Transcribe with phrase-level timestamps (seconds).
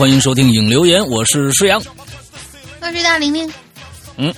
[0.00, 1.78] 欢迎收听影留言，我是施阳，
[2.80, 3.52] 我是大玲玲。
[4.16, 4.32] 嗯。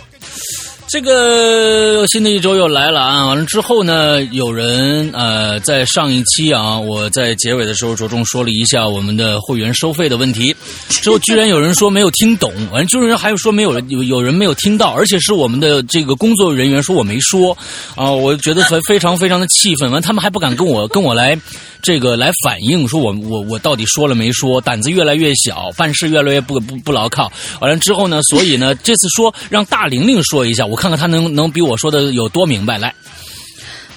[0.89, 3.27] 这个新的一周又来了啊！
[3.29, 10.55] 完了之后呢，有人呃，在上一期啊，我在结尾的时候着重说了一下我们的会员收费的问题，
[10.89, 17.57] 之后 居然有人说没有听懂，完了就是还有说没有有有人没有听到，而且是我们的这个工作人员说我没说
[17.95, 21.39] 啊，我觉得非非常非常的气愤，完他们还不敢跟我跟我来。
[21.83, 24.61] 这个来反映说，我我我到底说了没说？
[24.61, 27.31] 胆子越来越小，办事越来越不不不牢靠。
[27.61, 32.79] 完了之后呢，所以呢，这次说让大玲玲说一下，我看看她能能比我说的有多明白。
[32.79, 32.95] 来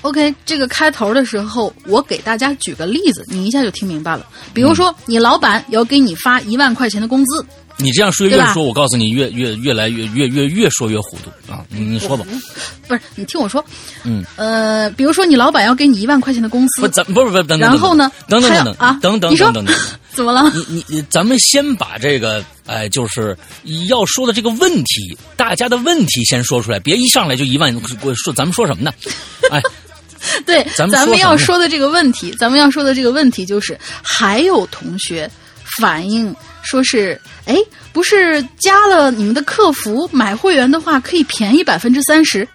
[0.01, 4.25] ，OK，这个开头的时候，我给大家举个例子，你一下就听明白了。
[4.51, 7.45] 比如说，你老板要给你发一万块钱的工资。
[7.77, 11.65] 你这样说越说，我告诉你，越越越来越越越越说越糊涂啊！
[11.69, 12.25] 你你说吧，
[12.87, 13.63] 不是你听我说，
[14.03, 19.75] 嗯呃，比如说你老板要给你一万块钱的工资，不怎不是不是等等，然后呢，等等等等啊，等等等等，
[20.15, 20.49] 怎么了？
[20.55, 23.37] 你你你，咱们先把这个哎，就是
[23.89, 27.77] 要说的这个问题，大家的问题先说出来，别一上来就一万
[28.23, 28.91] 说，咱们说什么呢？
[29.51, 29.61] 哎，
[30.45, 35.29] 对，咱们咱们要说的这个问题，咱们要说的这个问题就是，还有同学
[35.77, 36.33] 反映。
[36.65, 37.55] 说是，哎，
[37.93, 42.47] 不是加了你们的客服买会员的话，可以便宜百分之三十。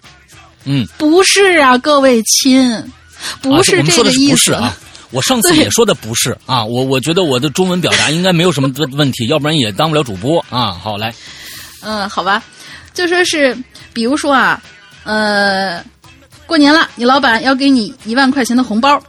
[0.65, 2.83] 嗯，不是啊，各位亲，
[3.41, 4.35] 不是这个意思。
[4.35, 4.77] 不是啊，
[5.09, 6.63] 我上次也说的不是啊。
[6.63, 10.71] 我我觉得我的中文表达应该没有什么问题，要不然也当不了主播啊。
[10.71, 11.11] 好来，
[11.81, 12.43] 嗯，好吧，
[12.93, 13.57] 就说是，
[13.91, 14.61] 比如说啊，
[15.03, 15.83] 呃，
[16.45, 19.01] 过年了，你老板要给你一万块钱的红包，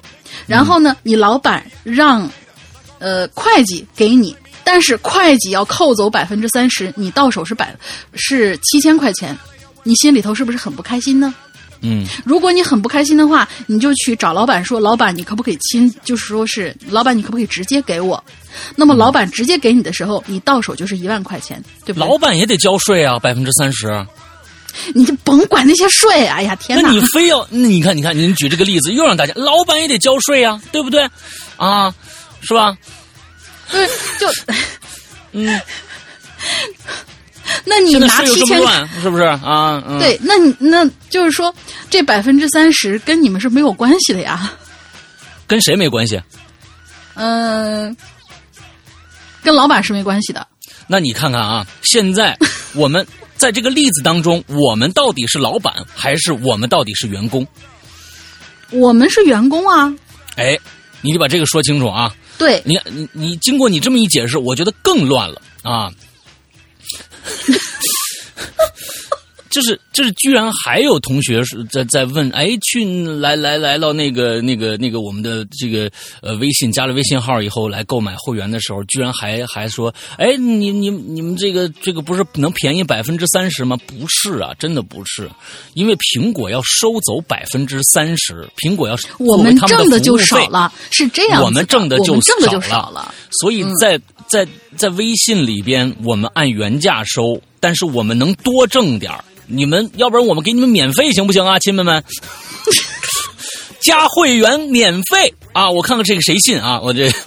[0.46, 2.26] 然后呢，你老板让
[2.98, 4.34] 呃会计给你。
[4.64, 7.74] 但是会计要扣走百分之三十，你到手是百
[8.14, 9.36] 是七千块钱，
[9.82, 11.34] 你心里头是不是很不开心呢？
[11.84, 15.92] 嗯，如果你很不开心的话，你就去找老板说：“老板，你可不可以亲？
[16.04, 18.22] 就是说是老板，你可不可以直接给我？”
[18.76, 22.08] 那么老板直接给你的时候，你到手就是一万块钱，对不对？
[22.08, 24.06] 老板也得交税啊，百分之三十。
[24.94, 26.88] 你就甭管那些税，哎呀天哪！
[26.88, 31.10] 那你非要那你看你看，您举这个例子又让大家，老板也得交税啊，对不对？
[31.56, 31.92] 啊，
[32.42, 32.76] 是吧？
[33.70, 33.86] 对，
[34.18, 34.26] 就，
[35.32, 35.60] 嗯，
[37.64, 38.60] 那你拿七千，
[39.00, 39.82] 是不是啊？
[39.98, 41.54] 对，那你那就是说，
[41.88, 44.52] 这百分之三十跟你们是没有关系的呀？
[45.46, 46.20] 跟谁没关系？
[47.14, 47.96] 嗯，
[49.42, 50.46] 跟老板是没关系的。
[50.86, 52.36] 那你看看啊，现在
[52.74, 53.06] 我们
[53.36, 57.46] 在这个例子当中，我们到底是老板，还是我们到底是员工？
[58.70, 59.94] 我们是员工啊。
[60.36, 60.58] 哎，
[61.02, 62.14] 你得把这个说清楚啊。
[62.42, 65.92] 对，你你你，经过你这么一解释，我觉得更乱了啊。
[69.52, 72.86] 就是，就是，居然还有同学是在在问，哎，去
[73.18, 75.90] 来来来到那个那个那个我们的这个
[76.22, 83.76] 呃微信加了微信号以后来购买会员的时候，居然还还说，哎，你你你们这个这个不是能便宜百分之三十吗？
[83.86, 85.30] 不是啊，真的不是，
[85.74, 94.48] 因为苹果要收走百分之三十，苹果要我们挣的就少了，是这样，我们挣的就少了，所以在在
[94.78, 99.22] 在微信里边，我们按原价收，但是我们能多挣点儿。
[99.46, 102.02] 你们要不然我们给你们免费行不行啊，亲们们？
[103.80, 105.68] 加会员免费啊！
[105.68, 106.78] 我看看这个谁信啊？
[106.80, 107.10] 我这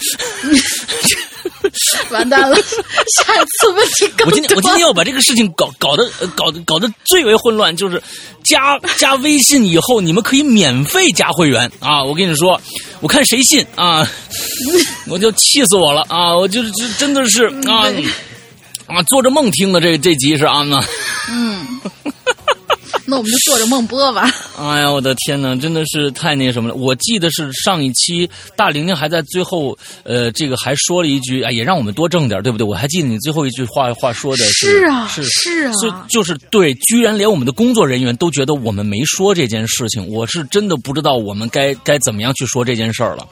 [2.10, 4.28] 完蛋了， 下一次问题更多。
[4.28, 8.02] 我今天我今天要把这个事情搞搞得搞得搞得最为混乱，就是
[8.46, 12.02] 加加微信以后，你们可以免费加会员啊！
[12.02, 12.62] 我跟你说，
[13.02, 14.10] 我看谁信啊？
[15.08, 16.34] 我就气死我了啊！
[16.38, 17.92] 我就是真的是啊。
[18.88, 20.78] 啊，做着梦听的这这集是安呢。
[21.32, 21.66] 嗯，
[23.06, 24.30] 那我们就做着梦播吧。
[24.58, 26.76] 哎呀，我的天哪，真的是太那什么了！
[26.76, 32.66] 我记得是上一期大玲玲还在最后，呃，这个还说了一句，哎，也让我们多挣点，对不对？
[32.66, 43.28] 我还记得你最后一句话话说的是啊，是是啊，所以就是对，居然连我们的工作人员都觉得我们没说这件事情，我是真的不知道我们该该怎么样去说这件事儿了。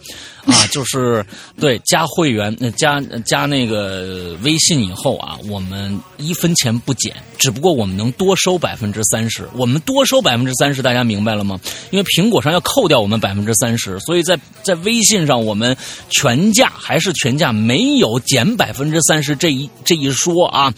[0.45, 1.25] 啊， 就是
[1.57, 9.47] 对加会员、加加那个微信以后啊，我们一分钱不减，只不过我们能多收百分之三十。
[9.53, 11.57] 我我们多收百分之三十，大家明白了吗？
[11.89, 15.77] 因为苹果上要扣掉我们百分之三十，所以在在微信上我们
[16.10, 20.74] 全价还是全价，没有减百分之三十这一这一说啊。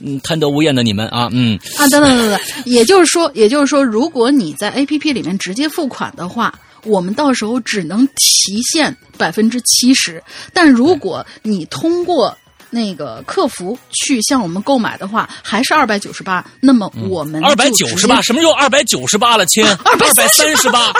[0.00, 6.52] 嗯，贪得无厌的你们啊，嗯啊，等等等等，也就是说，也就是说，如果你在 A P P 里面直接付款的话。
[6.86, 10.22] 我们到时候只能提现百分之七十，
[10.52, 12.36] 但如果你通过
[12.74, 16.44] 那个客服去向我们购买的话，还是二百九十八。
[16.58, 19.64] 那么我们二百九十八，什么又二百九十八了，亲？
[19.84, 20.92] 二百三十八，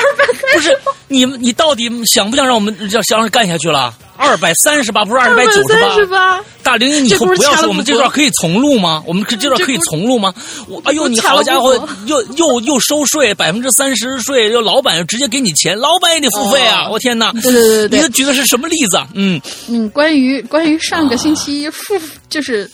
[0.54, 0.78] 不是
[1.08, 3.92] 你，你到底想不想让我们想想干下去了？
[4.16, 6.40] 二百三十八，不是二百九十八。
[6.62, 9.02] 大玲，你以后不要说我们这段可以重录吗？
[9.06, 10.32] 我们这段可以重录吗？
[10.66, 11.74] 我哎呦，你好家伙，
[12.06, 16.88] 又又又收税，百分之三十税，又老板直接给你钱，老板也得付费啊！
[16.88, 17.32] 我天哪！
[17.32, 18.98] 对对对对，你举的是什么例子？
[19.14, 21.94] 嗯嗯，关于关于上个星期付
[22.30, 22.70] 就是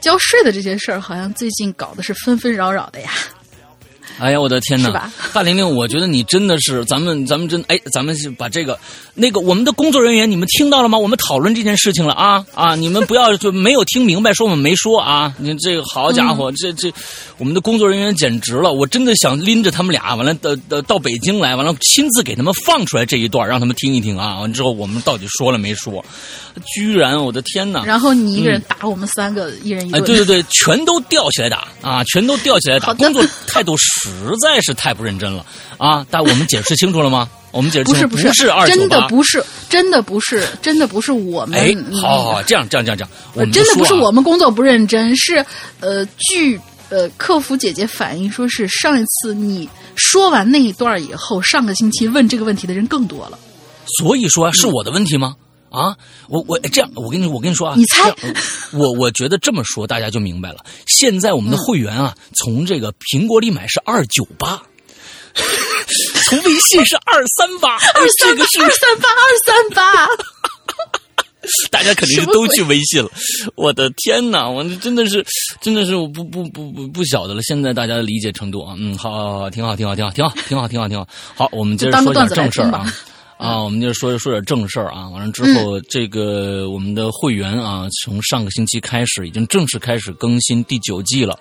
[0.00, 3.10] 交税的这些事儿，好像最近搞的是纷纷扰扰的呀。
[4.18, 5.10] 哎呀，我的天哪！
[5.16, 8.78] 范玲玲，我觉得你真的是咱们，咱们真哎，咱们把这个
[9.14, 10.98] 那个我们的工作人员，你们听到了吗？
[10.98, 12.74] 我们讨论这件事情了啊啊！
[12.74, 15.32] 你们不要就没有听明白，说我们没说啊！
[15.38, 16.92] 你这个好家伙，这这
[17.36, 18.72] 我们的工作人员简直了！
[18.72, 24.40] 我真的想拎着他们俩，完了到到到北京来，完了亲自给他们放出来这一段，让他们听一听啊！
[24.40, 26.04] 完之后我们到底说了没说？
[26.74, 27.84] 居然，我的天哪！
[27.84, 30.02] 然后你一个人打我们三个，一人一顿。
[30.04, 32.02] 对对对，全都吊起来打啊！
[32.04, 34.10] 全都吊起来打，工作态度实
[34.42, 35.44] 在是太不认真了
[35.76, 36.06] 啊！
[36.10, 37.28] 但我们解释清楚了吗？
[37.50, 41.58] 我们解释不是不是是二真的不是真的不是真的不是我们。
[41.58, 45.44] 哎，好好好，这样这样这样这样，我们真的不是我们工作不认真，是
[45.80, 46.60] 呃，据
[46.90, 53.38] 呃客服姐姐反映，说是上一次你说完那一段以后，上个星期问这个问题的人更多了。
[53.98, 55.34] 所以说是我的问题吗？
[55.70, 55.96] 啊，
[56.28, 58.14] 我我这样，我跟你我跟你说啊，你猜，
[58.72, 60.64] 我我觉得这么说大家就明白了。
[60.86, 64.62] 现在我们的会员啊，从这个苹果里买是二九八，
[66.24, 70.08] 从微信是二三八，二三八二三八二三八，
[71.70, 73.10] 大家肯定是都去微信了。
[73.54, 75.24] 我的天哪，我真的是
[75.60, 77.42] 真的是我不不不不不晓得了。
[77.42, 81.06] 现在大家的理解程度啊，嗯，好，好，好，挺好，挺好，挺好，挺好，挺好，挺好，挺好。
[81.34, 82.92] 好，我们接着说点正事儿啊。
[83.38, 85.08] 啊，我们就说说点正事儿啊。
[85.08, 91.38] 完了之后，这个我们的会员啊，从上个星期开始，已经正式开始更新第九季了，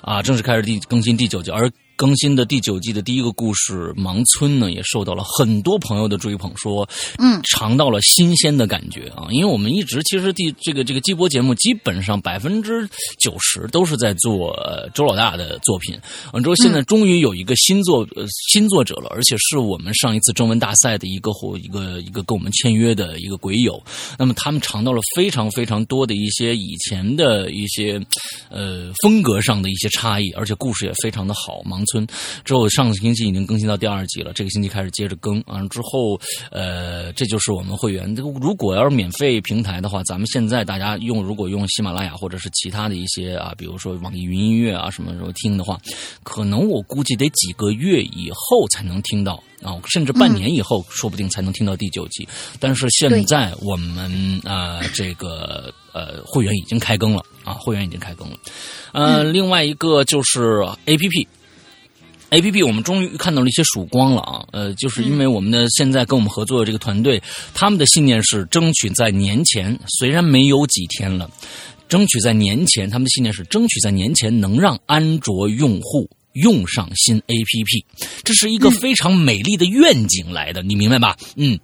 [0.00, 1.70] 啊，正式开始第更新第九季，而。
[2.02, 6.88] 更新的第九季的第一个故事《盲村》呢，也受到了很多朋友的追捧，说，
[7.18, 9.28] 嗯，尝到了新鲜的感觉啊！
[9.30, 12.88] 因为我们一直其实第这个这个季播节目基本上百分之
[13.20, 14.52] 九十都是在做
[14.92, 15.96] 周老大的作品，
[16.32, 23.80] 完之后现在终于有一个新作呃新作者了，而且是我们上一次征文大赛的一个或一个一个跟我们签约的一个鬼友，
[24.18, 28.04] 那么他们尝到了非常非常多的一些以前的一些
[28.50, 31.91] 呃风格上的一些差异，而且故事也非常的好，盲村。
[31.92, 32.06] 村
[32.44, 34.32] 之后，上个星期已经更新到第二集了。
[34.32, 35.60] 这个星期开始接着更啊。
[35.68, 36.18] 之后，
[36.50, 38.14] 呃，这就是我们会员。
[38.14, 45.78] 如果要是免费平台的话，咱们现在大家用，如果用喜马拉雅或者是其他的一些啊，比如说网易云音乐啊什么时候听的话，
[46.22, 52.26] 可能我估计得几个月以后才能听到啊，甚至半年以后，说不定才能听到第九集。
[52.58, 58.36] 但是现在我们啊，这个呃，会员已经开更了啊，会员已经开更了。
[58.92, 61.28] 呃，另外一个就是 A P P。
[62.32, 64.42] A P P，我们终于看到了一些曙光了啊！
[64.52, 71.30] 呃，就是因为我们的现在跟我们合作的这个团队，他们的信念是争取在年前，虽然没有几天了，
[71.90, 77.84] 争取在年前，他们的信念是争取在年前能让安卓用户用上新 A P P，
[78.24, 81.14] 这是一个非常美丽的愿景来的，你明白吧？
[81.36, 81.60] 嗯。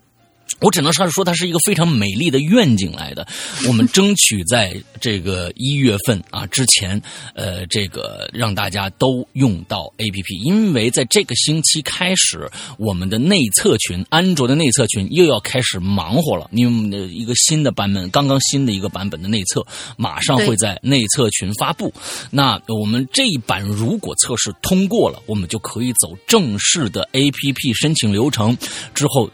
[0.61, 3.27] 我只能说是说，它是一个非常美丽的愿景来的。
[3.67, 7.01] 我们争取在这个一月份啊之前，
[7.35, 16.49] 呃，这个让大家都用到 APP，因为在这个星期开始，我们的内测群，安卓的内测群又要开始忙活了。
[16.53, 19.65] 因为我们的一个新的版本，刚刚新的一个版本的内测，
[19.97, 21.93] 马上会在内测群发布。
[22.31, 28.57] 那我们这一版如果测试通过了，我们就可以走正式的 APP 申请流程
[28.95, 29.31] 之后。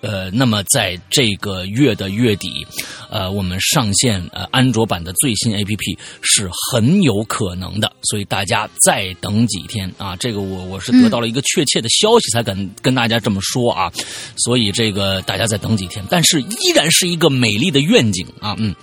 [0.00, 2.66] 呃，那么在这个月的月底，
[3.10, 10.14] 呃，我们上线呃安卓版的最新 APP 是很有可能的，所以大家再等几天啊！
[10.16, 13.92] 这个我我是得到了一个确切的消息才敢跟大家这么说啊，
[14.36, 18.74] 所以这个大家再等几天，但是依然是一个美丽的愿景啊，嗯。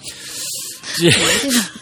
[0.97, 1.09] 这，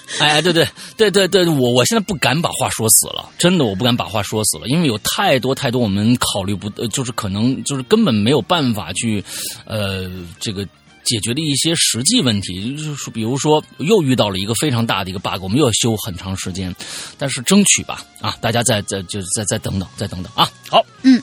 [0.19, 0.67] 哎，对对
[0.97, 9.23] 对对对，我我现在不敢把话说死了，真的，我不敢把话说死了，因为有太多太多我们考虑不，就是可能就是根本没有办法去，
[9.65, 10.65] 呃，这个
[11.03, 16.73] 解决的一些实际问题，就是比如说又遇到了一个非常大的一个 bug，我们又要修很长时间，
[17.17, 21.21] 但是争取吧，啊，大家再再就再再等等，再等等啊，好，嗯。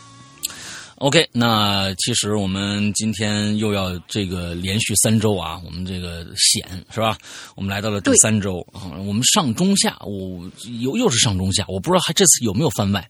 [1.00, 7.16] OK，那其实我们今天又要这个连续三周啊，我们这个险是吧？
[7.56, 10.46] 我们来到了第三周啊，我们上中下，我
[10.82, 13.08] 又又是上中下，我不知道还这次有没有番外？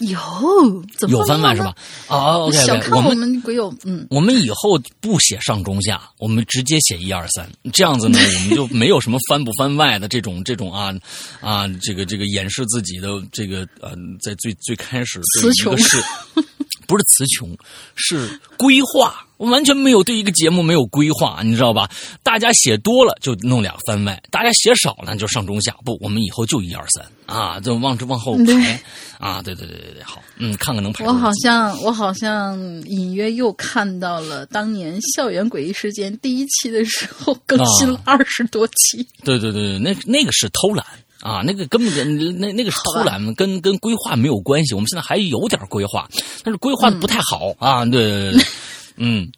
[0.00, 0.18] 有，
[0.98, 1.74] 怎么有番外是吧？
[2.08, 2.58] 啊，OK，
[2.90, 10.92] 我们鬼友，嗯，我们以后不写上中下，我们直接写一二三，这样子呢，我们就没有什么番不番外的这种这种啊
[11.40, 15.96] 啊，这个这个掩饰自己的这个呃，在最最开始词穷是。
[16.90, 17.56] 不是词穷，
[17.94, 21.88] 是规划我完全没有对一个节目没有规划，你知道吧？
[22.24, 25.72] 大家写多了就弄俩番外，大家写少了就上中下。
[25.84, 28.82] 不，我们以后就一二三啊，就往这往后排
[29.18, 29.40] 啊。
[29.40, 31.04] 对对对对对，好，嗯，看看能排。
[31.06, 39.06] 我好像我好像隐约又看到了当年《校园诡异事件》第一期的时候更新了二十多期。
[39.24, 40.84] 对对对对，那那个是偷懒。
[41.20, 44.74] 啊，那个根本跟那那个是偷懒，跟跟规划没有关系。
[44.74, 46.08] 我们现在还有点规划，
[46.42, 47.84] 但是规划的不太好啊。
[47.84, 48.44] 对对对，
[48.96, 49.30] 嗯，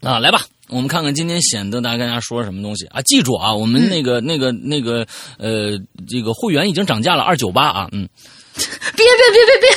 [0.00, 3.02] 啊，来吧，我们看看今天显得大家跟大家说什么东西啊？
[3.02, 5.06] 记住啊，我们那个那个那个
[5.38, 5.78] 呃，
[6.08, 8.08] 这个会员已经涨价了，二九八啊，嗯，
[8.56, 8.66] 别
[8.96, 9.70] 别别别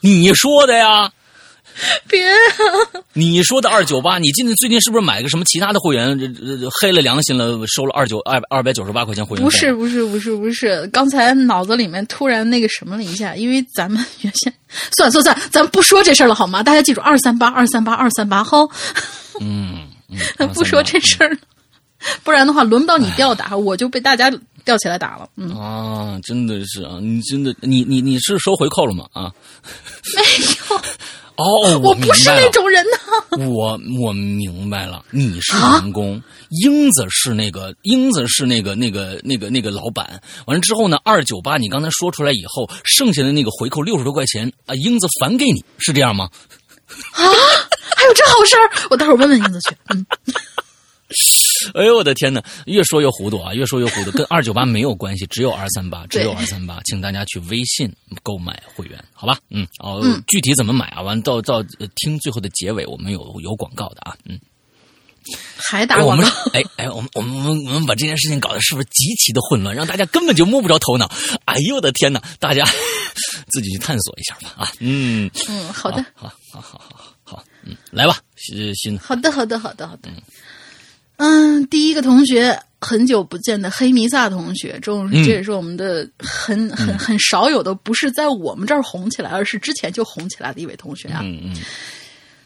[0.00, 1.12] 别，你说的呀。
[2.08, 2.24] 别！
[3.12, 9.44] 你说的二九八，你今天最近是不是买个什么其他的会员，这这黑了良心了，收了二九二二百九十八块钱会员？
[9.44, 14.52] 不是不是不是不是，刚才脑子里面突然那个什么了一下，因为咱们原先
[14.96, 16.62] 算算算，咱不说这事儿了好吗？
[16.62, 18.58] 大家记住二三八二三八二三八哈。
[19.40, 19.88] 嗯，
[20.54, 21.36] 不说这事儿，
[22.22, 24.30] 不然的话轮不到你吊打，我就被大家
[24.64, 25.28] 吊起来打了。
[25.36, 29.06] 嗯啊，真的是啊，你真的你你你是收回扣了吗？
[29.12, 29.32] 啊，
[30.14, 30.22] 没
[30.70, 30.80] 有。
[31.36, 33.46] 哦，我不是那种人呢。
[33.46, 36.22] 我我明白了，你是员工，
[36.62, 40.22] 英子是那个英子是那个那个那个那个老板。
[40.46, 46.30] 完了之后呢，二九八你刚才说出来以后，剩下的那个回扣六十多块钱啊，英子返给你，是这样吗？
[47.14, 47.22] 啊，
[47.96, 48.70] 还有这好事儿？
[48.90, 49.76] 我待会儿问问英子去。
[49.88, 50.06] 嗯。
[51.74, 52.42] 哎呦我的天哪！
[52.66, 57.90] 越说越糊涂啊，越说越糊涂，跟二九八没有关系，只有二三八，只有二三八，请大家去微信
[58.22, 59.38] 购买会员，好吧？
[59.50, 61.00] 嗯，哦，具体怎么买啊？
[61.00, 61.62] 完到到
[61.96, 64.38] 听最后的结尾，我们有有广告的啊，嗯，
[65.56, 66.28] 还打广告？
[66.52, 71.10] 哎哎，我们我们我们把这件事情搞得是不是极其的混乱，让大家根本就摸不着头脑？
[71.46, 72.22] 哎呦我的天哪！
[72.38, 72.64] 大家
[73.48, 80.10] 自己去探索一下吧啊，嗯嗯，好的，好好好好好，嗯，来吧，新新好的好的好的好的。
[80.10, 80.20] 嗯，
[81.70, 91.20] 第一个同学很久不见的黑弥撒同学，这种这也是我们的很很很少有的，不是在我们这儿红起来，而是之前就红起来的一位同学啊。
[91.22, 91.56] 嗯嗯，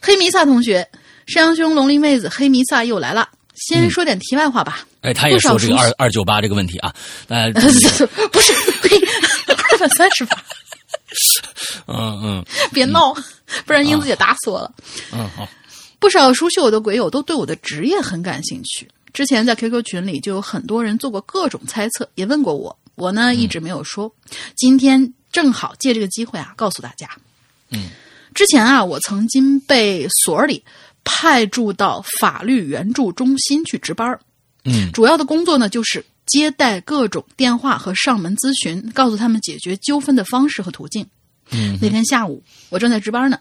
[0.00, 0.88] 黑弥撒同学，
[1.26, 3.28] 山羊兄、龙鳞妹子，黑弥撒又来了。
[3.54, 4.86] 先说点题外话吧。
[5.00, 6.94] 哎，他也说这个二二九八这个问题啊，
[7.26, 8.54] 呃，不是
[9.72, 10.36] 二百三十八。
[11.88, 13.12] 嗯嗯，别闹，
[13.66, 14.72] 不然英子姐打死我了。
[15.12, 15.48] 嗯好。
[15.98, 18.88] 不少熟悉我的鬼友都对我的职业很感兴趣。
[19.12, 24.12] 之前在 QQ 群里就有很多人做过各种猜测，也问过我，我呢一直没有说。
[24.54, 27.08] 今天正好借这个机会啊，告诉大家。
[27.70, 27.88] 嗯，
[28.34, 30.62] 之前啊，我曾经被所里
[31.04, 34.18] 派驻到法律援助中心去值班
[34.64, 41.04] 嗯，主要的工作呢就是接待各种电话和上门咨询，告诉他们解决纠纷的方式和途径。
[41.50, 43.40] 嗯，那天下午我正在值班呢，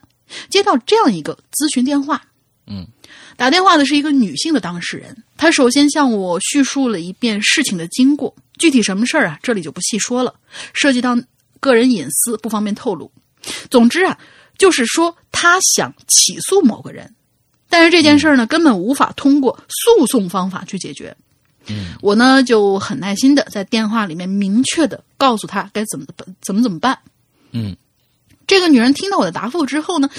[0.49, 2.23] 接到这样一个咨询电话。
[2.69, 2.85] 嗯，
[3.37, 10.35] 打电话的是一个女性的当事人，她首先向我叙述了一遍事情的经过，具体什么事儿啊，这里就不细说了，
[10.73, 11.17] 涉及到
[11.61, 13.09] 个人隐私，不方便透露。
[13.71, 14.17] 总之啊，
[14.57, 17.15] 就是说她想起诉某个人，
[17.69, 21.15] 但是这件事儿呢，根本无法通过诉讼方法去解决。
[21.67, 26.05] 嗯，我呢就很耐心的在电话里面明确的告诉她该怎么
[26.41, 26.99] 怎么怎么办。
[27.51, 27.75] 嗯。
[28.47, 30.09] 这个女人听到我的答复之后呢，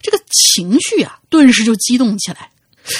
[0.00, 2.50] 这个情绪啊，顿时就激动起来，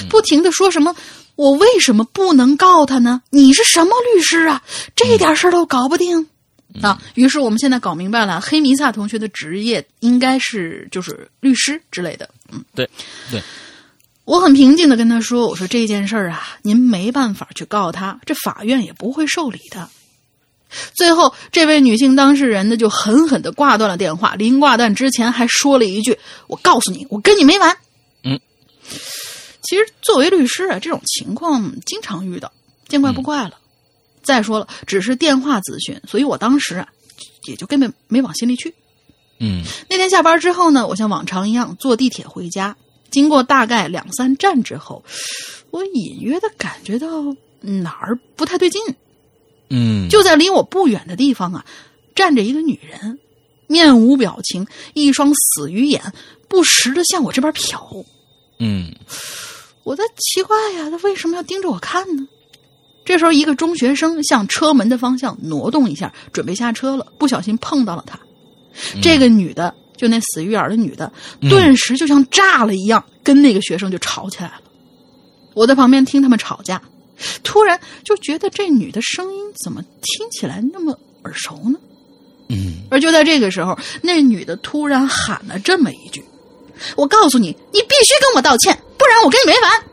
[0.08, 0.96] 不停的说什么
[1.36, 3.22] ：“我为什么不能告他呢？
[3.28, 4.62] 你是什么律师啊？
[4.96, 6.26] 这点事儿都搞不定
[6.80, 12.28] 啊！”于是我们现在搞明白了，黑弥撒同学的职业应该是就是律师之类的。
[12.50, 12.88] 嗯，对，
[13.30, 13.42] 对，
[14.24, 19.88] 我很平静的跟他说：“我说这件事儿啊，您没办法去告他，这法院也不会受理的。”
[20.94, 24.34] 最后，这位女性当事人呢，就狠狠的挂断了电话。
[24.34, 27.76] 临挂断之前，还说了一句：“我告诉你，我跟你没完。”
[28.24, 28.38] 嗯，
[29.62, 32.52] 其实作为律师啊，这种情况经常遇到，
[32.88, 33.58] 见怪不怪了。
[34.22, 36.88] 再说了，只是电话咨询，所以我当时啊，
[37.46, 38.74] 也就根本没往心里去。
[39.40, 42.76] 嗯，那天下班之后呢，我像往常一样坐地铁回家。
[43.10, 45.02] 经过大概两三站之后，
[45.70, 47.08] 我隐约的感觉到
[47.60, 48.82] 哪儿不太对劲。
[49.70, 51.64] 嗯，就在离我不远的地方啊，
[52.14, 53.18] 站着一个女人，
[53.66, 56.00] 面无表情，一双死鱼眼
[56.48, 58.04] 不时的向我这边瞟。
[58.58, 58.94] 嗯，
[59.84, 62.26] 我在奇怪呀，他为什么要盯着我看呢？
[63.04, 68.18] 这时候，一个中学生向车门的方向挪动一下，准备下车了，不小心碰到了他。
[69.02, 71.10] 这个女的，就那死鱼眼的女的，
[71.40, 74.62] 顿时就像炸了一样，跟那个学生就吵起来了。
[75.54, 76.80] 我在旁边听他们吵架。
[77.42, 81.78] 突然就觉得这女的声音怎么听起来那么耳熟呢？
[82.48, 86.24] 嗯，而就在这个时候，那女的突然喊了这么一句
[86.96, 89.84] ：“我告诉你，你必须跟我道歉，不然我跟你没完。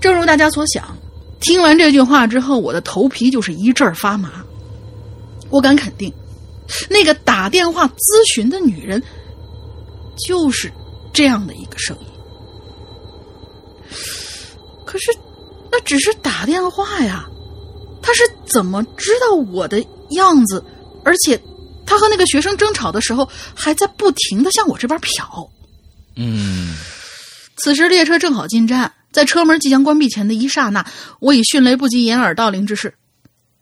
[0.00, 0.96] 正如大家所想，
[1.40, 4.42] 听完这句话之后，我的头皮就是一阵发麻。
[5.50, 6.12] 我敢肯定，
[6.88, 9.02] 那个打电话咨询的女人
[10.26, 10.72] 就是
[11.12, 12.06] 这样的一个声音。
[14.86, 15.10] 可是，
[15.70, 17.28] 那只是打电话呀，
[18.00, 20.64] 他是怎么知道我的样子？
[21.04, 21.38] 而且，
[21.84, 25.48] 他和那个学生争吵的时候，还在不停的向我这边瞟。
[26.14, 26.74] 嗯，
[27.56, 30.86] 此时列车正好进站，在车门即将关闭前的一刹那，
[31.18, 32.94] 我以迅雷不及掩耳盗铃之势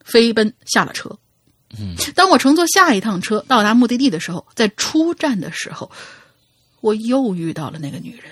[0.05, 1.11] 飞奔下了车。
[1.79, 5.91] 嗯，当我乘坐下一趟车到达目的地的时候，在出站的时候，
[6.81, 8.31] 我又遇到了那个女人。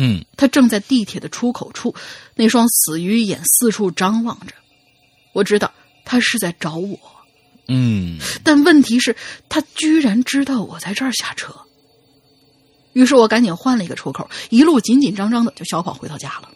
[0.00, 1.92] 嗯，他正在地铁的出口处，
[2.36, 4.54] 那双死鱼眼四处张望着。
[5.32, 5.72] 我知道
[6.04, 6.96] 他是在找我，
[7.66, 9.16] 嗯，但问题是，
[9.48, 11.52] 他居然知道我在这儿下车。
[12.92, 16.48] 于是我赶紧换了一个出口，一路紧紧张张的就小跑回到家了。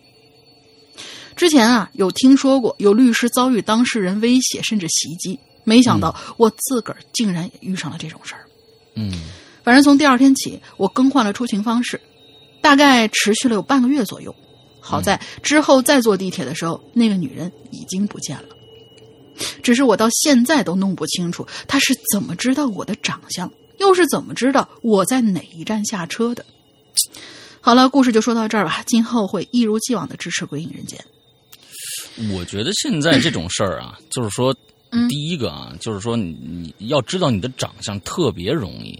[1.35, 8.47] 之前啊，有听说过有律师遭遇当事人威胁甚至袭击，没想到我自个儿竟然也遇上了这种事儿。
[8.95, 9.13] 嗯，
[9.65, 12.01] 反正从第二天起，我更换了出行方式，
[12.62, 14.35] 大概持续了有半个月左右。
[14.81, 18.49] 好在之后再坐地铁的时候，那个女人已经不见了。
[19.62, 26.45] 只是我到现在都弄不清楚，她是怎么知道我的长相，又是怎么知道我在哪一站下车的。
[27.61, 28.83] 好了，故事就说到这儿吧。
[28.87, 30.99] 今后会一如既往的支持《鬼影人间》。
[32.34, 34.54] 我觉得现在这种事儿啊， 就是说，
[34.91, 38.99] 嗯第一个啊，就是说你你要知道你的长相特别容易，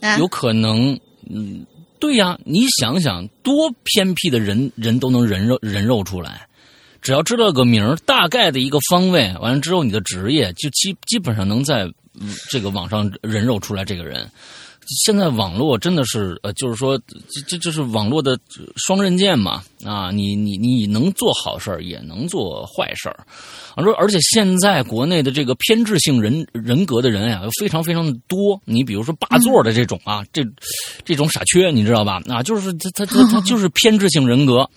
[0.00, 1.66] 哎有可能，嗯，
[1.98, 6.46] 对呀，你想想，多偏僻的人人都能人肉人肉出来，
[7.00, 11.90] 只要知道个名，大概的一个方位，完了之后你的职业就基基本上能在
[12.50, 14.30] 这个网上人肉出来这个人。
[14.86, 16.96] 现在网络真的是呃，就是说，
[17.28, 18.38] 这这就是网络的
[18.76, 20.10] 双刃剑嘛啊！
[20.10, 23.26] 你你你能做好事儿，也能做坏事儿。
[23.74, 28.60] 啊，说而且现在国内的这个偏执性人人格的人呀，非常非常的多。
[28.64, 30.42] 你比如说霸座的这种啊，这
[31.04, 32.20] 这种傻缺，你知道吧？
[32.28, 34.68] 啊，就是他他他他就是偏执性人格。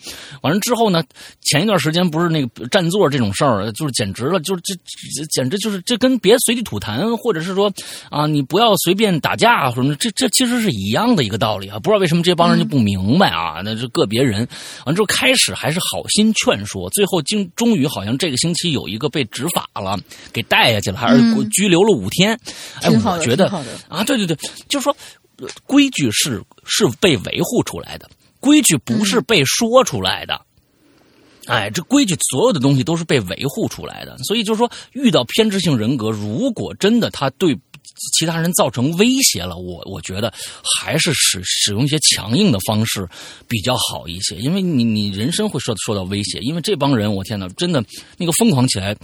[0.42, 1.04] 完了之后呢，
[1.42, 4.74] 前一段时间不是那个占座这种事儿，就是简直了，就是这
[5.16, 7.72] 这简直就是这跟别随地吐痰，或者是说
[8.10, 11.78] 啊，你不要随便打架什么的，这这其实是一样的一个道理啊。
[11.78, 13.62] 不知道为什么这帮人就不明白啊？
[13.64, 14.48] 那是个别人。
[14.86, 20.00] 完之后开始还是好心劝说，最后竟终于好像这个星期有一个被执法了，
[20.34, 22.40] 给带下去了，还是嗯拘留了五天。
[22.82, 23.48] 哎，我觉得
[23.88, 24.36] 啊，对对对，
[24.68, 24.96] 就是说
[25.38, 28.10] 呃规矩是是被维护出来的，
[28.40, 30.42] 规矩不是被说出来的。
[31.46, 37.58] 哎，这规矩所有的东西都是被维护出来的，所以就是说，遇到偏执性人格，如果真的他对
[38.18, 40.34] 其他人造成威胁了，我我觉得
[40.80, 43.08] 还是使使用一些强硬的方式
[43.48, 47.84] 比较好一些，因为你你人身会受受到威胁，因为这帮人，我天哪，真的
[48.18, 48.96] 那个疯狂起来。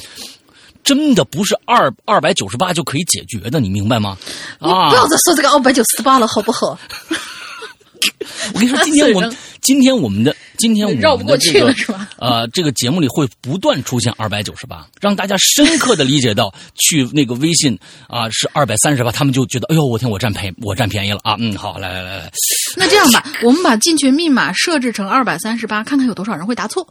[0.84, 4.15] 真的不是二二百九十八就可以解决的，你明白吗？
[4.60, 6.77] 啊，不要再说这个二百九十八了，好不好？
[8.53, 22.31] 我跟你说，今天我们 今天我们的今天我绕不过去们的这个了是吧呃这个节目里会不断出现二百九十八，让大家深刻的理解到去那个微信啊、是二百三十八，他们就觉得哎呦我天我占便宜我占便宜了啊嗯好来来来来，
[22.75, 26.87] 那这样吧，我们把进群密码设置成二百三十八，看看有多少人会答错。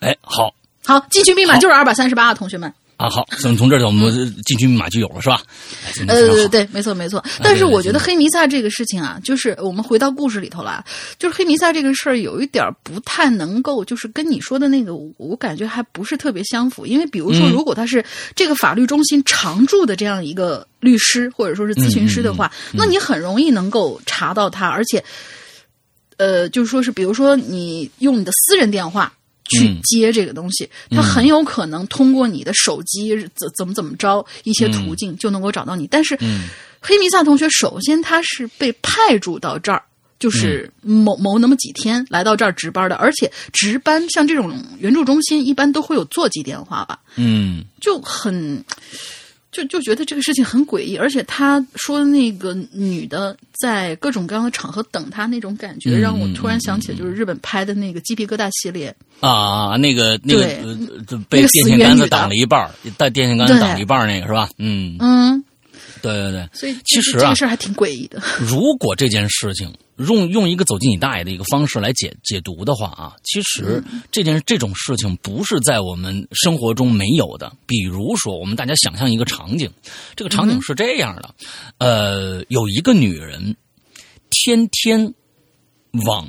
[0.00, 0.54] 哎好
[0.84, 2.72] 好，进群密码就是二百三十八啊，同学们。
[2.98, 4.12] 啊好，从从这儿我们
[4.44, 5.40] 进军密码就有了是吧？
[6.08, 7.24] 呃，对对，没错没错。
[7.40, 10.84] 但是我觉得黑弥撒这个事情啊，就是我们回到故事里头来，
[11.16, 16.84] 就是黑弥撒这个事儿有一点儿不太能够，就是跟你说的那个，我我感觉还不是特别相符。
[16.84, 25.04] 因为比如说，嗯如果他是这个法律中心常驻的这样一个律师或者说是咨询师的话，那你很容易能够查到他，而且，
[26.16, 29.12] 呃，就是说是比如说你用你的私人电话。
[29.48, 29.80] 去嗯。
[29.82, 35.86] 接这个东西，他很有可能通过你的手机怎怎么怎么着一些途径就能够找到你。
[35.86, 36.48] 但是，嗯。
[36.80, 39.82] 黑弥撒同学首先他是被派驻到这儿，
[40.20, 47.64] 就是某某那么几天来到这儿值班的，而且值班像这种援助中心一般都会有座机电话吧，嗯。
[47.80, 48.64] 就很。
[49.50, 60.44] 就就觉得这个事情很诡异，而且他说那个女的在各种各样的场合等他那种感觉，嗯让我突然想起就是日本拍的那个鸡皮疙瘩系列，啊那个那个
[61.28, 64.50] 被那个电线杆子挡了一半儿带电线杆子挡了一半儿那个是吧？
[64.58, 65.42] 嗯，嗯，
[66.02, 66.48] 对对对。
[66.52, 68.22] 所以其实啊这个事儿还挺诡异的。
[68.40, 73.82] 如果这件事情用用一个走进你大爷的一个方式来解解读的话啊，其实
[74.12, 77.52] 这件这种事情不是在我们生活中没有的。
[77.66, 79.70] 比如说，我们大家想象一个场景，
[80.14, 81.34] 这个场景是这样的：
[81.78, 83.56] 呃，有一个女人，
[84.30, 85.12] 天天
[86.06, 86.28] 往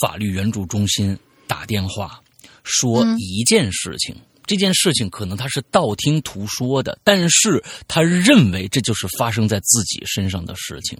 [0.00, 2.20] 法律援助中心打电话，
[2.62, 4.16] 说一件事情。
[4.46, 10.98] 这件事情可能他是道听途说的，但是他认为这就是发生在自己身上的事情，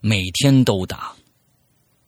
[0.00, 1.14] 每天都打。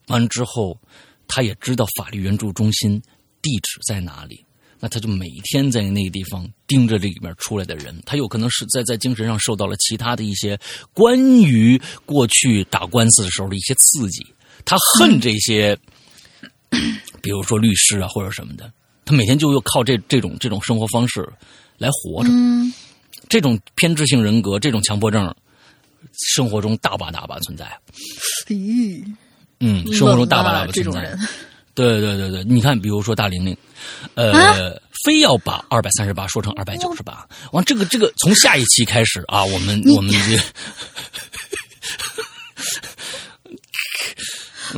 [0.09, 0.79] 完之后，
[1.27, 3.01] 他也知道法律援助中心
[3.41, 4.45] 地址在哪里，
[4.79, 7.99] 那他就每天在那个地方盯着这里面出来的人。
[8.07, 10.59] 他有可能是在在精神上受到了其他的一些
[10.93, 14.27] 关于过去打官司的时候的一些刺激，
[14.65, 15.79] 他恨这些，
[17.21, 18.71] 比如说律师啊或者什么的。
[19.09, 21.27] 他每天就又靠这这种这种生活方式
[21.79, 22.29] 来活着，
[23.27, 25.35] 这种偏执性人格，这种强迫症，
[26.13, 27.67] 生活中大把大把存在。
[28.49, 29.03] 咦，
[29.61, 31.01] 嗯，生活中大把大把存在。
[31.01, 31.19] 人，
[31.73, 33.57] 对对对对，你看，比如说大玲玲，
[34.15, 40.19] 呃，非要把二百三十八说成二百九十八，完这个这个从下一期开始啊，我们我们这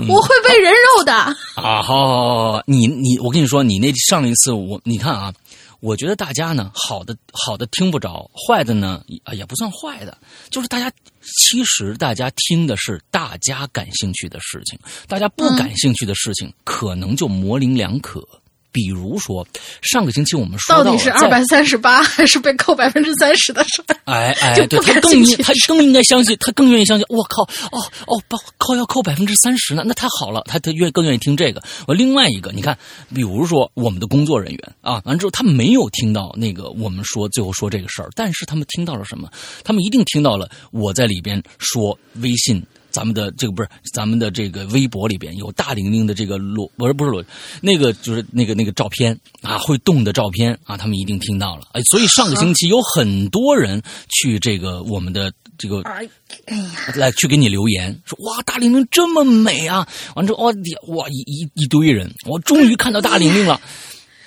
[0.08, 1.12] 我会被人肉的。
[1.12, 5.32] 啊，好，好，好，好，你你，我跟你说，你那上一次我你看啊，
[5.80, 10.16] 我觉得大家呢，好的好的听不着，坏的呢啊也不算坏的，
[10.50, 10.90] 就是大家
[11.22, 18.26] 其实大家听的是大家感兴趣的事情，大家不感兴趣的事情、可能就模棱两可。
[18.72, 19.46] 比如说，
[19.82, 23.96] 上个星期我们说了到底是在二百三十八还是被扣百分之三十的事儿？
[24.04, 27.06] 哎哎， 对他更他更应该相信，他更愿意相信。
[27.08, 31.62] 我靠，哦哦，不扣要扣百分之三十呢，那太好了，他他愿更愿意听这个。
[31.86, 32.76] 我另外一个，你看，
[33.14, 39.28] 比如说我们的工作人员啊，完之后他没有听到那个我们说最后说这个事儿，但是他们听到了什么？
[39.64, 42.64] 他们一定听到了我在里边说微信。
[42.90, 47.24] 咱们的这个不是咱们的这个微博里边有大玲玲的这个裸，不是不是裸，
[47.60, 51.62] 那个就是那个那个照片啊，会动的照片啊，他们一定听到了。
[51.72, 56.08] 哎，所以上个星期有很多人去这个我们的这个哎
[56.46, 59.86] 哎呀，来去给你留言，说哇大玲玲这么美啊！
[60.14, 63.60] 完之后哇你哇一一一堆人，我终于看到大玲玲了。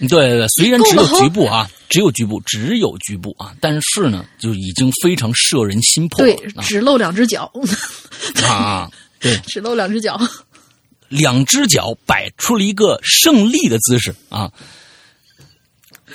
[0.07, 7.51] 对对对，虽然只有局部啊，只有局部，只有局部啊，但是呢，就已经非常摄人心魄对了，只露两只脚，
[8.43, 8.91] 啊啊！
[9.19, 10.19] 对， 只露两只脚。
[11.09, 14.51] 两只脚摆出了一个胜利的姿势啊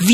[0.00, 0.06] ，V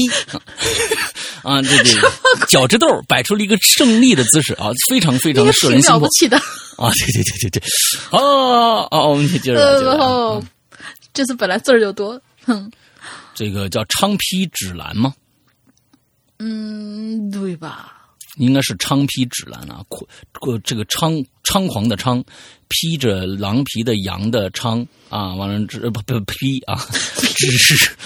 [1.42, 2.12] 啊，这这个
[2.48, 6.36] 脚趾头摆出了一个胜利的姿势啊，非常非常的摄人心魄了不起的。
[6.76, 6.90] 啊！
[6.98, 7.62] 对对对对对，
[8.10, 10.44] 哦哦，我们接着来接着来然后
[11.14, 12.70] 这次本来字儿就多，哼，
[13.34, 15.14] 这个叫昌批指兰吗？
[16.38, 17.90] 嗯，对吧？
[18.36, 22.20] 应该是昌批指兰啊，扩扩这个猖猖狂的猖，
[22.68, 26.74] 披着狼皮的羊的昌啊，完了之不不披啊，
[27.36, 27.96] 只 是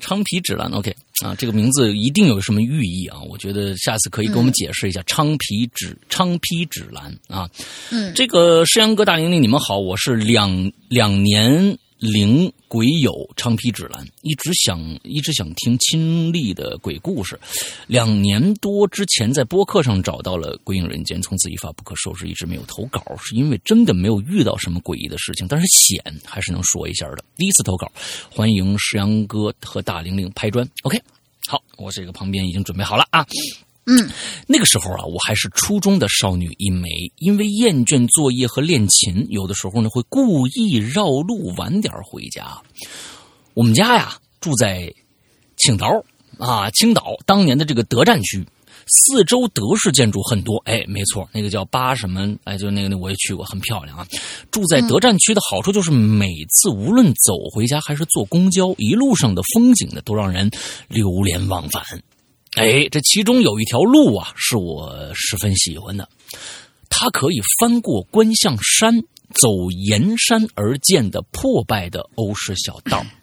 [0.00, 0.94] 昌皮指兰 OK
[1.24, 3.18] 啊，这个名字一定有什么寓意啊？
[3.22, 7.48] 我觉得下次可以给我们解释一下昌皮指昌批指兰啊。
[7.90, 17.38] 嗯，这个诗阳哥大玲玲，你们好，我是两两年灵鬼友昌批指南，一直想一直想听亲历的鬼故事。
[17.88, 27.24] 两年多之前在播客上找到了《鬼影人间》，从此一发不可收拾，一直没有投稿，是因为真的没有遇到什么诡异的事情，但是险还是能说一下的。
[27.36, 27.90] 第一次投稿，
[28.30, 30.68] 欢迎石阳哥和大玲玲拍砖。
[30.82, 31.02] OK，
[31.48, 33.26] 好，我这个旁边已经准备好了啊。
[33.90, 34.10] 嗯，
[34.46, 42.60] 那个时候啊，我还是初中的少女一枚，因为厌倦作业和练琴，有的时候呢会故意绕路晚点回家。
[43.54, 44.92] 我们家呀住在
[45.56, 46.04] 青岛
[46.38, 48.46] 啊，青岛当年的这个德占区，
[48.86, 50.58] 四周德式建筑很多。
[50.66, 52.36] 哎，没错，那个叫八什么？
[52.44, 54.06] 哎，就那个那我也去过，很漂亮啊。
[54.50, 60.50] 住在德占区的好处就是，每次无论走回家还是坐公交，一路上的风景呢都让人
[60.88, 61.82] 流连忘返。
[62.58, 66.08] 哎，这其中有一条路啊，是我十分喜欢的，
[66.90, 69.00] 它可以翻过观象山，
[69.32, 73.04] 走沿山而建的破败的欧式小道。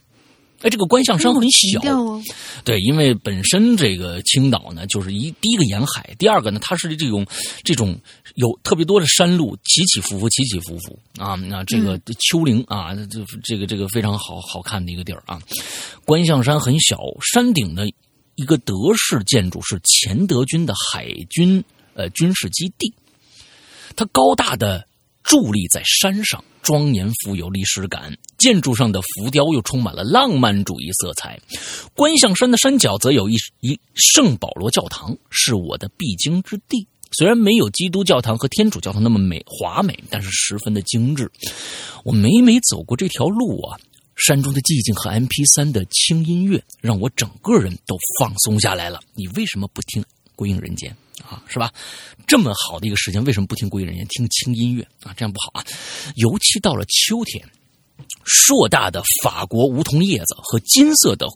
[0.62, 2.19] 哎，这个观象山很小，哦，
[2.63, 7.28] 对，因为本身这个青岛呢，就是一第一个沿海，第二个呢，它是这种
[7.63, 8.00] 这种
[8.36, 11.36] 有特别多的山路，起起伏伏，起起伏伏啊。
[11.36, 15.39] 那这个丘陵啊，这这个这个非常好好看的一个地儿啊。
[16.06, 16.98] 观象山很小，
[17.34, 17.86] 山顶的
[18.36, 22.93] 一个德式建筑是前德军的海军呃军事基地，
[23.95, 24.86] 它高大的
[25.24, 28.15] 伫立在山上，庄严富有历史感。
[28.38, 31.39] 建筑上的浮雕又充满了浪漫主义色彩。
[31.95, 36.86] 观象山的山脚则有一一圣保罗教堂，是我的必经之地。
[37.12, 41.32] 虽然没有基督教堂和天主教堂那么美华美，但是十分的精致。
[42.04, 43.80] 我每每走过这条路啊，
[44.15, 48.99] 山中的寂静和 M P 三的轻音乐，让我整个人都放松下来了。
[49.13, 50.01] 你为什么不听
[50.36, 51.71] 《归影人间》啊，是吧？
[52.25, 55.13] 这么好的一个时间，为什么不听归隐人间，听轻音乐啊？
[55.17, 55.65] 这样不好啊！
[56.15, 57.45] 尤其到了秋天，
[58.23, 61.28] 硕大的法国梧桐叶子和金色的。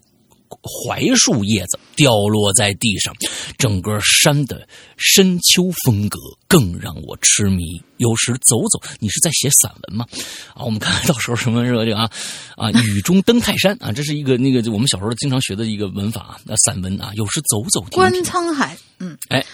[0.62, 3.14] 槐树叶子掉落在地上，
[3.58, 7.80] 整个山的深秋风格更让我痴迷。
[7.98, 10.06] 有时走走，你是在写散文吗？
[10.54, 12.10] 啊，我们看到时候什么这个啊
[12.56, 17.12] 啊，雨中登泰山啊，这是一个那个我们小时候经常学的一个文法啊，散文啊。
[17.14, 19.44] 有时走走观沧海，嗯，哎。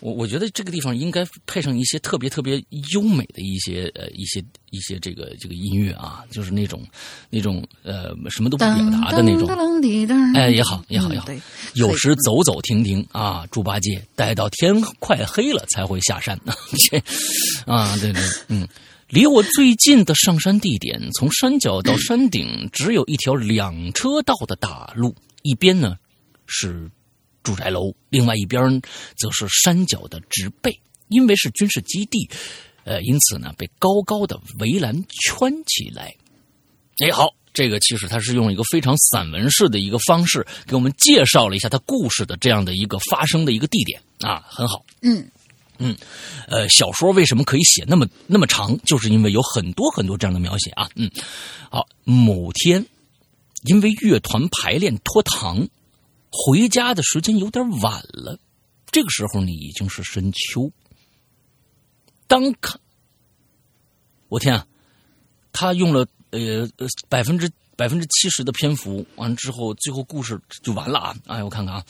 [0.00, 6.82] 我我觉得这个地方应该配上一些特别特别优美的一些呃一些一些这个这个音乐啊，就是那种
[7.28, 9.46] 那种呃什么都不表达的那种，
[10.34, 11.26] 哎也好也好也好。
[11.74, 16.38] 有时走走停停啊，猪八戒待到天快黑了才会下山
[16.90, 16.98] 这
[17.70, 18.66] 啊对对嗯，
[19.08, 25.96] 离我最近的上山地点，从山脚到山顶只有一条两车道的大路，一边呢
[26.46, 26.90] 是。
[27.42, 28.80] 住宅楼，另外一边
[29.16, 32.28] 则是山脚的植被，因为是军事基地，
[32.84, 36.14] 呃，因此呢被高高的围栏圈起来。
[36.98, 44.84] 哎，好，这个其实他是用一个非常散文式的一个方式给我们介绍了一下他故事的这样的一个发生的一个地点啊，很好。
[45.00, 45.26] 嗯
[45.78, 45.96] 嗯，
[46.46, 50.90] 呃，小说为什么可以写那么那么长，就是因为有很多很多这样的描写啊。
[50.94, 51.10] 嗯，
[51.70, 52.84] 好，某天
[53.64, 55.66] 因为乐团排练拖堂。
[56.30, 58.38] 回家的时间有点晚了，
[58.90, 60.70] 这个时候你已经是深秋。
[62.26, 62.80] 当看，
[64.28, 64.66] 我天啊，
[65.52, 66.68] 他用了呃
[67.08, 71.16] 百分之百分之七十的篇幅，完之后最后故事就完了啊！
[71.26, 71.84] 哎，我看看啊，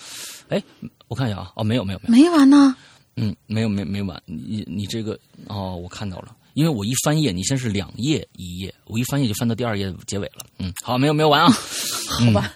[0.48, 0.62] 哎，
[1.09, 2.74] 我看一下啊，哦，没有没有没有，没完呢。
[3.16, 10.46] 嗯，没有没没完，你你这个哦，我看到了，因为我一翻页，你先是两页一页，我一翻页就翻到第二页结尾了。
[10.59, 11.50] 嗯，好，没有没有完啊，
[12.09, 12.55] 好吧。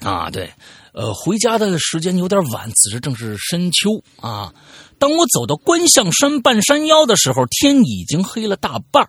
[0.00, 0.52] 啊，对。
[0.94, 4.54] 呃，回家的时间有点晚，此时正是深秋啊。
[4.96, 9.04] 当我走到观象山半山腰的时候，天已经黑了大半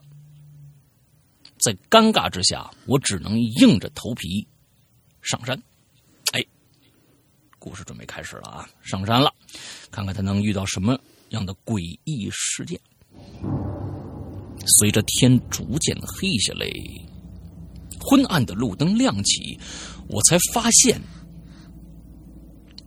[1.59, 4.47] 在尴尬之下，我只能硬着头皮
[5.21, 5.61] 上山。
[6.31, 6.43] 哎，
[7.59, 8.67] 故事准备开始了啊！
[8.81, 9.31] 上山了，
[9.91, 12.79] 看看他能遇到什么样的诡异事件。
[14.79, 16.65] 随着天逐渐黑下来，
[17.99, 19.59] 昏暗的路灯亮起，
[20.07, 20.99] 我才发现。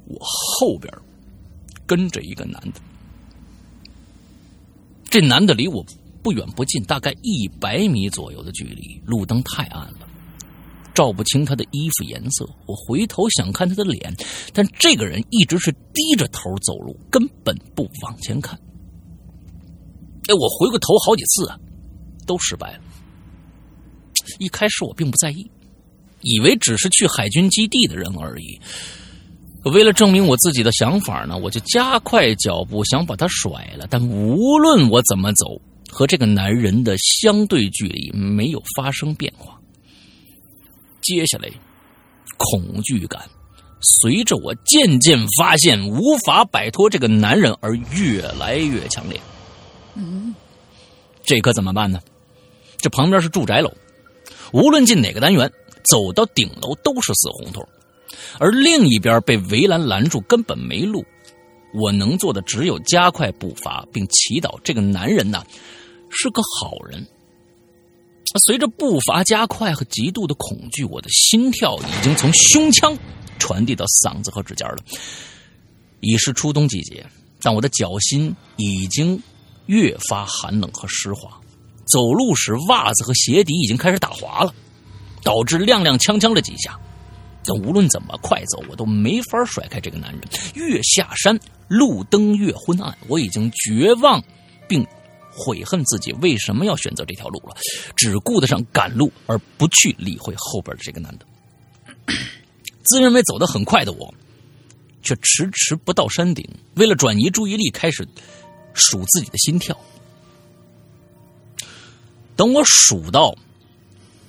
[0.08, 0.92] 我后边
[1.86, 2.80] 跟着一个男的，
[5.10, 5.84] 这男的离我
[6.22, 9.00] 不远不近，大概一百米左右的距离。
[9.04, 10.08] 路灯太暗了，
[10.94, 12.48] 照不清他的衣服颜色。
[12.66, 14.14] 我回头想看他的脸，
[14.52, 18.58] 但这个人一直是低着头走路，根本不往前看。
[20.26, 21.58] 哎，我回过头好几次啊，
[22.26, 22.80] 都失败了。
[24.38, 25.50] 一开始我并不在意，
[26.20, 28.60] 以为只是去海军基地的人而已。
[29.64, 33.86] 为了证明我自己的想法呢，我就加快脚步想把他甩了。
[33.90, 39.58] 但无论我怎么走，和这个男人的相对距离没有发生变化。
[41.02, 41.48] 接下来，
[42.36, 43.22] 恐惧感
[43.80, 49.20] 随着我渐渐发现无法摆脱这个男人而越来越强烈。
[49.94, 50.34] 嗯，
[51.22, 52.00] 这可怎么办呢？
[52.76, 53.72] 这旁边是住宅楼，
[54.52, 55.50] 无论进哪个单元，
[55.90, 57.66] 走到顶楼都是死胡同。
[58.38, 61.04] 而另一边被围栏拦住，根本没路。
[61.74, 65.44] 我能做的只有加快步伐，并祈祷这个男人呐
[66.10, 67.06] 是个好人。
[68.46, 72.96] 随着步伐加快和极度的恐惧，我的心跳已经从胸腔
[73.38, 74.78] 传递到嗓子和指尖了。
[76.00, 77.04] 已是初冬季节，
[77.40, 79.20] 但我的脚心已经
[79.66, 81.30] 越发寒冷和湿滑。
[81.86, 84.54] 走路时，袜子和鞋底已经开始打滑了，
[85.22, 86.78] 导致踉踉跄跄了几下。
[87.48, 90.20] 但无论怎么快走，我都没法甩开这个男人。
[90.54, 94.22] 越下山，路灯越昏暗，我已经绝望，
[94.68, 94.86] 并
[95.32, 97.56] 悔恨自己为什么要选择这条路了。
[97.96, 101.24] 只顾得上赶路，而不去理会后边的这个男的。
[102.84, 104.12] 自认为走得很快的我，
[105.02, 106.46] 却迟迟不到山顶。
[106.74, 108.06] 为了转移注意力，开始
[108.74, 109.74] 数自己的心跳。
[112.36, 113.34] 等我数到。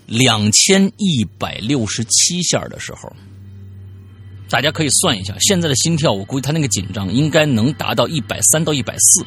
[0.10, 3.12] 两千一百六十七下的时候，
[4.50, 6.12] 大家可以算一下现在的心跳。
[6.12, 9.24] 我估计他那个紧张应该能达到一百三到一百四，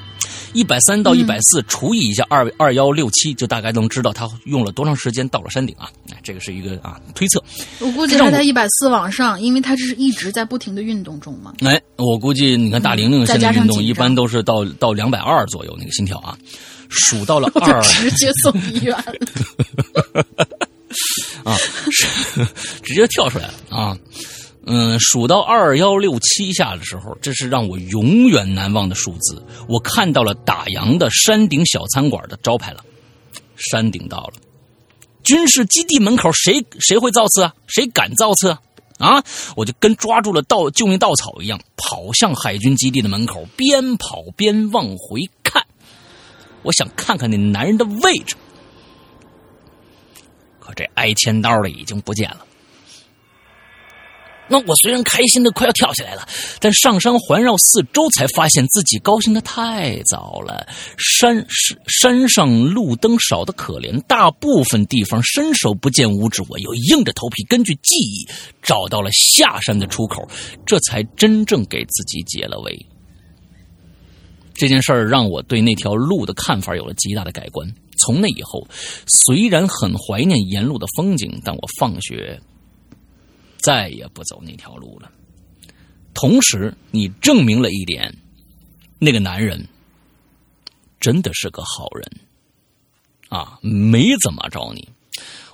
[0.53, 5.89] 一百三到一百四除以一下二二幺六七，就大概能知道他用了多长时间到了山顶啊！
[6.25, 7.41] 这个是一个啊推测。
[7.79, 11.55] 我估计他在一百四往上，因为他这是一直在不停的运动中嘛。
[11.61, 16.37] 哎，我估计你看大玲玲现在运动一般都是到到两百二左右那个心跳啊，
[16.89, 20.27] 数到了 二，直接送医院了。
[21.45, 21.57] 啊，
[22.83, 23.97] 直接跳出来了啊！
[24.65, 29.45] 嗯，数到二幺六七下的时候，这是让我永远难忘的数字。
[29.69, 32.85] 我看到了打烊的山顶小餐馆的招牌了，
[33.57, 34.35] 山顶到了。
[35.25, 37.55] 军事基地门口谁谁会造次啊？
[37.67, 38.61] 谁敢造次啊？
[38.99, 39.25] 啊！
[39.57, 45.65] 我就跟抓住了稻救命稻草一样，跑向海军基地的门口，边跑边往回看。
[46.63, 48.37] 我想看看那男人的位置，
[50.63, 52.47] 可这挨千刀的已经不见了。
[54.49, 56.29] 那我虽然开心的快要跳起来了，
[56.61, 60.67] 但上山环绕四周，才发现自己高兴的太早了。
[60.99, 66.43] 山山山上路灯少的可怜，大部分地方伸手不见五指。
[66.51, 68.29] 我又硬着头皮，根据记忆
[68.61, 70.29] 找到了下山的出口，
[70.67, 72.87] 这才真正给自己解了围。
[74.53, 77.67] 这件事儿让我对那条路的看法有了极大的改观。
[77.99, 78.67] 从那以后，
[79.07, 82.41] 虽然很怀念沿路的风景，但我放学。
[83.59, 85.09] 再也不走那条路了。
[86.15, 88.13] 同时，你证明了一点，
[88.99, 89.69] 那个男人
[90.99, 92.11] 真的是个好人
[93.29, 94.89] 啊，没怎么着你。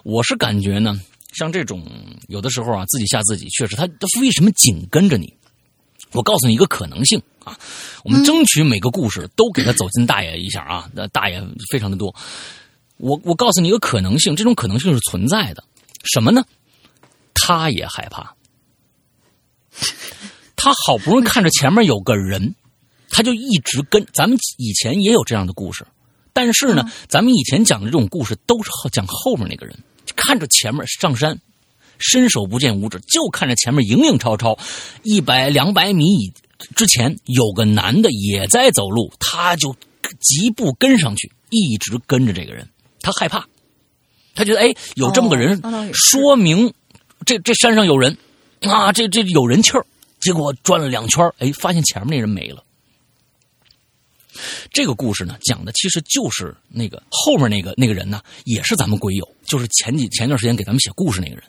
[0.04, 0.98] 我是感觉呢，
[1.32, 1.84] 像这种
[2.28, 5.34] 有的时候啊，自己吓自己，确实他他为什么紧跟着你？
[6.12, 7.58] 我告诉你一个可能性啊，
[8.04, 12.14] 我们争取每个故事都给他走进大爷一下啊，那大爷非常的多。
[12.98, 15.64] 我我告诉你一个可能性，这种可能性是存在的，
[16.04, 16.44] 什么呢？
[17.34, 18.34] 他也害怕，
[20.56, 22.54] 他好不容易看着前面有个人，
[23.10, 24.04] 他就一直跟。
[24.12, 25.86] 咱们以前也有这样的故事，
[26.32, 29.78] 但是呢，咱们以前讲的这种故事都是讲后面那个人，
[30.16, 31.40] 看着前面上山，
[31.98, 34.58] 伸手不见五指，就看着前面影影绰绰，
[35.04, 36.32] 一百两百米以
[36.74, 39.74] 之前有个男的也在走路，他就
[40.20, 42.68] 疾步跟上去，一直跟着这个人。
[43.00, 43.46] 他害怕，
[44.34, 45.60] 他觉得哎，有这么个人，
[45.94, 46.72] 说明。
[47.26, 48.16] 这这山上有人，
[48.60, 49.84] 啊，这这有人气儿。
[50.20, 52.62] 结果转了两圈，哎，发现前面那人没了。
[54.72, 61.44] 这个故事呢，讲的其实就是那个后面那个那个人呢，也是咱们鬼友，就是前几前段时间给咱们写故事那个人，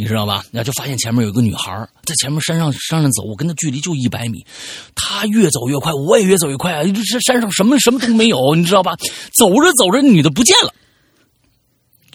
[0.00, 0.44] 你知道吧？
[0.52, 1.72] 那就发现前面有一个女孩
[2.04, 4.46] 在前面山上山上走，我跟她距离就一百米，
[4.94, 6.84] 她越走越快，我也越走越快啊！
[6.84, 8.94] 这山上什么什么都没有，你知道吧？
[9.36, 10.72] 走着走着，女的不见了。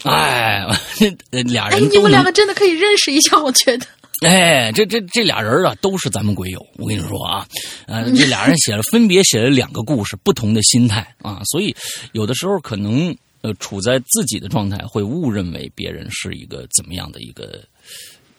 [0.03, 0.65] 哎，
[1.43, 3.85] 俩人，你们两个真的可以认识一下，我觉得。
[4.25, 6.65] 哎，这这这俩人啊，都是咱们鬼友。
[6.77, 7.45] 我跟你说啊，
[7.87, 11.75] 呃，这俩人写了，分别写了两个故事，不同的心态啊，所以
[12.13, 17.61] 有的时候可能呃，处在自己的状态，会误认为别人是一个怎么样的一个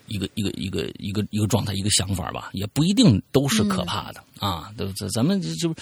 [0.07, 4.71] 一个一个一个一个一个状态，一个想法吧，也不一定都是可怕的啊。
[4.77, 5.73] 都咱咱们就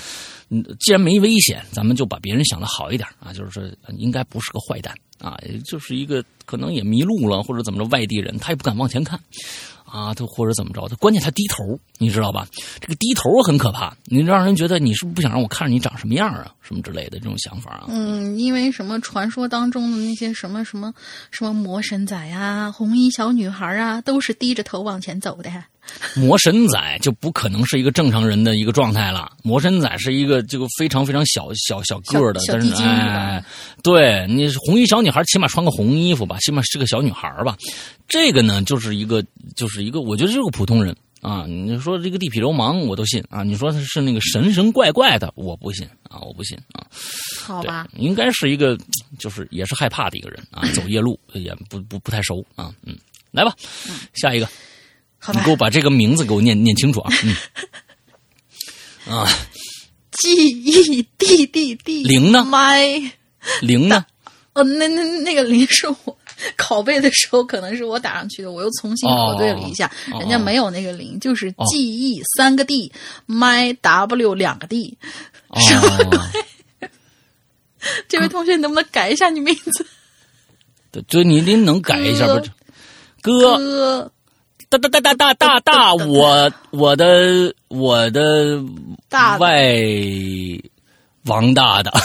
[0.49, 3.63] 嗯，既然没危险，咱们就把别人想的好一点啊，就是说
[3.97, 4.93] 应该不是个坏蛋。
[5.19, 9.17] 啊，就是一个可能也迷路了，或者怎么着，外地人他也不敢往前看，
[9.93, 12.47] 啊，他或者怎么着，他关键他低头，你知道吧？
[12.81, 17.85] 这个低头很可怕，你让人觉得你是不是不想让我看着你长什么样啊，什么之类的这种想法啊。
[17.89, 20.91] 嗯，因为什么传说当中的那些什么什么
[21.29, 25.51] 什么魔神仔啊、红衣小女孩啊，都是低着头往前走的。
[26.15, 29.31] 魔神仔就不可能是一个正常人的一个状态了。
[29.43, 33.43] 魔神仔是一个这个非常非常小小小个的，但是哎，
[33.83, 37.57] 对你红衣小女孩起码穿个红衣服吧，起码是个小女孩吧。
[38.07, 39.23] 这个呢，就是一个
[39.55, 41.45] 就是一个，我觉得就是个普通人啊。
[41.47, 46.85] 你说这个地痞流氓我都信啊，你说他是那个神神怪怪的，我不信啊，我不信啊。
[47.39, 48.77] 好吧，应该是一个
[49.19, 52.73] 就是也是害怕的一个人啊，走夜路也不不不太熟啊。
[52.85, 52.97] 嗯，
[53.31, 53.53] 来吧，
[54.13, 54.47] 下一个。
[55.31, 57.13] 你给我把这个名字给我念念清楚啊！
[59.07, 59.29] 嗯，啊
[60.11, 63.11] ，G E D D D 零呢？My
[63.61, 64.05] 零呢？
[64.53, 66.17] 哦，那那那个零是我
[66.57, 74.97] 拷贝的时候可能是我打上去的，我又重新核对了一下，人家没有那个零，就是 G E 三个 D，My W 两个 D，
[75.55, 76.89] 什么鬼？
[78.07, 79.85] 这位同学，你能不能改一下你名字？
[80.91, 82.41] 对，就你您能改一下不？
[83.21, 84.03] 哥。
[84.03, 84.11] 大
[84.77, 88.59] 大大大大大大，我我的我的
[89.07, 89.71] 大外
[91.25, 91.91] 王大大，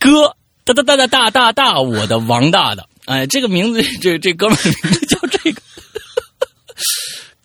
[0.00, 0.34] 哥，
[0.64, 5.60] 大大大大大大大，我的王大大，哎，这个名字，这这哥们名字叫这个，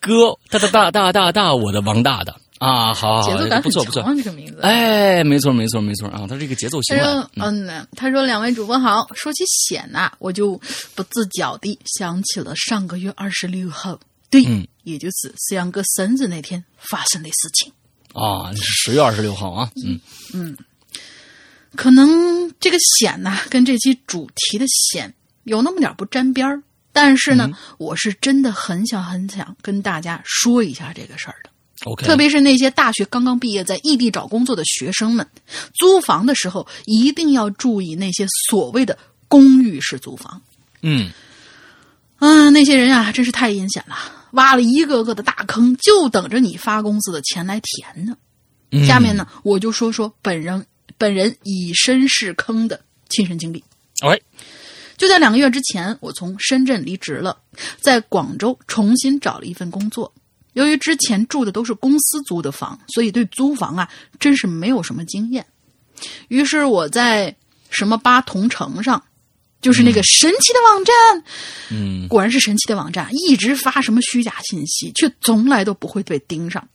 [0.00, 2.34] 哥，大大大大大大，我的王大大。
[2.60, 6.94] 啊，好，节奏感不错不错，这个名字，哎，没错没错没错啊，他这个节奏型。
[7.36, 10.60] 嗯，他说两位主播好，说起险呐，我就
[10.94, 13.98] 不自觉地想起了上个月二十六号，
[14.28, 14.42] 对，
[14.82, 17.72] 也就是思阳哥生日那天发生的事情。
[18.12, 19.98] 啊，是十月二十六号啊，嗯
[20.34, 20.54] 嗯，
[21.76, 31.49] 可能这个险呐，跟这期主题的险有那么点不沾边儿，但是呢，我是真的很想很想跟大家说一下这个事儿的。
[31.84, 35.26] OK，特别是那些大学刚刚毕业在异地找工作的学生们，
[35.74, 40.42] 租房的时候一定要注意那些所谓的公寓式租房。
[40.82, 41.10] 嗯
[42.18, 43.96] 啊，那些人啊，真是太阴险了，
[44.32, 48.14] 挖了一个个的大坑，就等着你发工资的钱来填呢。
[48.72, 50.66] 嗯，下面呢，我就说说本人
[50.98, 52.78] 本人以身试坑的
[53.08, 53.64] 亲身经历。
[54.06, 54.22] 喂，
[54.98, 57.38] 就在两个月之前，我从深圳离职了，
[57.80, 60.12] 在广州重新找了一份工作。
[60.54, 63.88] 由于之前住的都是公司租的房，所以对租房啊
[64.18, 65.44] 真是没有什么经验。
[66.28, 67.34] 于是我在
[67.70, 69.02] 什么八同城上，
[69.60, 71.24] 就是那个神奇的网站，
[71.70, 72.08] 嗯。
[72.08, 76.66] 果然是神奇的网站，一直发什么虚假信息，却从来都不会被盯上。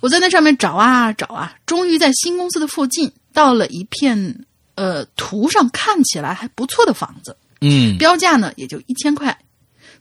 [0.00, 4.44] 我在那上面找啊找啊，终于在新公司的附近到了一片
[4.76, 7.98] 呃图上看起来还不错的房子，嗯。
[7.98, 9.36] 标价呢也就一千块，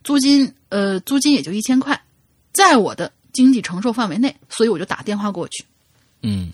[0.03, 1.99] 租金呃租金也就一千块，
[2.57, 5.63] 在我的经济承受范围内，所以我就打电话过去。
[6.23, 6.51] 嗯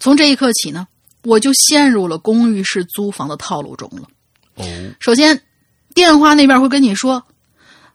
[0.00, 0.86] 从这一刻起呢，
[1.22, 4.08] 我就陷入了公寓式租房的套路中了。
[4.56, 4.64] 哦，
[5.00, 5.40] 首先，
[5.94, 7.24] 电话那边会跟你说，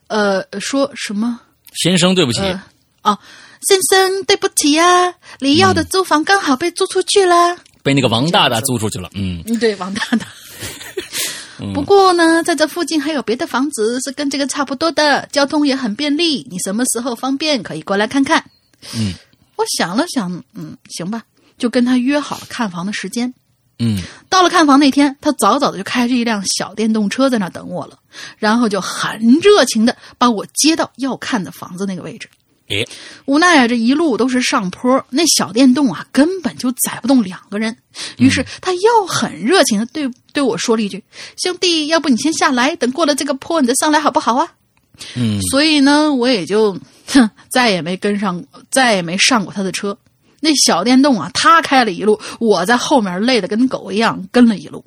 [0.08, 1.40] 呃，说什么？
[1.74, 2.64] 先生，对不起，呃，
[3.04, 3.20] 哦，
[3.68, 7.58] 先生，对不起呀、你要的租房刚好被租出去了。
[7.84, 9.10] 被那个王大大租出去了。
[9.14, 10.26] 嗯嗯，对，王大大。
[11.74, 16.48] 不过呢，在这附近还有别的房子是跟这个差不多的，交通也很便利。
[16.50, 18.44] 你什么时候方便可以过来看看？
[18.96, 19.14] 嗯，
[19.56, 21.24] 我想了想，嗯，行吧，
[21.58, 23.34] 就跟他约好了看房的时间。
[23.82, 27.98] 嗯到了看房那天，他早早的就开着一辆小电动车在那等我了，
[28.38, 32.30] 然后就很热情的把我接到要看的房子那个位置。
[32.70, 32.88] 诶，
[33.26, 37.76] 无奈啊，这一路都是上坡，那小电动啊根本就载不动两个人。
[38.18, 41.04] 于是他又很热情的对对我说了一句
[41.42, 44.48] ：“兄弟，要不你先下来，等过了这个坡你再上来好不好啊？”
[45.16, 49.98] 嗯所以呢，我也就哼 再也没跟上，再也没上过他的车。
[50.42, 54.86] 那小电动啊，他开了一路，我在后面累得跟狗一样跟了一路。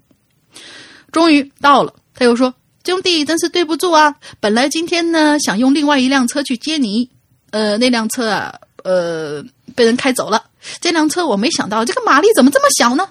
[1.10, 2.54] 终于到了，他又说
[2.86, 4.14] ：“兄弟，真是对不住啊！
[4.38, 7.10] 本来今天呢想用另外一辆车去接你，
[7.52, 9.42] 呃，那辆车啊，呃，
[9.76, 10.42] 被人开走了。
[10.80, 13.08] 这辆车我没想到这个马力怎么这么小呢？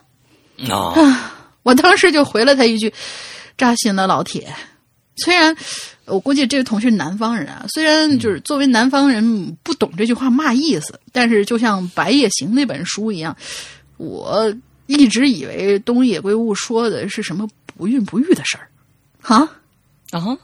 [0.70, 1.34] 啊，
[1.64, 2.94] 我当时就回了他一句
[3.58, 4.54] ：“扎心了，老铁。”
[5.18, 5.56] 虽然
[6.06, 13.36] 我估计这位同学是南方人啊，虽然就是作为南方人不懂这句话嘛意思，但是就像《白夜行》那本书一样，
[13.98, 14.52] 我
[14.88, 18.68] 一直以为东野圭吾说的是什么不孕不育的事儿，
[19.22, 19.48] 哈
[20.12, 20.38] 啊，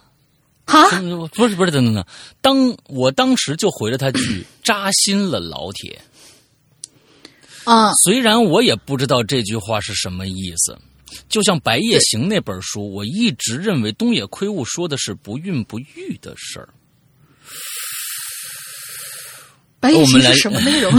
[0.68, 0.89] 哈，
[1.34, 2.05] 不是不是，等等等，
[2.41, 5.99] 当我当时就回了他句“扎心了，老铁
[7.63, 10.78] 啊”，虽然我也不知道这句话是什么意思。
[11.30, 16.70] 就像《白夜行》那本书，我一直认为东野圭吾说的是不孕不育的事儿。
[19.80, 20.91] 白夜我们来行是什么内容？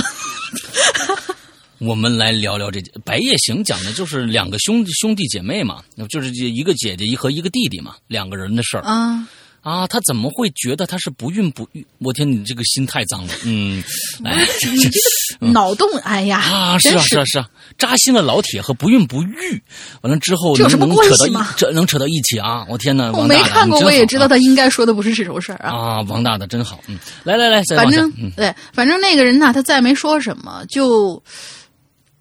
[1.79, 9.29] 我们来聊聊这《白夜行》，讲的就是两个兄弟兄弟姐妹嘛，就是一个姐姐和一个弟弟嘛，两个人的事儿啊，
[9.61, 9.87] 啊。
[9.87, 11.87] 他怎么会觉得他是不孕不育？
[11.99, 13.33] 我天，你这个心太脏了。
[13.45, 13.83] 嗯，
[14.25, 17.49] 哎你这个脑洞，哎呀，啊，是啊，是啊，是啊，
[17.79, 19.63] 扎心了老铁和不孕不育，
[20.03, 22.65] 完了之后这有什么能能扯到一关系吗这能扯到一起啊！
[22.69, 25.71] 我天哪，我没看过，我也知道啊他应该说的不是这种事儿啊。
[25.71, 31.23] 啊，王大大真好，嗯，来来来，反正、嗯对，反正那个人呐，他再没说什么，就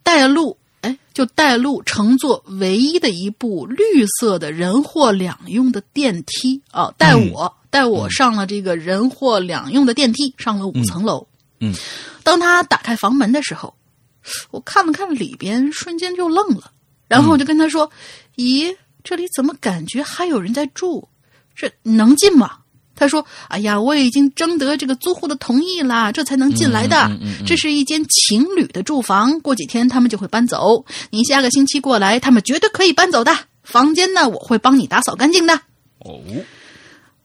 [0.04, 0.67] 带路，哎，
[1.18, 6.62] 就带路乘坐唯一的一部绿色的人货两用的电梯。
[6.70, 11.28] 啊，带我、带我上了这个人货两用的电梯，上了五层楼。
[11.60, 11.74] 嗯，
[12.22, 13.74] 当他打开房门的时候，
[14.52, 16.72] 我看了看里边，瞬间就愣了，
[17.08, 17.90] 然后我就跟他说
[18.38, 21.08] ：“咦，这里怎么感觉还有人在住？
[21.56, 22.60] 这能进吗？”
[22.98, 26.98] 他说：“哎呀，我已经征得这个租户的同意啦，这才能进来的。
[27.04, 30.84] 嗯嗯嗯嗯这是一间情侣的住房，过几天他们就会搬走。
[31.12, 33.34] 你下个星期过来，他们绝对可以搬走的。
[33.64, 35.54] 房间呢，我会帮你打扫干净的。”
[36.00, 36.20] 哦，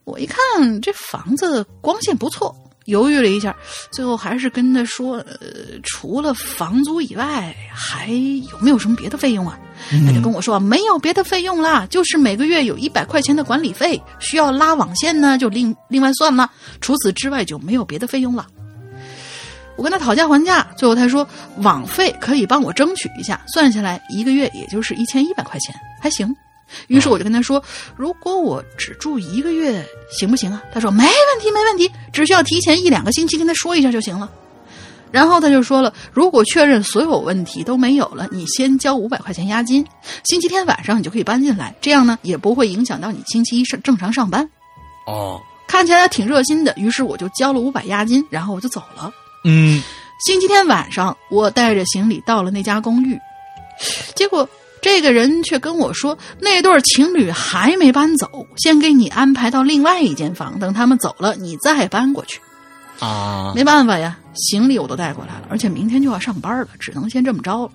[0.05, 2.55] 我一看这房子光线不错，
[2.87, 3.55] 犹豫了一下，
[3.91, 5.37] 最后还是跟他说：“呃，
[5.83, 9.59] 除了房租以外，还有没有什么别的费用啊？”
[10.07, 16.51] 他就跟我说：“没有别的费用啦，就是每个月有一百块钱的管理费，需要拉网线呢，就另另外算了。
[16.81, 18.47] 除此之外就没有别的费用了。”
[19.75, 21.27] 我跟他讨价还价，最后他说
[21.59, 26.33] 网费可以帮我争取一下，算下来一个月也就是一千一百块钱，还行。
[26.89, 27.63] 于是我就跟他说，
[27.97, 30.63] 如果我只住一个月，行不行啊？
[30.73, 34.31] 他说没问题，没问题，只需要提前一两个星期跟他说一下就行了。
[35.11, 39.87] 然后他就说了，如果确认所有问题都没有了，你先交五百块钱押金，
[40.25, 44.49] 星期天晚上你就可以搬进来，这样呢也不会影响到你星期一上正常上班。
[45.07, 49.13] 哦，看起来挺热心的，于是我就交了五百押金，然后我就走了。
[49.45, 49.83] 嗯
[50.25, 53.19] 星期天晚上，我带着行李到了那家公寓，
[54.15, 54.49] 结果
[54.83, 62.41] 这个人却跟我说，那对情侣还没搬走，先给你安排到另外一间房，等他们走了，你再搬过去。
[62.99, 67.71] 啊，没办法呀，行李我都带过来了，而且明天就要上班了，只能先这么着了。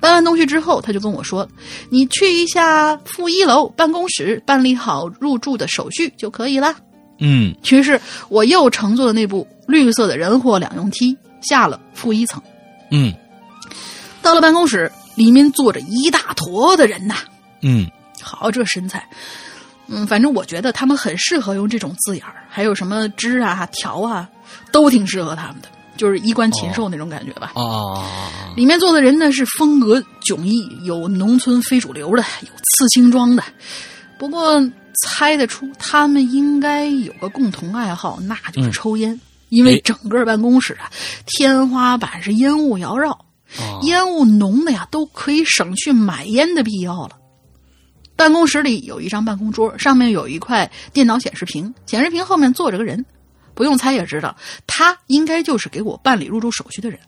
[0.00, 1.46] 搬完东西之后，他就跟我说
[1.90, 6.74] ：“你去一下负一楼办公室，办理好入住的手续就可以了。”
[7.22, 8.00] 嗯于是
[8.30, 12.42] 我又乘坐了那部绿色的人货两用梯，下了负一层。
[12.90, 13.12] 嗯
[14.22, 14.90] 到了办公室，
[15.20, 17.14] 里面坐着一大坨的人呐，
[17.60, 17.86] 嗯
[18.22, 19.06] 好这身材，
[19.86, 24.26] 嗯，反正我觉得他们很适合用这种字眼儿，还有什么枝啊、条啊，
[24.72, 25.68] 都挺适合他们的，
[25.98, 27.52] 就是衣冠禽兽那种感觉吧。
[27.54, 28.02] 哦，
[28.56, 33.44] 里面坐的人呢是风格迥异，有农村非主流的，有刺青装的。
[34.18, 34.58] 不过
[35.04, 39.20] 猜得出他们应该有个共同爱好，那就是抽烟。
[39.50, 40.88] 因为整个办公室啊，
[41.26, 43.18] 天花板是烟雾缭绕，
[43.58, 47.16] 啊烟雾浓的呀，都可以省去买烟的必要了。
[48.16, 53.02] 办公室里有一张办公桌，上面有一块电脑显示屏，显示屏后面坐着个人，
[53.54, 54.36] 不用猜也知道，
[54.66, 57.00] 他应该就是给我办理入住手续的人。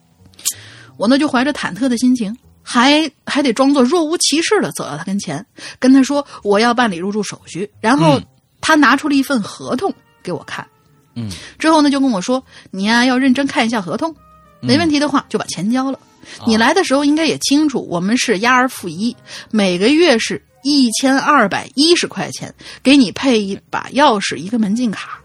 [0.96, 5.44] 我呢就怀着忐忑的心情，还还得装作若无其事的走到他跟前，
[5.78, 8.24] 跟他说我要办理入住手续，然后嗯
[8.60, 10.66] 他拿出了一份合同给我看，
[11.14, 14.14] 嗯之后呢就跟我说你呀、要认真看一下合同，
[14.60, 15.98] 没问题的话就把钱交了。
[16.46, 19.16] 你来的时候应该也清楚，我们是押二付一，
[19.50, 22.52] 每个月是一千二百一十块钱，
[22.82, 25.20] 给你配一把钥匙，一个门禁卡。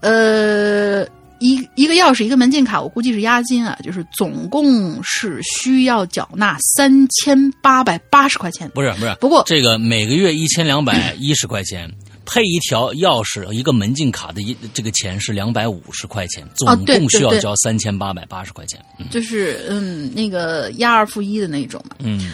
[0.00, 1.04] 呃，
[1.40, 8.70] 一一个钥匙，一个门禁卡，我估计是押金啊，就是总共是需要缴纳三千八百八十块钱。
[8.74, 11.90] 不是不是，不过这个每个月一千两百一十块钱，
[12.32, 18.80] 配一条钥匙、一个门禁卡的一这个钱是两百五十块钱，总共需要交三千八百八十块钱。
[19.00, 22.32] 嗯就是嗯，那个押二付一的那种嘛，嗯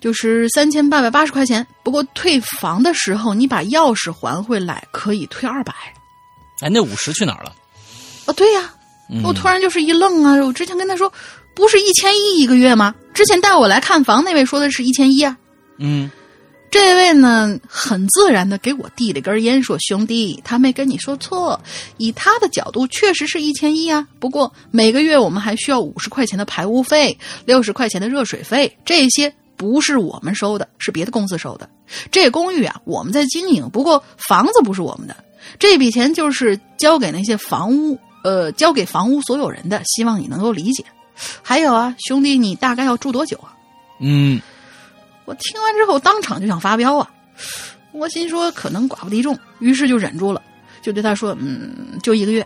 [0.00, 1.66] 就是三千八百八十块钱。
[1.82, 5.72] 不过退房的时候，你把钥匙还回来，可以退二百。
[6.60, 7.54] 哎，那五十去哪儿了？
[8.26, 8.70] 哦，对呀、
[9.10, 10.34] 嗯我突然就是一愣啊！
[10.44, 11.10] 我之前跟他说，
[11.54, 12.94] 不是一千一一个月吗？
[13.14, 15.36] 之前带我来看房那位说的是一千一啊。
[15.78, 16.10] 嗯
[16.70, 21.60] 这位呢，很自然的给我递了根烟，说：“兄弟，他没跟你说错，
[21.96, 24.06] 以他的角度确实是一千一啊。
[24.20, 31.68] 不过每个月我们还需要五十块钱的排污费，六十块钱的热水费，这些不是我们收的，是别的公司收的。
[32.12, 35.16] 这公寓啊，我们在经营，不过房子不是我们的，
[35.58, 39.82] 这笔钱就是交给那些房屋，呃，交给房屋所有人的。
[39.84, 40.84] 希望你能够理解。
[41.42, 43.56] 还有啊，兄弟，你大概要住多久啊？”
[43.98, 44.40] 嗯
[45.30, 47.08] 我听完之后当场就想发飙啊！
[47.92, 50.42] 我心说可能寡不敌众，于是就忍住了，
[50.82, 52.44] 就对他说：“嗯，就一个月。”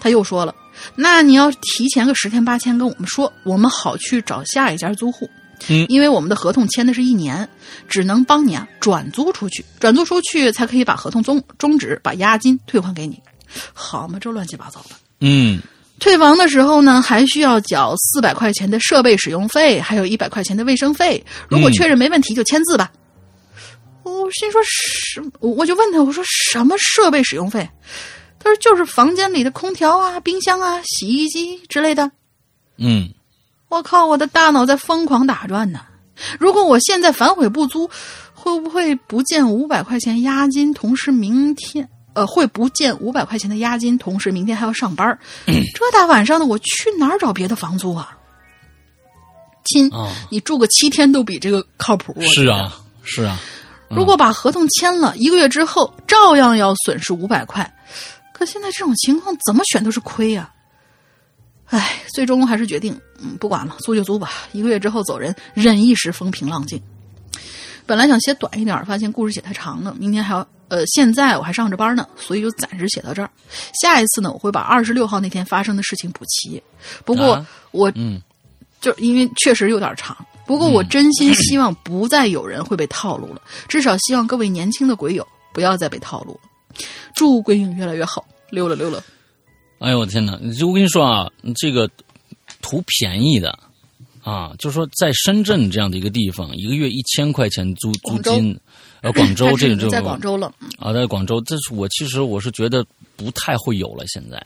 [0.00, 0.52] 他又说了
[0.96, 5.30] ：“那你要提前个十天八天跟我们说，我们好去找下一家租户。
[5.68, 7.48] 嗯因为我们的合同签的是一年，
[7.86, 13.22] 只能帮你啊转租出去，转租出去才可以把合同终终止，把押金退还给你。
[13.72, 14.96] 好嘛，这乱七八糟的。
[15.20, 15.60] 嗯
[16.00, 21.24] 退房的时候呢，还需要缴四百块钱的设备使用费，还有一百块钱的卫生费。
[21.48, 22.90] 如果嗯确认没问题，就签字吧。
[24.02, 27.68] 我心说什，我我就问他，我说什么设备使用费？
[28.38, 32.10] 他说就是房间里的空调啊、冰箱啊、洗衣机之类的。
[32.78, 33.10] 嗯
[33.68, 35.80] 我靠，我的大脑在疯狂打转呢。
[36.38, 37.88] 如果我现在反悔不租，
[38.34, 40.72] 会不会不见五百块钱押金？
[40.72, 48.16] 同时明天呃会不见五百块钱的押金，同时明天还要上班儿这大晚上的，我去哪儿找别的房租啊？
[49.64, 52.14] 亲，啊，你住个七天都比这个靠谱。
[52.22, 53.38] 是啊是啊，
[53.88, 57.70] 如果把合同签了一个月之后，照样要损失五百块。
[58.32, 60.50] 可现在这种情况，怎么选都是亏呀、
[61.66, 64.30] 唉，最终还是决定，嗯，不管了，租就租吧。
[64.52, 66.80] 一个月之后走人，忍一时风平浪静。
[67.84, 73.30] 本来想写短一点，发现故事写太长了，明天还要，呃，现在我还上着班呢，所以就暂时写到这儿。
[73.82, 76.62] 下一次呢，我会把二十六号那天发生的事情补齐。
[77.04, 78.22] 不过、啊我嗯
[78.80, 80.16] 就因为确实有点长，
[80.46, 86.78] 不过我真心希望不再有人会被套路了，至少希望各位年轻的鬼友不要再被套路了。
[87.14, 89.02] 祝鬼影越来越好，溜了溜了。
[89.80, 90.38] 哎呦我的天哪！
[90.58, 91.88] 就我跟你说啊，这个
[92.62, 93.58] 图便宜的
[94.22, 98.58] 啊，就是说在深圳这样的一个地方，一个月一千块钱租租金，
[99.02, 102.84] 呃， 广州这个就在广州了，嗯啊，在广州，这是我其实我是觉得
[103.16, 104.44] 不太会有了，现在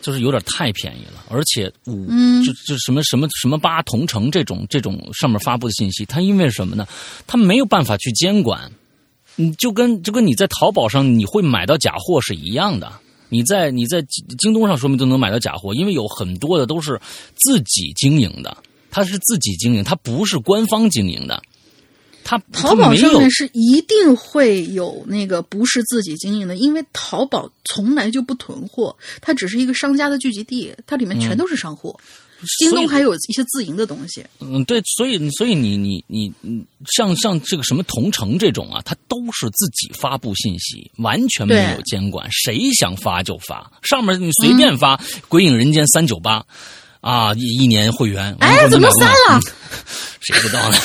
[0.00, 6.86] 就是有点太便宜了，而且五、嗯就就什么什么什么八同城这种这种上面发布的信息，它因为什么呢？
[7.26, 8.70] 它没有办法去监管，
[9.36, 12.92] 你就跟就跟你在淘宝上你会买到假货是一样的。
[13.30, 14.00] 你在你在
[14.38, 17.00] 京东上说明都能买到假货，因为有很多的都是
[17.34, 18.56] 自己经营的，
[18.90, 21.42] 它是自己经营，它不是官方经营的。
[22.24, 31.94] 它淘宝上面是一定会有那个不是自己经营的，因为淘宝从来就不囤货，它只是一个商家的聚集地，它里面全都是商货。
[32.58, 34.24] 京东还有一些自营的东西。
[34.40, 36.64] 嗯，对，所以所以你你你你
[36.94, 46.44] 像像这个什么同城这种啊，它都是自己发布信息，完全没有监管，谁想发就发，上面你随便发，鬼影人间三九八。
[47.00, 49.38] 啊，一一年会员，哎，怎么删了？
[50.20, 50.76] 谁知道呢？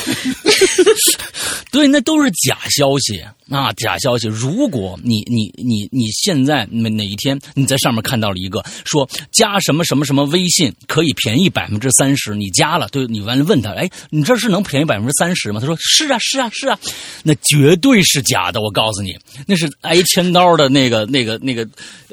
[1.70, 3.20] 对，那都是假消息
[3.50, 4.28] 啊，假消息。
[4.28, 15.60] 如果你你你你现在哪哪一天你在上面看到了一个说加什么什么什么微信可以便宜百分之三十，你加了，对，你完了问他，哎，你这是能便宜百分之三十吗？
[15.60, 16.78] 他说是啊，是啊，是啊，
[17.22, 19.16] 那绝对是假的，我告诉你，
[19.46, 21.68] 那是挨千刀的那个那个那个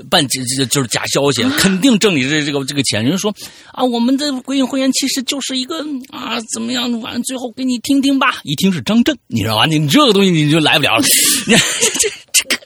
[0.09, 3.03] 办就就是假消息， 肯定挣你这这个这个钱。
[3.03, 3.33] 人说。
[3.71, 6.91] 啊，我们的鬼影会员其实就是一个啊，怎么样？
[7.01, 8.22] 完最后给你听听吧。
[8.43, 9.65] 一听是张震，你知道吧？
[9.65, 11.03] 你这个东西你就来不了了。
[11.47, 11.53] 你
[11.99, 12.57] 这这个，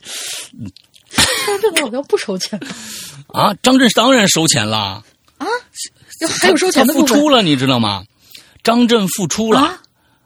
[1.45, 2.59] 张震好像不收钱
[3.27, 3.53] 啊？
[3.61, 5.03] 张震当然收钱了
[5.37, 5.47] 啊！
[6.41, 8.03] 还有收钱的付出了，你知道吗？
[8.63, 9.79] 张震付出了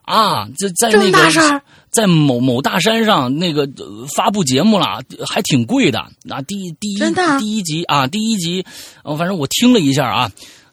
[0.04, 0.48] 啊！
[0.58, 1.62] 在在那个。
[1.92, 3.68] 在某某大山上那个
[4.16, 6.00] 发布节目了，还挺贵的。
[6.30, 7.00] 啊，第第一
[7.38, 8.66] 第一集啊，第一集，
[9.04, 10.32] 反正我听了一下啊，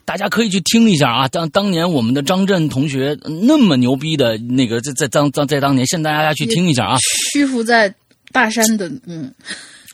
[0.09, 1.28] 大家可以去听一下啊。
[1.28, 6.96] 当当年我们的张震同学那么牛逼的那个，在在当当在当年，现在大家去听一下啊。
[7.30, 7.94] 屈服在
[8.32, 9.30] 大山的，嗯，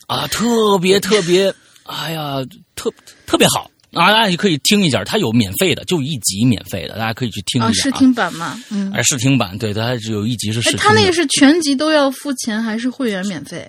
[0.06, 1.52] 啊，特别特别，
[1.82, 2.36] 哎呀，
[2.76, 2.92] 特
[3.26, 3.68] 特别好。
[3.90, 7.82] 啊，大家也可以听一下，它有免费的，就一集免费的，大家可以去听一下。
[7.82, 10.78] 试听版嘛，嗯，哎，试听版，对，它只有一集是试听。
[10.78, 13.68] 他那个是全集都要付钱，还是会员免费？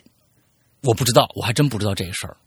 [0.82, 2.38] 我不知道，我还真不知道这个事儿，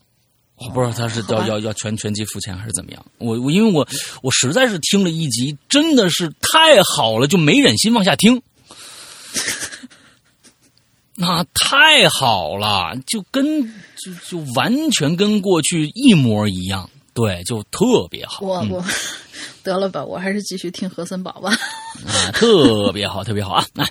[0.61, 3.07] 我不知道他是要要要全全集付钱还是怎么样。
[3.19, 3.87] 我我因为我
[4.23, 8.43] 我实在是听了一集，真的是太好了，就没忍心往下听。
[11.15, 16.91] 那太好了，就跟就就完全跟过去一模一样。
[17.19, 18.47] 对，就特别好。
[18.47, 18.85] 我我
[19.65, 21.51] 得了吧，我还是继续听和森宝吧。
[22.07, 23.67] 啊，特别好，特别好啊！
[23.75, 23.85] 来，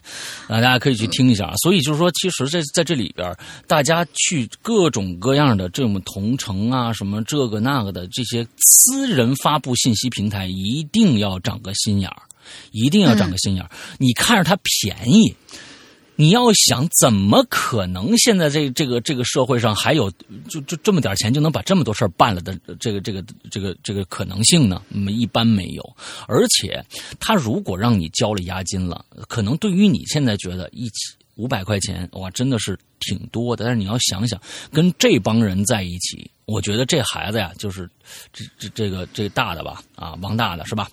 [0.48, 1.54] 大家可以去听一下啊。
[1.58, 3.36] 所以就是说，其实在在这里边，
[3.68, 12.22] 大家去各种各样的这种同城啊，什么这个那个的这些私人发布信息平台，一定要长个心眼儿，
[12.72, 13.70] 一定要长个心眼儿。
[13.98, 15.36] 你看着它便宜。
[16.20, 20.12] 你要想怎么可能现在这这个这个社会上还有
[20.50, 24.82] 就就这么点钱就能把这么多事儿办了的这个这个这个这个可能性呢？
[24.90, 25.96] 嗯，一般没有。
[26.28, 26.84] 而且
[27.20, 34.42] 他如果让你交了押金了，可能对于你现在觉得一起五百块钱哇真的是挺多的，但是你要想想
[34.72, 37.88] 跟这帮人在一起，我觉得这孩子呀就是
[38.34, 40.90] 这这这个这大的吧啊王大的是吧？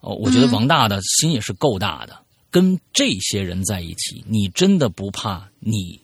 [0.00, 2.16] 哦，我觉得王大的心也是够大的。
[2.50, 6.00] 跟这些人在一起，你真的不怕你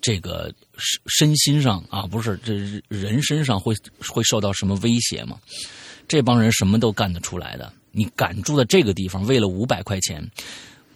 [0.00, 2.54] 这个身身心上啊，不是这
[2.88, 5.38] 人身上会会受到什么威胁吗？
[6.06, 7.72] 这帮人什么都干得出来的。
[7.90, 10.24] 你敢住在这个地方，为了五百块钱，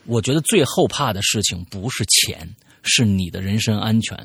[0.05, 2.49] 我觉得最后怕的事情不是钱，
[2.83, 4.17] 是你的人身安全。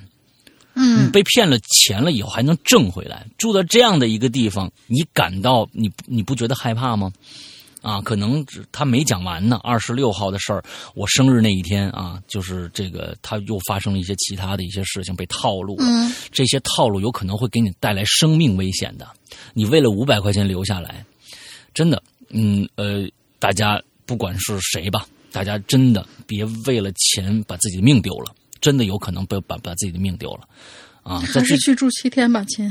[0.75, 7.11] 嗯，你被骗了钱了以后还能挣回来，住在这样的一个地方，你感到你你不觉得害怕吗？
[7.81, 9.59] 啊，可能他没讲完呢。
[9.63, 10.63] 二十六号的事儿，
[10.95, 15.85] 我生日那一天啊，就是这个他又发生了一些其他的一些事情，被套路了。
[16.31, 19.07] 这些套路有可能会给你带来生命危险的。
[19.53, 21.05] 你为了五百块钱留下来，
[21.73, 23.07] 真的，嗯呃，
[23.39, 30.47] 大家不管是谁吧，大家真的别为了钱把自己的命丢了，真的有可能被把把自己的命丢了。
[31.03, 32.69] 啊，还是去住七天吧，亲。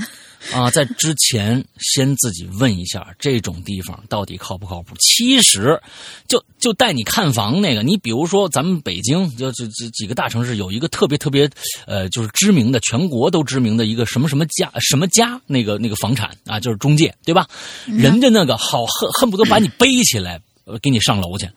[0.52, 4.94] 啊，在之前先自己问一下这种地方到底靠不靠谱。
[5.00, 5.80] 其实，
[6.28, 11.50] 就就带你看房那个，你比如说咱们北京，就就几个大城市有一个特别特别，
[11.86, 17.46] 呃，就是知名的，全国都知名的一个什么什么家什么家那个那个房产啊，就是中介，对吧？
[17.86, 20.40] 人家那个好恨恨不得把你背起来，
[20.80, 21.48] 给你上楼去。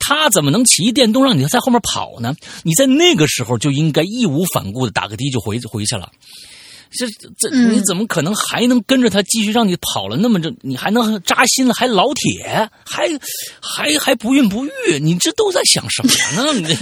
[0.00, 2.32] 他怎么能骑电动让你在后面跑呢？
[2.62, 6.08] 你在那个时候就应该义无反顾的打个的就回回去了。
[6.90, 7.06] 这
[7.38, 10.52] 这你怎么可能还能跟着他继续让你跑了那么着？
[10.62, 11.74] 你还能扎心了？
[11.74, 12.68] 还老铁？
[12.84, 13.08] 还
[13.60, 14.98] 还还不孕不育？
[15.00, 16.52] 你这都在想什么呢？
[16.60, 16.76] 你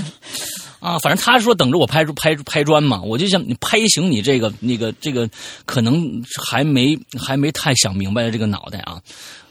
[0.78, 5.28] 啊，反正他说等着我拍拍拍砖嘛，我就想你拍醒你这个那个这个
[5.64, 9.00] 可能还没还没太想明白的这个脑袋啊。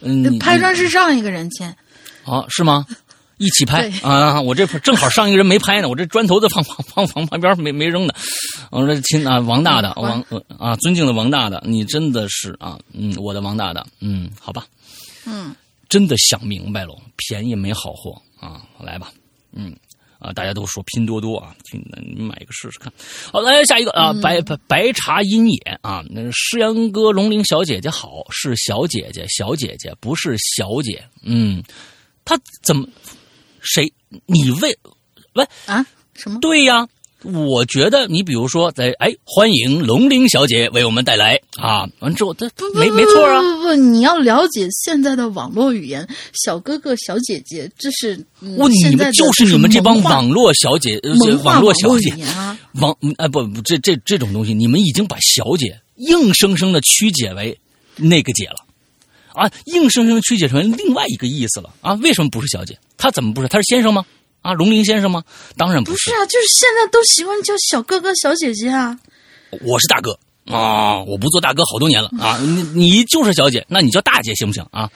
[0.02, 1.76] 嗯，拍砖是上一个人签。
[2.24, 2.86] 啊，是吗？
[3.38, 4.42] 一起拍啊！
[4.42, 8.14] 我这正好上一个人没拍呢，我这砖头子放放放放旁边没没扔呢。
[8.72, 14.66] 我说亲啊，王大大，王呃啊，尊敬的王大大，你真的是啊，嗯，我的王大大，嗯，好吧，
[15.26, 15.56] 嗯，
[15.90, 19.12] 真的想明白了，便宜没好货啊，来吧，
[19.54, 19.76] 嗯。
[20.18, 21.80] 啊，大家都说拼多多啊，拼
[22.16, 22.92] 你买一个试试看。
[23.32, 31.62] 好，来下一个啊，白白白茶阴野啊，那诗阳哥龙鳞小姐姐好，是小姐姐，小姐姐不是小姐，嗯，
[32.24, 32.88] 她怎么
[33.66, 33.92] 谁？
[34.28, 34.78] 你为
[35.34, 35.86] 喂啊？
[36.14, 36.40] 什么？
[36.40, 36.88] 对呀，
[37.24, 46.08] 我觉得你比如说在哎，欢迎龙玲小姐为我们带来啊，完之后她没没错啊，不不不，你要了解现在的网络语言，
[46.46, 51.14] 小哥哥、小姐姐，这是嗯我你们就是你们这帮网络小姐，呃
[51.44, 52.14] 网络小姐。
[52.76, 57.58] 网嗯哎不不这这这种东西，你们已经把小姐硬生生的曲解为
[57.96, 58.65] 那个姐了。
[59.36, 61.94] 啊，硬生生地曲解成另外一个意思了啊！
[61.96, 62.78] 为什么不是小姐？
[62.98, 63.48] 他怎么不是？
[63.48, 64.06] 他是先生吗？
[64.42, 65.24] 啊，龙鳞先生吗？
[65.58, 68.98] 当然不是，不是啊，就是现在都喜欢叫小哥哥、小姐姐啊。
[69.62, 71.04] 我是大哥啊！
[71.04, 72.40] 我不做大哥好多年了啊！
[72.42, 74.90] 你你就是小姐，那你叫大姐行不行啊？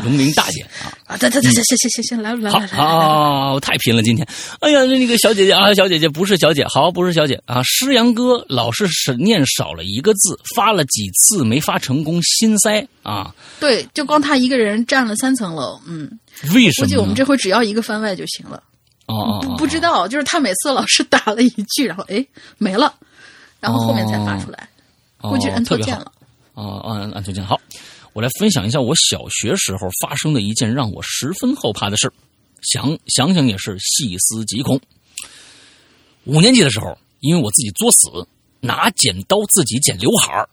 [0.00, 0.94] 龙鳞大姐啊！
[1.06, 4.26] 啊，对对对，行行行行行，来来好来来来，啊，我太拼了今天。
[4.60, 7.62] 哎呀，那个小姐姐啊，小姐姐不是小姐，好不是小姐啊。
[7.64, 13.34] 诗阳哥老是是念少了一个字，发了几次没发成功，心塞啊。
[13.60, 16.10] 对，就光他一个人占了三层楼，嗯，
[16.54, 16.86] 为什么？
[16.86, 18.62] 估计我们这回只要一个番外就行了。
[19.06, 22.24] 哦不不知道，就是他每次老是打了一句，然后哎
[22.56, 22.94] 没了，
[23.60, 24.68] 然后后面才发出来，
[25.18, 26.10] 哦估计摁错键了。
[26.54, 27.60] 哦，按按错键好。
[28.12, 32.12] 我来分享一下我小学时候发生的一件让我十分后怕的事
[32.62, 34.80] 想想想也是细思极恐。
[36.24, 38.28] 五年级的时候，因为我自己作死，
[38.60, 40.46] 拿剪刀自己剪刘海，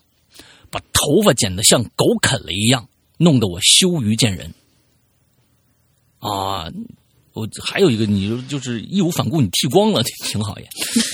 [0.72, 2.88] 把头发剪得像狗啃了一样，
[3.18, 4.54] 弄得我羞于见人。
[6.20, 6.72] 啊，
[7.40, 10.68] 我还有一个，你就就是义无反顾，你剃光了， 挺好也。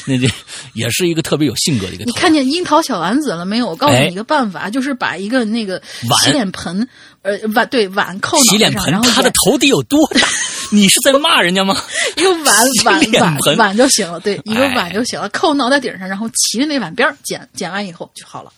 [0.05, 0.27] 那这
[0.73, 2.03] 也是一个特别有性格的一个。
[2.05, 3.67] 你看见樱桃小丸子了没有？
[3.67, 5.81] 我告诉哎你一个办法，就是把一个那个
[6.23, 6.87] 洗脸盆，
[7.21, 10.27] 呃，碗对碗扣洗脸盆然，后他的头得有多大？
[10.71, 11.75] 你是在骂人家吗？
[12.17, 18.51] 一个碗碗碗碗就行了，对，一个哎碗就行了，扣脑袋顶上，然后骑着那碗边儿剪，剪完以后就好了。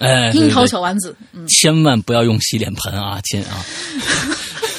[0.00, 3.64] 哎，樱桃小丸子，嗯，千万不要用洗脸盆啊，亲啊，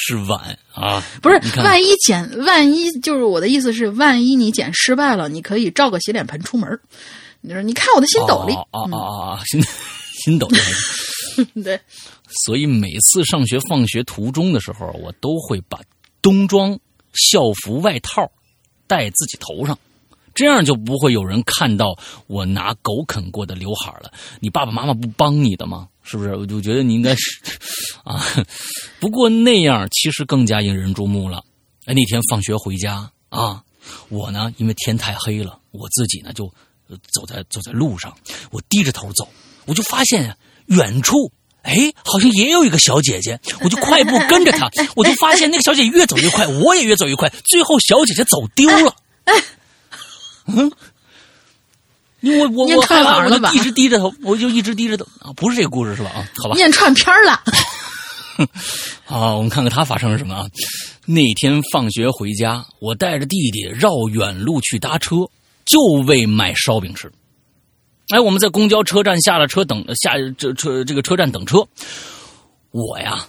[0.00, 6.80] 是碗啊，不是万一剪，万一就是我的意思是，万一你剪失败了，你可以照个洗脸盆出门儿
[7.40, 9.60] 你说，你看我的新斗笠，哦哦哦哦哦，新
[10.22, 10.58] 新斗笠。
[11.36, 11.80] 嗯， 对，
[12.46, 15.80] 所以每次上学放学途中的时候，我都会把
[16.22, 16.78] 冬装
[17.12, 18.30] 校服外套
[18.86, 19.76] 戴自己头上，
[20.32, 21.96] 这样就不会有人看到
[22.28, 24.12] 我拿狗啃过的刘海了。
[24.40, 25.88] 你爸爸妈妈不帮你的吗？
[26.08, 26.34] 是不是？
[26.34, 27.40] 我就觉得你应该是
[28.02, 28.24] 啊。
[28.98, 31.44] 不过那样其实更加引人注目了。
[31.84, 33.62] 哎，那天放学回家啊，
[34.08, 36.46] 我呢因为天太黑了，我自己呢就
[36.88, 38.16] 呃走在走在路上，
[38.50, 39.28] 我低着头走，
[39.66, 40.36] 我就发现啊
[40.66, 41.30] 远处。
[41.62, 48.94] 哎，好像也有一个小姐姐，我就快步跟着她，我就发现那个小姐姐越走越快，我也越走越快，最后小姐姐走丢了。
[50.46, 50.72] 嗯，
[52.20, 56.10] 因为我我念我害怕，我串行了吧一直低着头，我就一直低着头啊，不是这个故事是吧？
[56.10, 57.40] 啊，好吧，念串片儿了，
[59.04, 60.46] 好，我们看看他发生了什么啊？
[61.06, 65.16] 那天放学回家，我带着弟弟绕远路去搭车，
[65.64, 67.10] 就为买烧饼吃。
[68.10, 71.66] 哎，我们在公交车站下了车等下这车这个车站等车，
[72.70, 73.26] 我呀，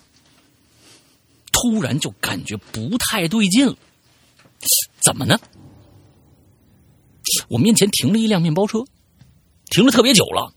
[1.52, 3.76] 突然就感觉不太对劲了，
[5.02, 5.38] 怎么呢？
[7.48, 8.84] 我面前停了一辆面包车，
[9.70, 10.54] 停了特别久了，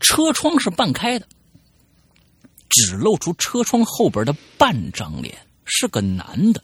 [0.00, 1.26] 车窗是半开的。
[2.68, 6.62] 只露出车窗后边的半张脸，是个男的。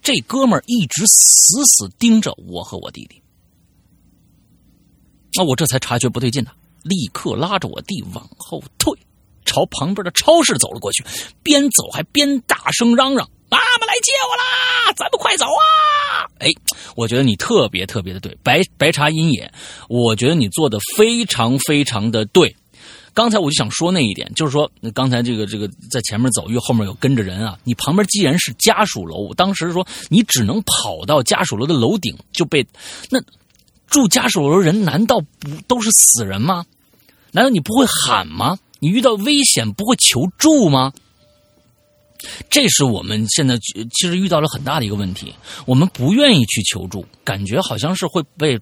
[0.00, 3.20] 这哥们儿一直死死盯着我和我弟弟。
[5.34, 6.52] 那我这才察觉不对劲呐，
[6.82, 8.96] 立刻拉着我弟往后退，
[9.44, 11.04] 朝旁边的超市走了过去，
[11.42, 14.92] 边走还边大声嚷嚷：“妈妈来接我啦！
[14.96, 16.48] 咱们快走啊！”哎，
[16.96, 19.52] 我觉得你特别特别的对，白白茶阴也，
[19.88, 22.56] 我觉得你做的非常非常的对。
[23.12, 27.58] 刚才我就想说那一点，就是说刚才这个这个在前面走，因为后面有跟着人啊。
[27.64, 32.64] 你旁边既然是家属楼，当时说你只能跑到家属楼的楼顶就被
[33.10, 33.20] 那
[33.88, 36.64] 住家属楼的人难道不都是死人吗？
[37.32, 38.56] 难道你不会喊吗？
[38.78, 40.92] 你遇到危险不会求助吗？
[42.48, 45.34] 这是我们现在其实遇到了很大的一个问题，
[45.66, 48.58] 我们不愿意去求助，感觉好像是会被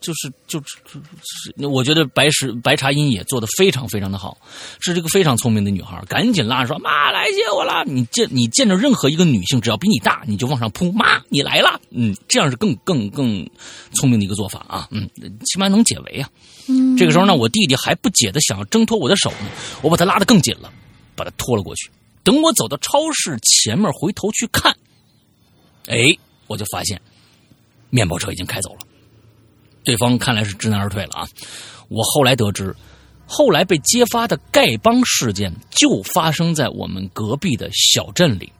[0.00, 4.38] 就是就是，我觉得白石白茶音也做的非常非常的好，
[4.78, 7.84] 是这个非常聪明的女孩，赶紧拉着说妈来接我了。
[7.84, 13.44] 你见你见着任何一个女性，只要比你大，你就往上扑，妈你来了，嗯，这样是更更更
[13.92, 15.10] 聪明的一个做法啊，嗯，
[15.44, 16.30] 起码能解围啊。
[16.68, 19.48] 嗯，这个时候呢，我弟弟还不解的想要挣脱我的手呢，
[19.82, 20.72] 我把他拉得更紧了，
[21.16, 21.90] 把他拖了过去。
[22.24, 24.76] 等我走到超市前面回头去看，
[25.86, 25.98] 哎，
[26.46, 27.00] 我就发现
[27.90, 28.80] 面包车已经开走了。
[29.84, 31.28] 对方看来是知难而退了啊！
[31.88, 32.76] 我后来得知，
[33.26, 38.52] 后来被揭发的丐帮事件就发生在我们隔壁的小镇里。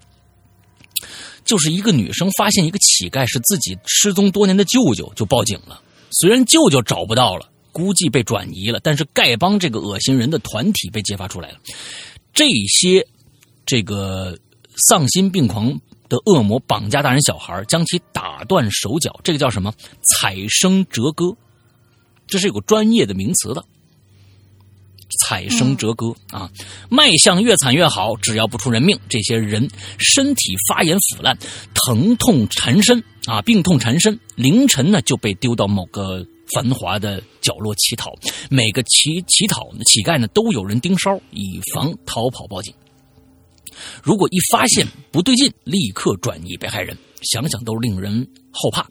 [1.44, 5.82] 就是一个女生发现一个乞丐是自己失踪多年的舅舅，就报警了。
[6.10, 11.58] 虽然舅舅找不到了，估计被转移了，但是丐帮这个恶心人的团体被揭发出来了。
[12.32, 13.06] 这些
[13.68, 14.34] 这个
[14.88, 19.70] 丧心病狂的恶魔绑架大人小孩，将其打断手脚，这个叫什么？
[20.16, 21.36] 采生折割，
[22.26, 23.62] 这是有个专业的名词的。
[25.26, 26.50] 采生折割、啊，
[26.88, 31.36] 卖相越惨越好，只要不出人命，这些人身体发炎腐烂，
[31.74, 38.14] 疼痛缠身啊，病痛缠身，凌晨呢就被丢到某个繁华的角落乞讨，
[38.48, 42.72] 每个乞乞讨乞丐呢都有人盯梢，以防逃跑报警。
[44.02, 48.86] 如果一发现不对劲，立刻转移被害人，想想都令人后怕。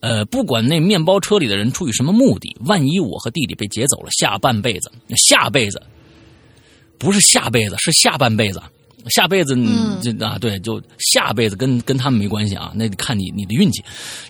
[0.00, 4.90] 呃，不管那面包车里的人出于什么目的，万一我和弟弟被劫走了，下半辈子，
[5.28, 5.82] 下辈子
[6.98, 8.62] 不是下辈子，是下半辈子。
[9.08, 9.54] 下辈子，
[10.02, 13.82] 这啊，对，就下辈子跟跟他们没关系啊，那得看你你的运气。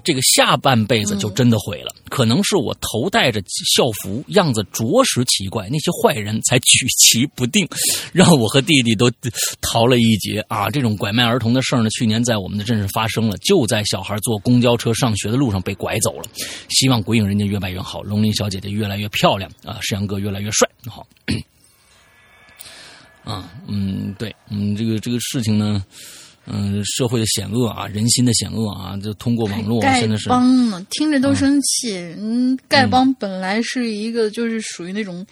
[0.05, 3.43] 这个下半辈子就真的毁了，可能是我头戴着
[3.75, 7.66] 校服，样子着实奇怪，那些坏人才举棋不定，
[8.12, 9.11] 让我和弟弟都
[9.61, 10.71] 逃了一劫啊！
[10.71, 16.25] 这种拐卖儿童的事儿呢，去年在我们的镇上发生了，就在小孩坐公交车上学的路上被拐走了。
[16.68, 21.07] 希望鬼影人家越办越好，龙鳞小姐姐越来越漂亮啊，石阳哥越来越帅，好。
[23.25, 25.85] 啊，嗯，对，嗯，这个这个事情呢，
[26.47, 31.97] 嗯，社会的险恶啊，人心的险恶啊，就通过网络真的是丐帮呢，听着都生气。
[32.18, 35.25] 嗯，丐帮本来是一个就是属于那种，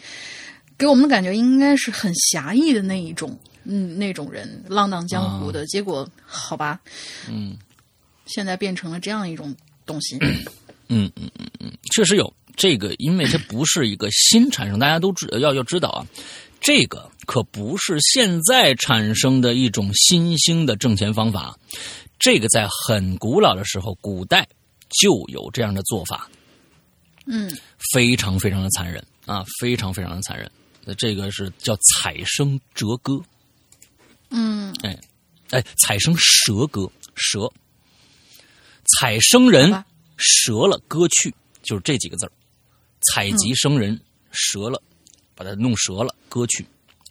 [0.77, 5.67] 给我们的感觉应该是很侠义的那一种，嗯，那种人浪荡江湖的。
[5.67, 6.79] 结果好吧，
[7.29, 7.57] 嗯，
[8.27, 9.55] 现在变成了这样一种
[9.87, 10.17] 东西。
[10.91, 16.07] 嗯嗯嗯嗯，确实有这个，因为它不是一个新产生，大家都知要要知道啊。
[16.61, 21.55] 这个可不是现在产生的一种新兴的挣钱方法，
[22.19, 24.49] 这个在很古老的时候，古代
[24.89, 26.27] 就有这样的做法。
[27.27, 27.55] 嗯，
[27.93, 30.51] 非常非常的残忍啊，非常非常的残忍。
[30.87, 33.21] 那这个是叫采生折割。
[34.31, 34.99] 嗯，哎
[35.51, 37.53] 哎，采生蛇割蛇，
[38.99, 39.71] 采生人
[40.17, 42.33] 折了割去，就是这几个字儿。
[43.13, 44.01] 采集生人
[44.33, 44.83] 折了。
[45.35, 46.67] 把它弄折了，割去，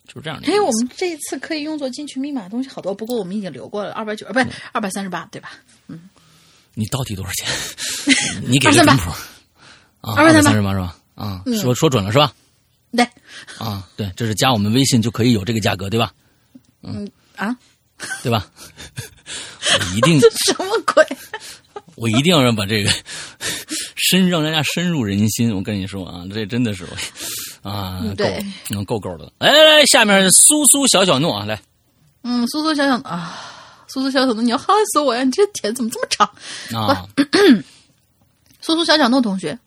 [0.07, 0.47] 就是这样的。
[0.47, 5.51] 哎，我们这一次可以用作进去密码的东西好多，不过我们已经留过了二百九，不是二百三十八，对吧？
[5.87, 6.09] 嗯。
[6.73, 8.43] 你到底多少钱？
[8.47, 9.11] 你给个准谱。
[10.01, 10.95] 啊，二百三十八是吧？
[11.15, 12.33] 啊，说说准了是吧？
[12.95, 13.05] 对。
[13.57, 16.13] 啊，对，这是加我们微信就可以有这个价格，对吧？
[16.83, 17.55] 嗯啊，
[18.23, 18.47] 对吧？
[19.79, 20.19] 我一定。
[20.19, 21.03] 这什么鬼？
[21.97, 22.91] 我一定要让把这个
[23.95, 25.53] 深让大家深入人心。
[25.53, 26.87] 我跟你说啊，这真的是。
[27.63, 29.29] 啊，对，能够够的。
[29.39, 31.59] 来来来，下面苏苏小小诺啊，来，
[32.23, 33.35] 嗯，苏苏小小啊，
[33.87, 35.23] 苏苏小小诺，你要害死我呀！
[35.25, 36.31] 你这帖怎么这么长
[36.71, 37.05] 啊？
[38.61, 39.57] 苏苏小小诺同学，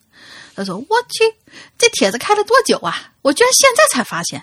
[0.54, 1.34] 他说：“我去，
[1.76, 3.12] 这帖子开了多久啊？
[3.20, 4.42] 我居然现在才发现。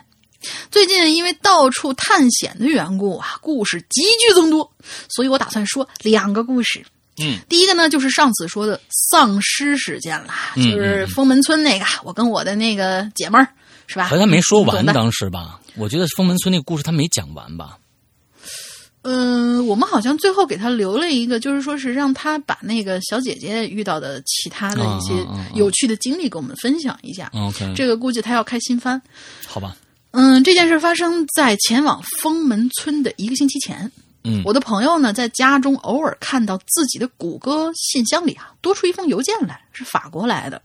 [0.70, 4.72] 最近因为到处探险的缘故啊，故事急剧增多，
[5.10, 6.86] 所以我打算说两个故事。
[7.20, 13.48] 嗯，第一个呢，就是上次说的丧尸事件了，就是封门村那个，我跟我的那个姐们儿，
[13.88, 14.08] 是吧？
[14.08, 15.60] 好像没说完当时吧？
[15.76, 17.78] 我觉得封门村那个故事他没讲完吧？
[19.04, 25.14] 嗯，我们好像最后给他留了一个，就是说是让他把那个小姐姐遇到的其他的一些
[25.56, 27.32] 有趣的经历给我们分享一下。
[27.34, 29.02] OK，这个估计他要开新番。
[29.46, 29.78] 好吧。
[30.12, 33.90] 嗯，这件事发生在前往封门村的一个星期前。
[34.28, 40.62] 嗯，我的朋友呢，在家中偶尔看到自己的谷歌信箱里啊，多出一封邮件来，是法国来的，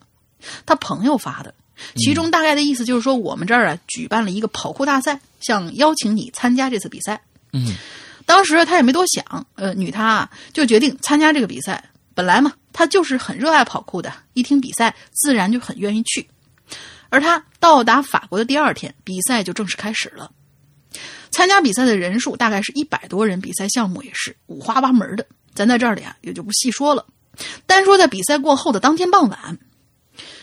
[0.66, 1.54] 他朋友发的，
[1.94, 7.22] 其中大概的意思就是说，我们这儿啊举办了一个跑酷大赛，想邀请你参加这次比赛。
[7.52, 7.76] 嗯，
[8.26, 11.84] 当时他也没多想，呃，女他啊就决定参加这个比赛。
[12.14, 16.28] 本来嘛，他就是很热爱跑酷的，一听比赛自然就很愿意去。
[17.08, 20.30] 而他到达法国的第二天，比赛就正式开始了。
[21.32, 27.04] 参加比赛的人数大概是一百多人，比赛项目也是五花八门的，咱在这里啊也就不细说了。
[27.66, 29.58] 单说在比赛过后的当天傍晚，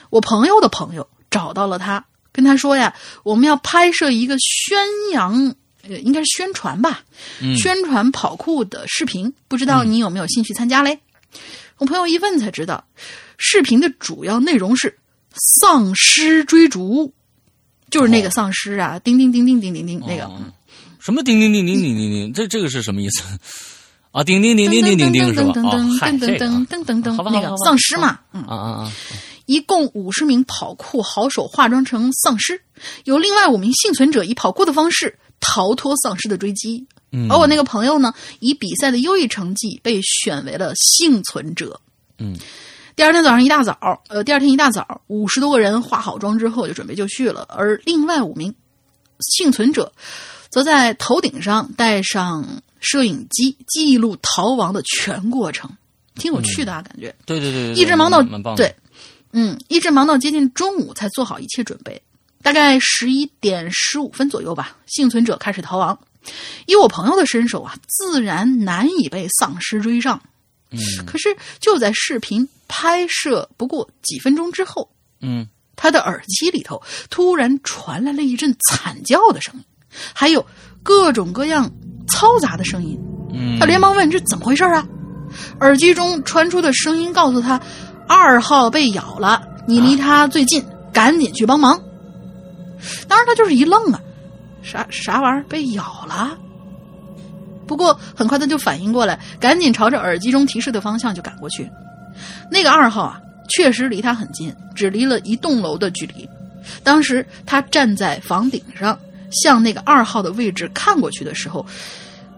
[0.10, 4.78] 我朋友的朋友找到了他，跟他说呀，我们要拍摄一个宣
[5.14, 7.04] 扬，呃，应该是宣传吧，
[7.40, 11.00] 嗯宣传跑酷的视频，不知道你有没有兴趣参加嘞？
[11.78, 12.84] 我朋友一问才知道，
[13.38, 14.98] 视频的主要内容是
[15.62, 17.14] 丧尸追逐，
[17.92, 20.26] 就是那个丧尸啊，叮叮叮叮叮叮叮那个。
[20.26, 20.42] 哦
[21.10, 22.34] 什么叮叮叮叮叮叮叮？
[22.34, 23.24] 这这个是什么意思？
[24.14, 25.54] 啊，叮叮叮叮叮叮叮是吧？
[25.54, 28.92] 噔哦，嗨，噔这个啊噔噔噔好吧噔，那个丧尸嘛，嗯，啊啊啊！
[29.48, 32.62] 一共五十名跑酷好手化妆成丧尸，
[33.06, 36.86] 由另外五名幸存者以跑酷的方式逃脱丧尸的追击。
[37.12, 41.82] 嗯而我那个朋友呢，以比赛的优异成绩被选为了幸存者。
[42.20, 42.38] 嗯，
[42.96, 48.54] 第二天早上一大早，呃，第二天一大早，五十多个人化好妆之后就准备就绪了，而另外五名
[49.20, 49.92] 幸存者
[50.50, 55.70] 则在头顶上带上摄影机，记录逃亡的全过程，
[56.16, 57.14] 挺有趣的啊，感觉。
[57.26, 58.22] 对对对对，一直忙到。
[58.56, 58.76] 对，
[59.32, 62.02] 嗯，一直忙到接近中午才做好一切准备。
[62.42, 66.00] 大概十一点十五分左右吧，幸存者开始逃亡。
[66.66, 70.22] 以我朋友的身手啊，自然难以被丧尸追上。
[70.72, 74.90] 嗯可是就在视频拍摄不过几分钟之后，
[75.20, 79.64] 嗯他的耳机里头突然传来了一阵惨叫的声音，
[80.14, 80.46] 还有
[80.84, 81.70] 各种各样
[82.08, 83.00] 嘈杂的声音。
[83.34, 84.88] 嗯，他连忙问：“这怎么回事啊？”
[85.62, 87.60] 耳机中传出的声音告诉他
[88.08, 91.80] ：“二号被咬了，你离他最近，赶紧去帮忙。”
[93.08, 94.02] 当时他就是一愣啊，
[94.64, 96.38] 啥啥玩意儿被咬了？
[97.68, 101.70] 不过很快他就反应过来，赶紧朝着耳机中提示的方向就赶过去。
[102.50, 103.20] 那个二号啊，
[103.50, 106.28] 确实离他很近，只离了一栋楼的距离。
[106.84, 108.98] 当时他站在房顶上，
[109.32, 111.66] 向那个二号的位置看过去的时候，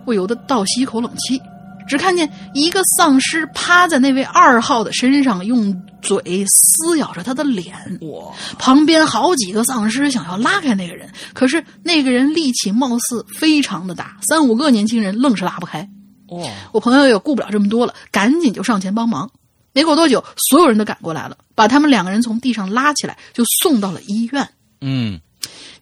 [0.05, 1.41] 不由得倒吸一口冷气。
[1.87, 7.75] 只看见一个丧尸趴在那位二号的身上，用嘴撕咬着他的脸。
[8.01, 15.89] 哇，旁边好几个丧尸想要拉开那个人，可是那个人力气貌似非常的大，三五个年轻人愣是拉不开。
[16.29, 19.29] 哇，我朋友也顾不了这么多了，赶紧就上前帮忙。
[19.73, 24.47] 没过多久，所有人都赶过来了，把他们两个人从地上拉起来，就送到了医院。
[24.79, 25.19] 嗯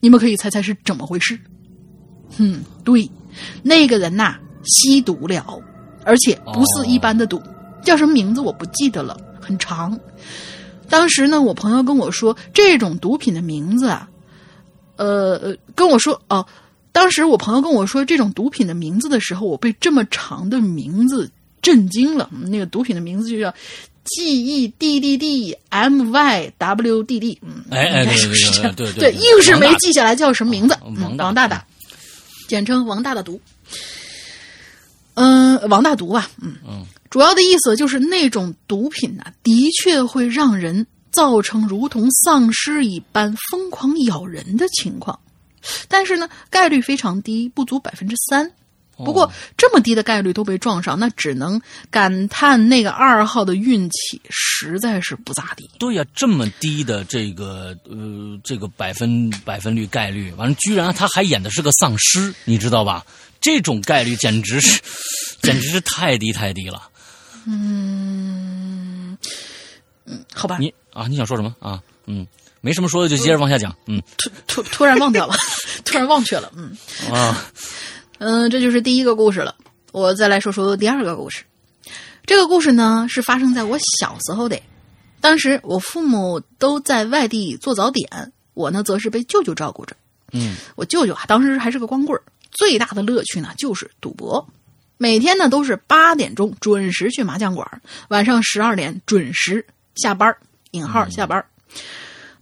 [0.00, 1.38] 你们可以猜猜是怎么回事？
[2.38, 3.10] 嗯，对，
[3.62, 5.62] 那个人呐、吸毒了，
[6.04, 7.42] 而且不是一般的毒，
[7.82, 9.98] 叫什么名字我不记得了，很长。
[10.88, 14.08] 当时呢，我朋友跟我说，这种毒品的名字啊，
[14.96, 16.46] 呃，呃跟我说哦，
[16.92, 21.30] 当时我朋友跟我说这种毒品的名字的时候，我被这么长的名字
[21.62, 22.28] 震惊了。
[22.48, 23.54] 那个毒品的名字就叫
[24.04, 30.76] G E D D D M Y W D D，嗯，哎哎应该对对是是这样对对硬是没记下来叫什么名字。
[30.82, 31.64] 王嗯大王大大，
[32.48, 33.40] 简称王大大毒。
[35.14, 45.18] 嗯，王大毒吧，嗯嗯，主要的意思就是那种毒品呐、的确会让人造成如同丧尸一般疯狂咬人的情况，
[45.88, 48.50] 但是呢，概率非常低，不足百分之三。
[49.04, 55.68] 不过这么低的概率都被撞上，那只能感叹那个二号的运气实在是不咋地。
[55.78, 63.04] 对呀、这么低的这个呃这个百分百分率概率，完了居然他还演的是个丧尸，你知道吧？
[63.40, 64.80] 这种概率简直是
[65.40, 66.82] 简直是太低太低了。
[67.46, 69.16] 嗯
[70.04, 71.80] 嗯好吧，你啊，你想说什么啊？
[72.06, 72.26] 嗯，
[72.60, 73.74] 没什么说的，就接着往下讲。
[73.86, 75.34] 嗯突突突然忘掉了，
[75.86, 76.52] 突然忘却了。
[76.54, 76.76] 嗯
[77.10, 77.46] 啊，
[78.20, 79.56] 嗯，这就是第一个故事了。
[79.92, 81.42] 我再来说说第二个故事。
[82.26, 84.60] 这个故事呢是发生在我小时候的，
[85.22, 89.96] 当时我父母都在外地做早点，我呢则是被舅舅照顾着。
[90.32, 94.46] 嗯我舅舅啊，当时还是个光棍儿，最大的乐趣呢就是赌博。
[94.98, 99.64] 每天呢都是八点钟准时去麻将馆，晚上十二点准时
[99.94, 100.36] 下班儿
[100.72, 101.46] （引号下班儿）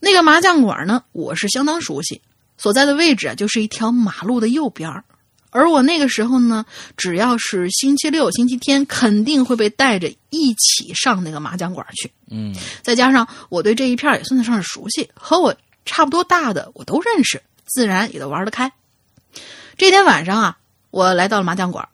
[0.00, 2.20] 那个麻将馆呢，我是相当熟悉，
[2.56, 5.04] 所在的位置啊就是一条马路的右边儿
[5.50, 6.64] 而我那个时候呢，
[6.96, 12.10] 只要是星期六、星期天，肯定会被带着一起上那个麻将馆去。
[12.30, 18.70] 嗯再加上我对这一片儿也算得上是熟悉，和我差不多大的我都认识，自然也都玩得开。
[19.76, 20.58] 这天晚上啊，
[20.90, 21.88] 我来到了麻将馆儿，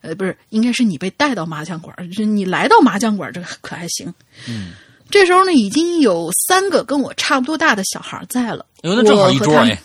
[0.00, 4.12] 呃，不是，应该是你被带到麻将馆是你来到麻将馆儿，这个可还行。
[4.48, 4.72] 嗯，
[5.10, 8.66] 这时候呢，已经有三个跟我差不多大的小孩儿在了。
[8.82, 9.82] 哎呦，那正好一桌我和他们哎，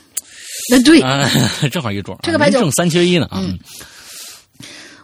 [0.69, 1.29] 那对，啊，
[1.71, 3.39] 正好一桌，这个白酒啊正三缺一呢啊。
[3.41, 3.59] 嗯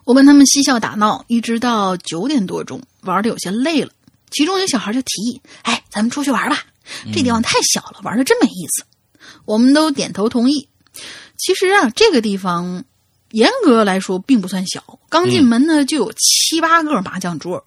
[0.03, 3.91] 我跟他们嬉笑打闹，一直到九点多钟，玩的有些累了。
[4.31, 6.63] 其中有小孩就提议：“哎，咱们出去玩吧，
[7.13, 8.83] 这地方太小了，玩的真没意思。”
[9.45, 10.67] 我们都点头同意。
[11.37, 12.83] 其实啊，这个地方
[13.29, 17.63] 严格来说并不算小，刚进门呢就有七八个麻将桌，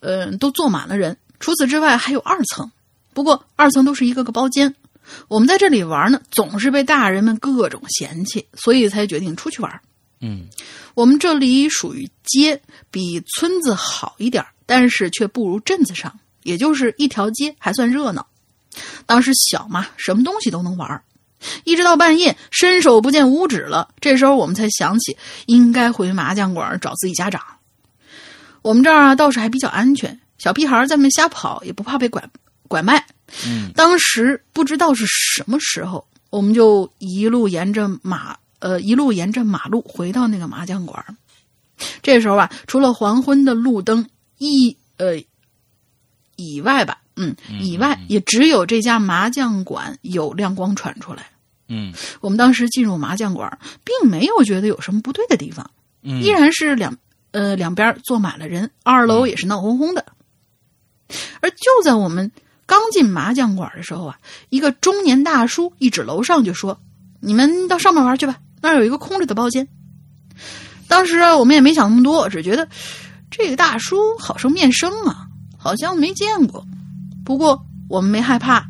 [0.00, 1.16] 嗯、都坐满了人。
[1.40, 2.70] 除此之外，还有二层，
[3.14, 4.72] 不过二层都是一个个包间，
[5.28, 9.80] 我们在这里玩呢，总是被大人们各种嫌弃，所以才决定出去玩。
[10.20, 10.46] 嗯
[10.94, 12.60] 我们这里属于街，
[12.90, 18.26] 比村子好一点，但是却不如镇子上，也就是一条街，还算热闹。
[19.06, 21.02] 当时小嘛，什么东西都能玩，
[21.64, 27.42] 一直到半夜伸手不见五指了，这时候我们才想起应该回麻将馆找自己家长。
[28.62, 32.22] 我们这儿啊倒是还比较安全，小屁孩儿在那瞎跑也不怕被拐
[32.68, 33.06] 拐卖。
[33.46, 41.14] 嗯当时不知道是什么时候，我们就一路沿着马呃一路沿着马路回到那个麻将馆儿。
[42.02, 44.08] 这时候啊，除了黄昏的路灯
[44.38, 45.22] 一呃
[46.36, 51.26] 以外吧，嗯，以外也只有这家麻将馆有亮光传出来。
[51.68, 55.70] 嗯我们当时进入麻将馆，并没有觉得有什么不对的地方，
[56.02, 56.96] 嗯依然是两
[57.30, 60.04] 呃两边坐满了人，二楼也是闹哄哄的。
[61.40, 62.30] 而就在我们
[62.72, 64.16] 刚进麻将馆的时候啊，
[64.48, 66.80] 一个中年大叔一指楼上就说
[67.20, 69.68] ：“你们到上面玩去吧，那儿有一个空着的包间。”
[70.88, 72.66] 当时啊，我们也没想那么多，只觉得
[73.30, 75.26] 这个大叔好生面生啊，
[75.58, 76.66] 好像没见过。
[77.26, 78.64] 不过我们没害怕，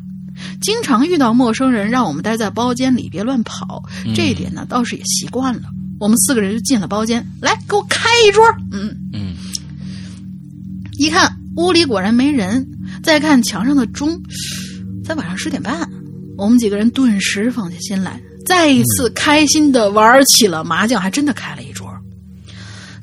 [0.60, 3.84] 经常遇到陌生人让我们待在包间里别乱跑，
[4.16, 5.68] 这一点呢倒是也习惯了。
[6.00, 8.44] 我们四个人就进了包间，来给我开一桌。
[8.72, 9.36] 嗯，嗯
[10.98, 12.68] 一看屋里果然没人，
[13.02, 14.20] 再看墙上的钟，
[15.04, 15.88] 在晚上十点半，
[16.36, 21.88] 我们几个人顿时放下心来，再一次开心的玩起了麻将，还真的开了一桌。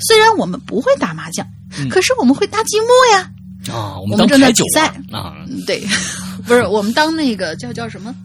[0.08, 1.46] 虽然我们不会打麻将，
[1.90, 3.32] 可是我们会搭积木呀。
[3.74, 4.88] 啊，我我们正在比赛。
[5.12, 5.84] 啊，嗯，对，
[6.48, 8.16] 不是我们当那个叫叫什么，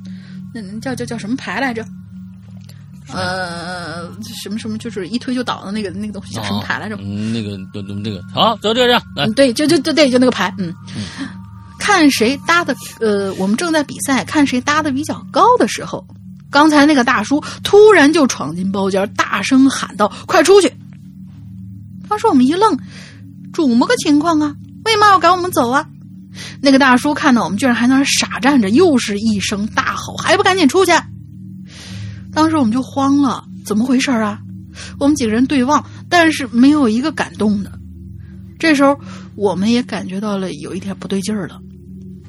[0.54, 1.84] 那叫叫叫什么牌来着？
[3.12, 4.10] 呃，
[4.42, 6.96] 什么什么，就是一推就倒的那个那个东西叫什么牌来着？
[7.00, 9.26] 嗯，那个那那个好，就这样来。
[9.26, 10.72] 嗯，，对，就就就对，就那个牌，嗯，
[11.84, 16.02] 看谁搭的，呃，我们正在比赛，看谁搭的比较高的时候，
[16.50, 20.72] 刚才那个大叔突然就闯进包间，大声喊道：“快出去！”
[22.08, 22.74] 当时我们一愣，
[23.52, 24.54] 怎么个情况啊？
[24.86, 25.86] 为嘛要赶我们走啊？
[26.62, 30.92] 那个大叔看到我们居然还在那傻站着，又是一声大吼：“还不赶紧出去！”
[32.32, 34.40] 当时我们就慌了，怎么回事啊？
[34.98, 37.70] 我们几个人对望，但是没有一个敢动的。
[38.58, 38.98] 这时候，
[39.34, 41.60] 我们也感觉到了有一点不对劲儿了。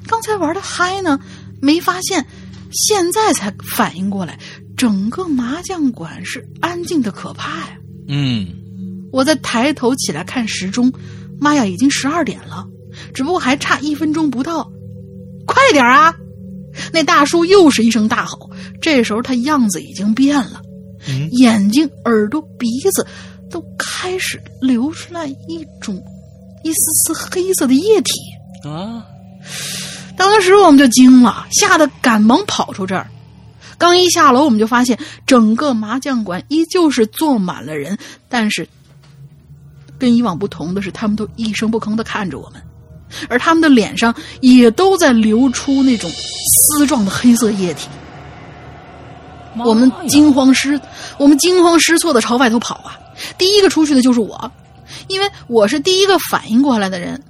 [0.06, 1.18] 刚才玩的嗨呢，
[1.60, 2.24] 没发现，
[2.72, 4.38] 现在才反应过来，
[4.76, 7.78] 整个麻将馆是安静的可怕呀！
[8.08, 8.46] 嗯
[9.12, 10.92] 我再抬头起来看时钟，
[11.40, 12.66] 妈呀，已经十二点了，
[13.14, 14.70] 只不过还差一分钟不到，
[15.46, 16.14] 快点啊！
[16.92, 18.50] 那大叔又是一声大吼，
[18.82, 20.60] 这时候他样子已经变了，
[21.08, 23.06] 嗯眼睛、耳朵、鼻子
[23.50, 25.94] 都开始流出来一种
[26.62, 28.12] 一丝丝黑色的液体。
[28.68, 29.06] 啊，
[30.16, 33.06] 当时我们就惊了，吓得赶忙跑出这儿。
[33.78, 37.96] 刚一下楼，我们就发现整个麻将馆依旧是坐满了人，
[38.28, 38.66] 但是
[39.98, 42.62] 跟以往不同的是，他们都一声不吭的看着我们，
[43.28, 47.88] 而他们的脸上也都在流出那种丝状的黑色液体。
[49.64, 50.80] 我们惊慌失，
[51.18, 52.98] 我们惊慌失措的朝外头跑啊！
[53.38, 54.50] 第一个出去的就是我，
[55.08, 57.22] 因为我是第一个反应过来的人。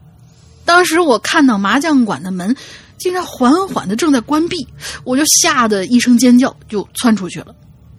[0.66, 2.54] 当时我看到麻将馆的门
[2.98, 4.66] 竟然缓缓的正在关闭，
[5.04, 7.54] 我就吓得一声尖叫，就窜出去了。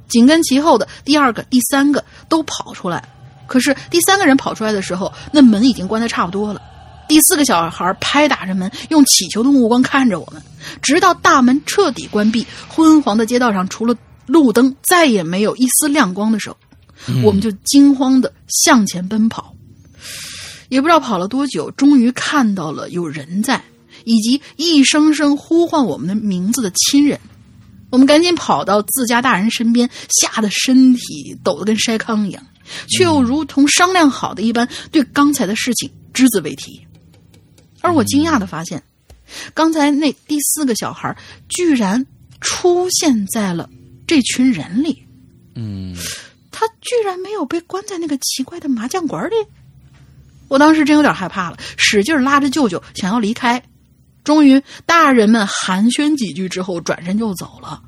[0.07, 3.03] 紧跟其后的第二个、第三个都跑出来，
[3.47, 6.61] 可是第三个人跑出来的时候，那门已经关的差不多了。
[7.07, 10.41] 第四个小孩拍打着门，用乞求的目光看着我们，
[10.81, 13.95] 直到大门彻底关闭，昏黄的街道上除了
[14.25, 16.57] 路灯再也没有一丝亮光的时候，
[17.23, 19.53] 我们就惊慌的向前奔跑。
[20.69, 23.63] 也不知道跑了多久，终于看到了有人在，
[24.03, 27.19] 以及一声声呼唤我们的名字的亲人。
[27.89, 32.45] 我们赶紧跑到自家大人身边，吓得身体抖得跟筛糠一样，
[32.89, 36.81] 却又如同商量好的一般，对刚才的事情只字未提。
[37.79, 38.83] 而我惊讶的发现，
[39.53, 41.15] 刚才那第四个小孩
[41.47, 42.05] 居然
[42.41, 43.69] 出现在了
[44.05, 45.03] 这群人里，
[45.55, 45.95] 嗯
[46.51, 49.35] 他居然没有被关在那个奇怪的麻将馆里。
[50.47, 53.61] 我当时真有点害怕了，使劲拉着舅舅想要离开。
[54.23, 57.81] 终于，大人们寒暄几句之后，转身就走了。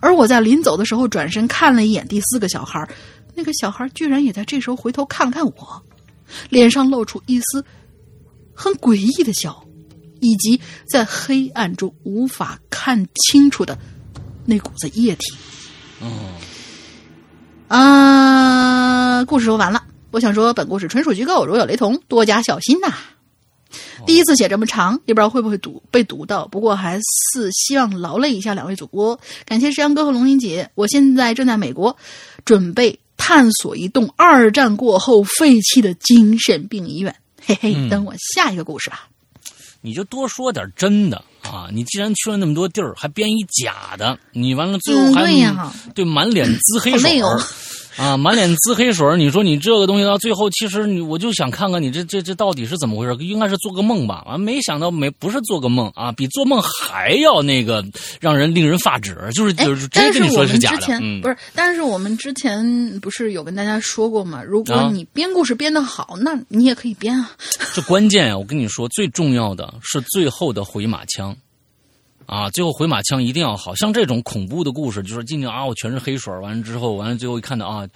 [0.00, 2.88] 而我在临走的时候，转身看了一眼第四个小孩，
[3.34, 5.82] 那个小孩居然也在这时候回头看了看我，
[6.48, 7.64] 脸上露出一丝
[8.54, 9.64] 很诡异的笑，
[10.20, 13.76] 以及在黑暗中无法看清楚的
[14.44, 15.36] 那股子液体。
[16.00, 16.08] 哦，
[17.66, 19.82] 啊，故事说完了。
[20.14, 22.94] 我想说，本故事纯属虚构，如有雷同，多加小心呐、
[24.06, 26.46] 第一次写这么长，也不知道会不会读被读到。
[26.46, 30.70] 不过还是希望劳累一下两位主播，感谢石阳哥和龙吟姐。
[30.76, 31.96] 我现在正在美国，
[32.44, 37.12] 准备探索一栋二战过后废弃的精神病医院。
[37.44, 39.08] 嘿嘿，等我下一个故事吧。
[39.80, 41.68] 你就多说点真的啊！
[41.72, 47.42] 你既然去了那么多地儿，还编一假的，你完了最后还、嗯、对满脸滋黑水儿。
[47.96, 53.24] 啊，满脸滋黑水你说你这个东西到最后，其实你我就想看看你这这这到底是怎么回事？
[53.24, 54.24] 应该是做个梦吧？
[54.26, 57.84] 完没想到没不是做个梦啊，比做梦还要那个
[58.20, 60.98] 让人令人发指，就是就是直接跟你说是假的。
[61.00, 64.42] 嗯，不是，但是我们之前不是有跟大家说过吗？
[64.42, 67.30] 如果你编故事编得好，那你也可以编啊。
[67.74, 68.38] 这关键啊！
[68.38, 71.36] 我跟你说，最重要的是最后的回马枪。
[72.26, 77.86] 啊，最后回马枪一定要好像这种恐怖的故事，就是进去啊，我全是黑水，完了之后，完了最后一看到啊，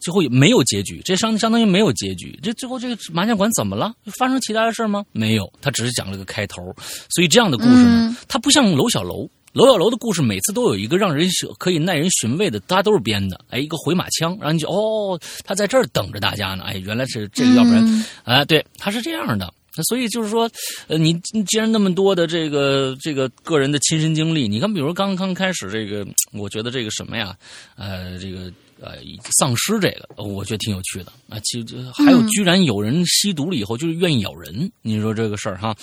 [0.00, 2.38] 最后也没有结局，这相相当于没有结局。
[2.42, 3.92] 这最后这个麻将馆怎么了？
[4.18, 5.04] 发生其他的事吗？
[5.12, 6.74] 没有，他只是讲了个开头。
[7.10, 11.28] 所以这样的故事呢，它不像楼小楼，楼小楼的故事每次都有一个让人
[11.58, 13.40] 可以耐人寻味的，大家都是编的。
[13.50, 16.64] 哎，一个回马枪，然后你就哦，他在这儿等着大家呢。
[16.64, 19.52] 哎，原来是这个，要不然，哎，对，他是这样的。
[19.88, 20.50] 所以就是说，
[20.88, 21.14] 呃，你
[21.46, 27.34] 既然那么多的这个这个个人的亲身经历，你看，比如刚刚开始这个，我觉得这个什么呀，
[27.76, 28.98] 呃，这个呃
[29.38, 31.38] 丧尸这个，我觉得挺有趣的啊。
[31.44, 35.74] 其实还有，居然有人吸毒了以后就是愿意咬人，你说这个事儿哈，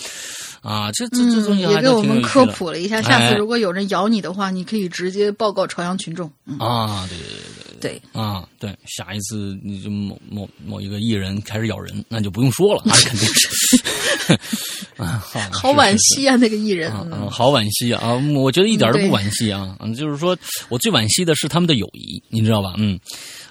[0.62, 3.02] 啊，这这这东西也给我们科普了一下。
[3.02, 6.32] 下次如果有人咬你的话，你可以直接报告朝阳群众。
[6.60, 7.34] 啊，对对对
[7.80, 13.78] 对对啊，对，下一次你就某某某一个艺人开始咬人，那就不用说了，那肯定是。
[14.98, 18.14] 啊， 好惋惜啊，那个艺人，嗯，好惋惜啊！
[18.36, 20.38] 我觉得一点都不惋惜啊，嗯，就是说
[20.70, 22.74] 我最惋惜的是他们的友谊，你知道吧？
[22.78, 23.00] 嗯，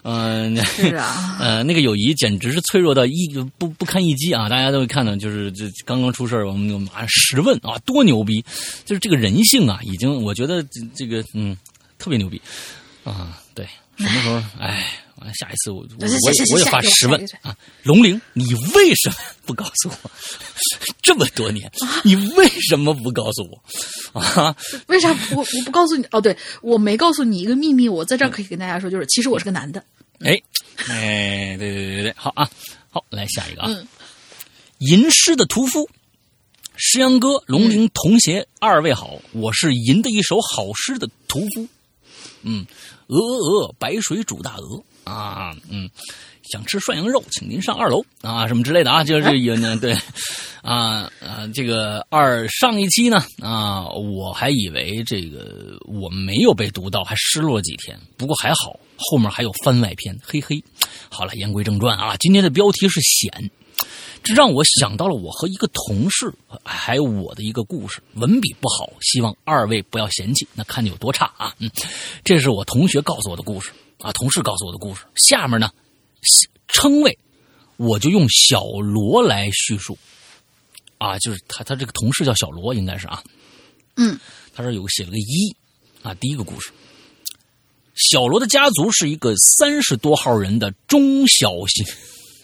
[0.02, 4.48] 嗯，是啊， 呃，那个友谊简直是脆弱到一不不堪一击啊！
[4.48, 8.44] 大家都会看到，就是这刚刚出事我们就马上十问啊，多牛逼！
[8.84, 10.64] 就是这个人性啊，已经我觉得
[10.94, 11.56] 这个嗯
[11.98, 12.40] 特别牛逼
[13.04, 13.40] 啊！
[13.54, 13.66] 对，
[13.96, 14.42] 什么时候？
[14.60, 14.84] 哎。
[15.34, 16.08] 下一次我我我
[16.52, 19.16] 我也发十问啊，龙玲，你为什么
[19.46, 20.10] 不告诉我？
[21.02, 21.70] 这么多年，
[22.04, 23.48] 你为什么不告诉
[24.12, 24.20] 我？
[24.20, 24.54] 啊？
[24.88, 26.04] 为啥我我不告诉你？
[26.10, 29.82] 哦，对，我没告诉你一个秘密，我在这儿可以跟大家说，就是其实我是个男的。
[30.20, 30.36] 哎
[30.88, 32.50] 哎，对对对对，好啊，
[32.90, 33.70] 好，来下一个啊，
[34.78, 35.88] 吟诗的屠夫，
[36.76, 41.68] 诗阳哥，龙玲童鞋，二位好，我是吟的一首好诗的屠夫。
[42.42, 42.66] 嗯，
[43.08, 44.82] 鹅鹅鹅，白水煮大鹅。
[45.08, 45.88] 啊，嗯，
[46.50, 49.96] 想吃涮羊肉，请您上二楼啊，什么之类的啊，就是有呢，对，
[50.62, 60.62] 啊 啊，这个二上一期呢啊，我还以为这个我没有被读到，还失落几天，不过还好，后面还有番外篇，嘿嘿。
[61.10, 63.50] 好了，言归正传啊，今天的标题是险，
[64.22, 66.32] 这让我想到了我和一个同事，
[66.64, 71.70] 还有我的一个故事，文笔不好，希望二位不要嫌弃，那看你有多差啊，嗯，
[72.22, 73.72] 这是我同学告诉我的故事。
[73.98, 75.70] 啊，同事告诉我的故事，下面呢，
[76.68, 77.18] 称谓
[77.76, 79.98] 我就用小罗来叙述。
[80.98, 83.22] 啊，就是他，他这个同事叫小罗，应该是啊。
[83.96, 84.18] 嗯，
[84.52, 85.56] 他这有写了个一
[86.02, 86.72] 啊，第一个故事，
[87.94, 91.86] 小罗的家族是一个三十多号人的中小型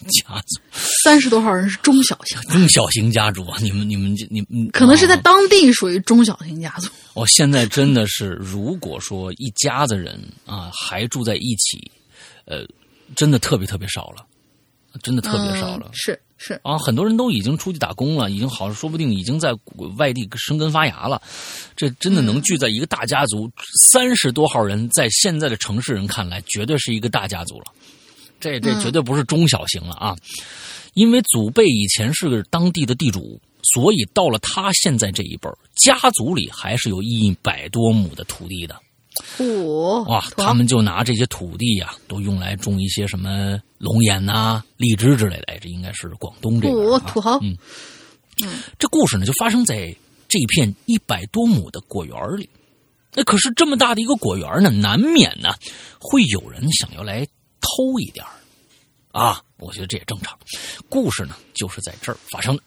[0.07, 0.61] 家族。
[1.03, 3.57] 三十多号人是中小型，中小型家族啊！
[3.61, 6.89] 你们、你们、你们，可能是在当地属于中小型家族。
[7.13, 11.91] 哦，现在真的是，如果说一家子人啊还住在一起，
[12.45, 12.65] 呃，
[13.15, 14.25] 真的特别特别少了，
[15.03, 15.89] 真的特别少了。
[15.93, 19.55] 是是啊，很多人都已经出去打工了，已经好，说不定已经在
[19.97, 21.21] 外地生根发芽了。
[21.75, 23.49] 这真的能聚在一个大家族，
[23.83, 27.65] 三十多号人，在现在的城市人看来，绝对是一个大家族了。
[28.53, 30.15] 这这绝对不是中小型了啊！
[30.93, 33.39] 因为祖辈以前是当地的地主。
[33.73, 38.79] 所以到了他现在这一辈家族里还是有一百多亩的土地的。
[39.39, 45.45] 哦，哇，他们就拿这些土地呀，都用来种一些什么龙眼呐、荔枝之类的。
[45.47, 46.99] 哎，这应该是广东这边。
[47.07, 47.39] 土豪。
[47.41, 47.57] 嗯
[48.43, 49.95] 嗯，这故事呢，就发生在
[50.29, 52.47] 这片一百多亩的果园里。
[53.15, 55.55] 那可是这么大的一个果园呢，难免呢
[55.99, 57.25] 会有人想要来
[57.61, 58.25] 偷一点
[59.11, 60.37] 啊，我觉得这也正常。
[60.89, 62.63] 故事呢，就是在这儿发生的。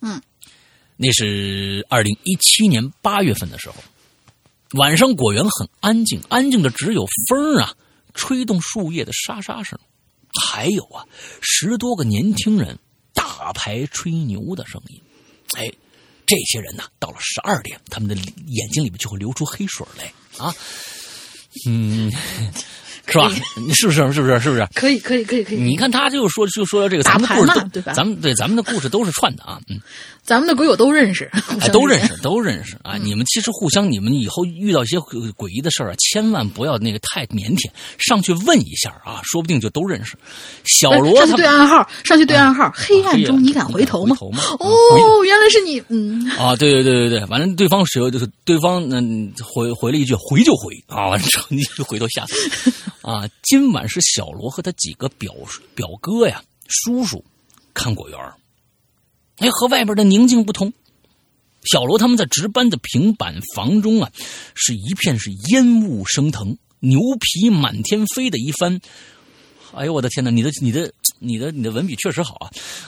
[0.00, 0.20] 嗯，
[0.96, 3.76] 那是二零一七年八月份的时候，
[4.78, 7.74] 晚上果园很安静，安静的只有风啊
[8.14, 9.78] 吹动树叶的沙沙声，
[10.40, 11.06] 还有啊
[11.40, 12.78] 十多个年轻人
[13.12, 15.00] 打牌吹牛的声音。
[15.54, 15.70] 哎，
[16.26, 20.54] 这些人呢，到了十二点，他们的眼睛里面就会流出黑水来啊。
[21.66, 22.12] 嗯，
[23.10, 23.30] 是吧？
[23.56, 24.12] 你是不是？
[24.12, 24.38] 是不是？
[24.40, 24.66] 是不是？
[24.74, 25.58] 可以，可以，可以，可以。
[25.58, 27.92] 你看他就说就说这个咱们的故事，对吧？
[27.92, 29.80] 咱们对咱们的故事都是串的啊，嗯。
[30.30, 31.28] 咱们的鬼友都认识，
[31.58, 32.96] 哎， 都认识，都认识啊！
[32.96, 40.16] 你们其实互相，你们以后遇到一些诡异的事儿啊，千万不要那个太腼腆，上去问一下啊，说不定就都认识。
[40.64, 44.16] 小罗上去对暗号， 上去对暗号，黑暗中你敢回头吗？
[44.60, 46.24] 哦，原来是你，嗯。
[46.38, 53.24] 啊，对对对对对，反正对方是就是对方嗯回回了一句回就回啊，完之后你就回头吓死啊！
[53.42, 55.34] 今晚是小罗和他几个表
[55.74, 57.24] 表哥呀、叔叔
[57.74, 58.16] 看果园。
[59.40, 60.72] 哎，和外边的宁静不同。
[61.64, 64.10] 小罗他们在值班的平板房中啊，
[64.54, 68.80] 是一片是烟雾升腾、牛皮满天飞的一番。
[69.74, 70.30] 哎呦，我的天哪！
[70.30, 72.34] 你的、你的、你的、你的文笔确实好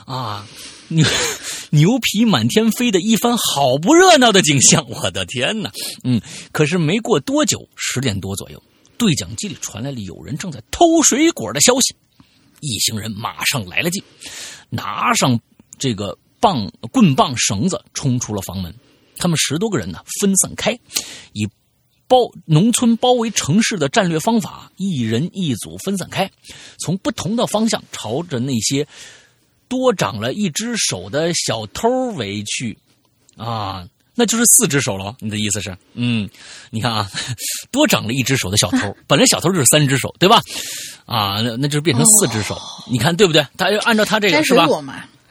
[0.06, 0.14] 啊！
[0.14, 0.48] 啊，
[0.88, 1.06] 牛
[1.70, 5.70] 牛皮满天飞的一番好不热闹的景象，我的天哪！
[6.02, 6.20] 嗯，
[6.50, 8.62] 可是没过多久，十点多左右，
[8.98, 11.94] 对讲机里传来了有人正在偷水果的消息。
[12.60, 14.02] 一行人马上来了劲，
[14.70, 15.38] 拿上
[15.78, 16.18] 这个。
[16.42, 18.74] 棒棍棒绳子冲出了房门，
[19.16, 20.76] 他们十多个人呢分散开，
[21.32, 21.48] 以
[22.08, 26.28] 包农村包围城市的战略方法，一人一组分散开，
[26.80, 28.86] 从不同的方向朝着那些
[29.68, 32.76] 多长了一只手的小偷围去。
[33.36, 35.16] 啊，那就是四只手了。
[35.20, 35.74] 你的意思是？
[35.94, 36.28] 嗯，
[36.70, 37.10] 你看啊，
[37.72, 40.40] 多长了一只手的小偷，本来小偷就是三只手，对吧？
[41.06, 42.60] 啊，那那就是变成四只手，
[42.90, 43.46] 你看对不对？
[43.56, 44.66] 他按照他这个是吧？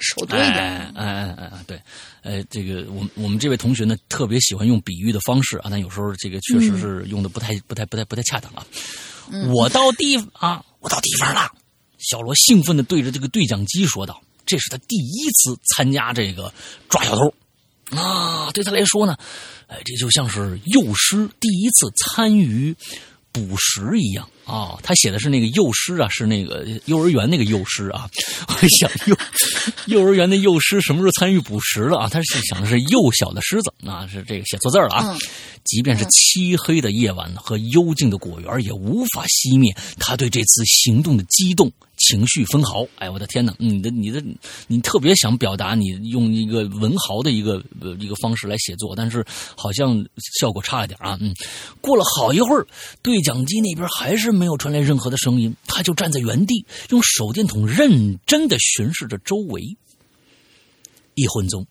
[0.02, 0.56] 手多一点，
[0.96, 1.82] 哎哎哎对，
[2.24, 8.66] 呃，这个我我们这位同学呢，特别喜欢用比喻的方式啊，但有时候这个确实是用的不太不太不太不太恰当啊。
[9.54, 11.52] 我到地啊，我到地方了。
[12.00, 16.52] 小罗兴奋的对着这个对讲机说道：“这是他第一次参加这个
[16.90, 17.34] 抓小偷
[17.96, 19.16] 啊，对他来说呢，
[19.68, 22.76] 哎，这就像是幼师第一次参与
[23.32, 28.10] 捕食一样。”啊，他写的是那个幼师啊，是那个幼儿园那个幼师啊。
[28.50, 29.16] 我想幼
[29.88, 32.10] 幼儿园的幼师什么时候参与捕食了啊？
[32.10, 35.18] 他是想的是幼小的狮子啊，是这个写错字了啊。
[35.64, 41.72] 即便是漆黑的夜晚和幽静的果园，也无法熄灭他对这次行动的激动。
[42.08, 43.54] 情绪分毫，哎，我的天哪！
[43.60, 44.24] 你的、你的、
[44.68, 47.64] 你特别想表达，你用一个文豪的一个
[48.00, 49.24] 一个方式来写作，但是
[49.56, 50.04] 好像
[50.40, 51.18] 效果差了点啊。
[51.22, 51.34] 嗯，
[51.80, 52.66] 过了好一会儿，
[53.04, 59.62] 对讲机那边还是没有传来任何的声音，他就站在原地，用手电筒认真的巡视着周围。
[61.14, 61.68] 一分钟，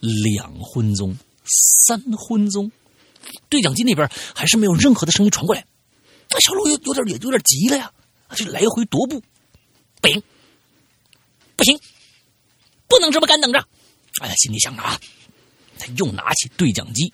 [0.00, 1.14] 两分钟，
[1.86, 2.70] 三分钟，
[3.48, 5.66] 对讲机那边还是没有任何的声音传过来。
[6.30, 7.92] 那小罗有有点也有点急了呀，
[8.36, 9.20] 就来回踱步。
[10.00, 10.22] 不行，
[11.56, 11.78] 不行，
[12.88, 13.58] 不能这么干等着！
[14.20, 15.00] 哎呀，心里想着啊，
[15.78, 17.12] 他又拿起对讲机，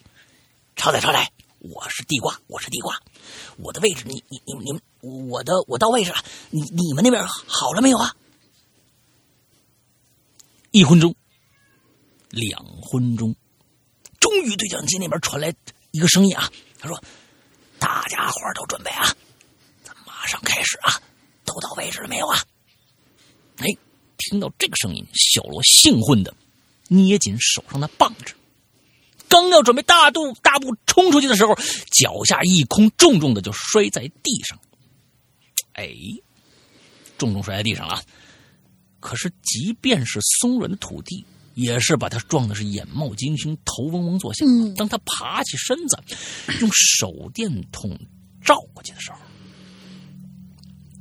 [0.77, 3.01] 超载超载，我是地瓜，我是地瓜，
[3.59, 4.81] 我的位置，你你你你们，
[5.29, 8.17] 我的我到位置了，你你们那边好了没有啊？
[10.71, 11.15] 一分钟，
[12.31, 13.35] 两分钟，
[14.21, 15.55] 终于对讲机那边传来
[15.91, 17.03] 一个声音啊，他说
[17.79, 19.15] ：“大家伙都准备啊，
[19.83, 21.01] 咱马上开始啊，
[21.45, 22.39] 都到位置了没有啊？”
[23.59, 23.67] 哎，
[24.19, 26.35] 听到这个声音，小罗兴奋的
[26.89, 28.35] 捏紧手上的棒子，
[29.29, 31.55] 刚要准备大步大步冲出去的时候，
[31.91, 34.59] 脚下一空，重重的就摔在地上。
[35.73, 35.91] 哎，
[37.19, 38.03] 重重摔在地上了。
[39.01, 41.25] 可是，即便是松软的土地，
[41.55, 44.75] 也是把他撞的是眼冒金星，头嗡嗡作响。
[44.75, 45.99] 当他爬起身子，
[46.61, 47.97] 用手电筒
[48.45, 49.19] 照过去的时候。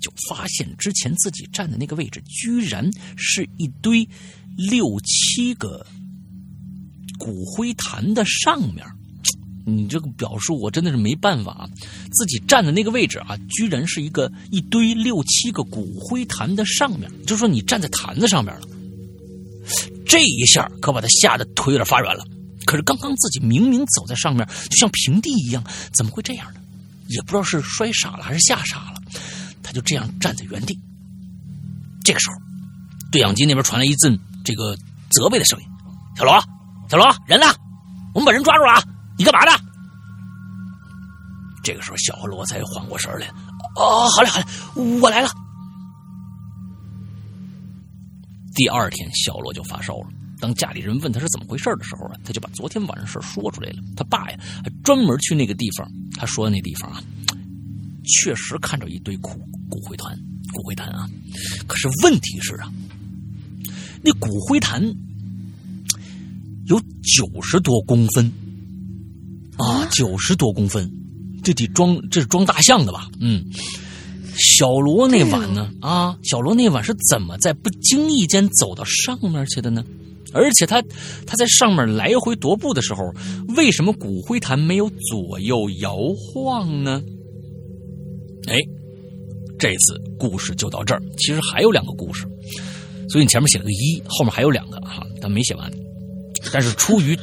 [0.06, 2.88] 就发现之前自己站的那个位置，居然
[3.18, 4.08] 是一堆
[4.56, 5.84] 六七个
[7.18, 8.86] 骨灰坛的上面。
[9.66, 11.70] 你这个表述我真的是没办法啊！
[12.14, 18.68] 自己站的那个位置啊，居然是一个一堆六七个骨灰坛的上面，就说你站在坛子上面了。
[20.06, 22.24] 这一下可把他吓得腿有点发软了。
[22.64, 25.64] 可是刚刚自己明明走在上面，就像平地一样，
[25.98, 26.60] 怎么会这样呢？
[27.08, 28.95] 也不知道是摔傻了还是吓傻了。
[29.66, 30.80] 他就这样站在原地。
[32.04, 32.36] 这个时候，
[33.12, 34.78] 对讲机那边传来一阵这个
[35.10, 35.66] 责备的声音
[36.16, 36.40] ：“小罗，
[36.88, 37.48] 小罗，人呢？
[38.14, 38.84] 我们把人抓住了啊！
[39.18, 39.58] 你干嘛呢？”
[41.64, 43.28] 这个时候，小罗才缓过神来
[43.76, 44.46] ：“哦，好嘞，好嘞，
[45.02, 45.30] 我来了。”
[48.54, 50.08] 第二天，小罗就发烧了。
[50.40, 53.78] 当家里人问他是怎么回事的时候啊，他就把昨天晚上事说出来了。
[53.98, 55.90] 他爸呀，还专门去那个地方。
[56.18, 57.02] 他说的那地方啊，
[58.06, 59.32] 确实看着一堆骨。
[59.68, 60.16] 骨灰坛，
[60.54, 61.10] 骨灰坛啊！
[61.68, 62.72] 可是问题是啊，
[64.04, 64.80] 那骨灰坛
[66.68, 68.32] 有九十多公分
[69.58, 70.90] 啊，九十多公分，
[71.44, 73.10] 这得装这是装大象的吧？
[73.20, 73.44] 嗯，
[74.38, 75.70] 小罗那晚呢？
[75.82, 79.84] 啊，小罗那晚是怎么在不经意间走到上面去的呢？
[80.32, 80.82] 而且他
[81.26, 83.14] 他在上面来回踱步的时候，
[83.58, 87.02] 为什么骨灰坛没有左右摇晃呢？
[88.48, 88.58] 哎，
[89.58, 91.02] 这次故事就到这儿。
[91.18, 92.26] 其实还有两个故事，
[93.10, 95.72] 所以你前面写了个一，后面还有两个哈，但没写完。
[96.54, 97.18] 但是出于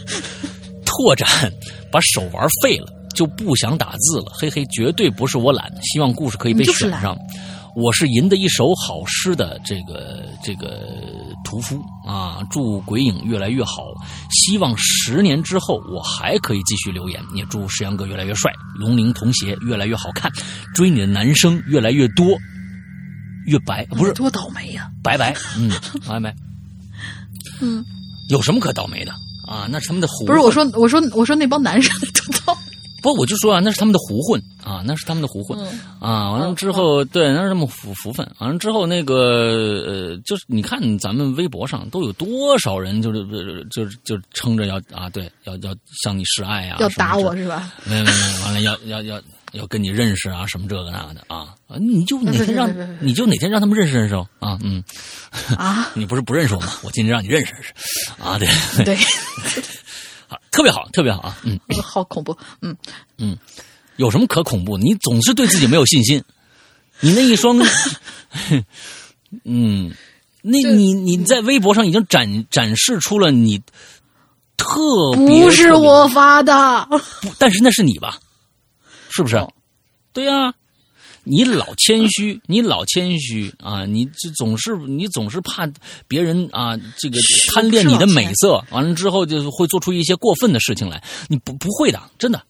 [0.85, 1.29] 拓展，
[1.91, 4.33] 把手玩废了，就不想打字了。
[4.35, 7.17] 嘿嘿，绝对不是我懒，希望故事可以被选上。
[7.75, 10.87] 我是吟的一首好诗的这个这个
[11.43, 13.85] 屠夫啊，祝鬼影越来越好，
[14.31, 17.23] 希望十年之后我还可以继续留言。
[17.35, 20.31] 也祝石阳哥越来越帅，龙鳞童鞋越来越好看，
[20.75, 22.27] 追你的男生越来越多，
[23.47, 25.71] 越白不是多倒霉呀，白白，嗯，
[26.07, 26.35] 白白，
[27.61, 27.83] 嗯，
[28.29, 29.13] 有什么可倒霉的
[29.47, 29.67] 啊？
[29.71, 32.72] 那是他们的胡不是我说我说我说那帮男生多倒霉。
[33.03, 35.59] 不，我就说啊，那是他们的胡混啊，那是他们的胡混
[36.01, 36.31] 啊。
[36.31, 38.27] 完了之后，对，那是他们福福分。
[38.39, 43.25] 完了之后，那个呃，就是你看咱们微博上都有多少人，就是
[43.71, 47.73] 就是就是撑着要啊，对，要要向你示爱啊，要打我是吧？
[47.85, 49.21] 没有没有，完了要要要
[49.53, 52.71] 要跟你认识啊，什么这个那的啊啊，你就哪天让
[53.01, 54.83] 你就哪天让他们认识认识啊，嗯
[55.59, 56.73] 啊， 你不是不认识我吗？
[56.85, 57.73] 我今天让你认识认识
[58.23, 58.49] 啊，对
[58.85, 58.97] 对。
[60.51, 61.39] 特别好，特别好啊！
[61.45, 62.77] 嗯， 好恐怖，嗯
[63.19, 63.37] 嗯，
[63.97, 64.77] 有什么可恐怖？
[64.79, 66.23] 你总是对自己没有信心。
[67.01, 67.59] 你那一双，
[69.45, 69.93] 嗯，
[70.43, 73.61] 那你你在微博上已经展展示出了你
[74.57, 74.71] 特
[75.27, 76.89] 别不是我发的，
[77.39, 78.19] 但是那是你吧？
[79.11, 79.45] 是不是？
[80.13, 80.55] 对呀。
[81.25, 83.85] 你老谦虚，你老谦虚啊！
[83.87, 85.69] 你这总是你总是怕
[86.09, 87.19] 别人啊，这个
[87.55, 91.03] 贪恋你的美色，完了之后就会做出一些过分的事情来。
[91.29, 92.43] 你不不会的，真的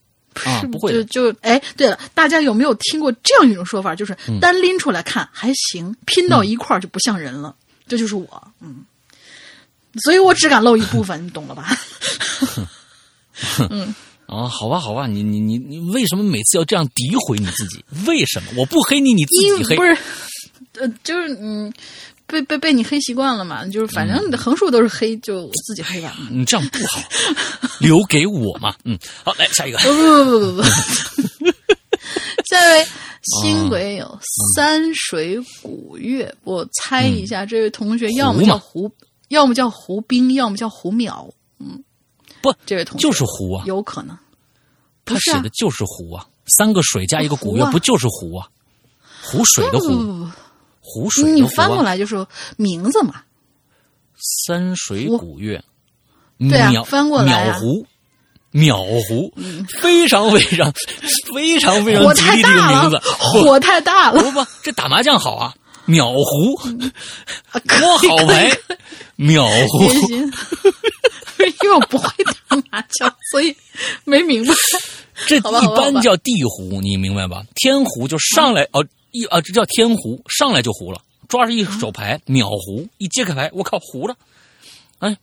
[0.44, 0.90] 啊，不会。
[0.93, 3.94] 就就哎，对了，大家有没有听过这样一种说法？
[3.94, 7.55] 就是单拎出来看还行，拼到一块儿就不像人了。
[7.86, 8.85] 这就是我，嗯，
[10.03, 11.77] 所以我只敢露一部分，你懂了吧？
[13.69, 13.94] 嗯。
[14.32, 17.84] 啊，好吧，好吧，你你你你为什么每次要这样诋毁你自己？
[18.06, 19.76] 为什么我不黑你，你自己黑？
[19.76, 19.98] 不是，
[20.80, 21.70] 呃，就是嗯，
[22.26, 26.16] 被被被你黑习惯了嘛，就是反正横竖都是黑，就自己黑吧。
[26.30, 27.02] 你这样不好，
[27.78, 28.74] 留给我嘛。
[28.84, 29.76] 嗯，好，来下一个。
[29.80, 31.52] 不不不不不，
[32.48, 32.86] 下一位
[33.22, 34.18] 新鬼有
[34.56, 38.90] 三水古月，我猜一下，这位同学要么叫胡，
[39.28, 41.30] 要么叫胡冰，要么叫胡淼。
[41.59, 41.84] 嗯。
[42.40, 44.18] 不，这位同学就是胡啊，有可能，
[45.05, 48.49] 他写的就是湖啊，三个水加一个古月，不就是湖啊？
[49.23, 50.29] 湖水的湖，
[50.81, 51.31] 湖水。
[51.33, 52.27] 你翻过来就是
[52.57, 53.23] 名字嘛。
[54.47, 55.62] 三水古月，
[56.39, 57.87] 对啊，翻过来淼湖，
[58.53, 59.33] 淼湖，
[59.81, 60.73] 非常非常
[61.35, 64.23] 非常非常吉利的名字， 火太大了。
[64.23, 65.55] 不不，这打麻将好啊，
[65.89, 66.61] 淼湖，
[67.53, 68.51] 多好牌，
[69.19, 70.31] 淼湖。
[71.62, 73.54] 因为我不会打麻将，所以
[74.04, 74.54] 没明白。
[75.26, 77.44] 这一般叫地胡，你明白吧？
[77.54, 81.00] 天胡就上来哦，一啊，这叫天胡，上来就胡了。
[81.28, 84.16] 抓着一手牌秒胡，一揭开牌，我靠，胡了。
[84.98, 85.16] 哎，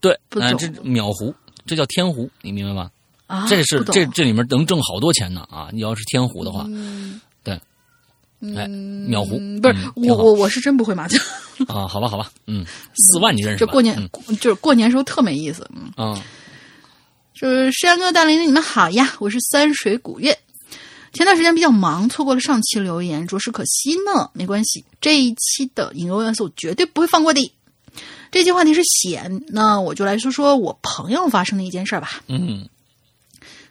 [0.00, 1.34] 对，哎，这秒胡，
[1.66, 2.90] 这叫天胡，你明白吗？
[3.26, 5.68] 啊，这是这这里面能挣好多钱呢啊！
[5.72, 6.72] 你要是天胡的话，对。
[8.54, 11.18] 哎，秒胡不是我我我是真不会麻将
[11.68, 11.88] 啊！
[11.88, 12.64] 好吧好吧，嗯，
[12.94, 13.58] 四万你认识？
[13.58, 14.10] 这过年
[14.40, 16.22] 就是过年时候特没意思，嗯啊，
[17.34, 19.14] 就是山哥大林，你们好呀！
[19.20, 20.38] 我是三水古月，
[21.14, 24.30] 前段时间比较忙，错过了上期留言，着实可惜呢。
[24.34, 27.52] 没关系，这一期的引流元素绝对不会放过的。
[28.30, 32.20] 这期话题是险，那我就来说说我朋友发生的一件事吧。
[32.28, 32.68] 嗯，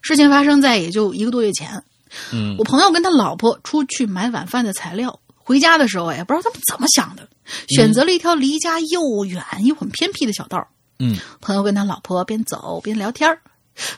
[0.02, 1.84] 事情发生在也就一个多月前。
[2.32, 7.28] 嗯，我朋友跟他老婆出去买晚饭的材料，回家的时候，也不知道他们怎么想的，
[7.70, 10.68] 选择了一条离家又远又很偏僻的小道。
[11.00, 13.38] 嗯，朋友跟他老婆边走边聊天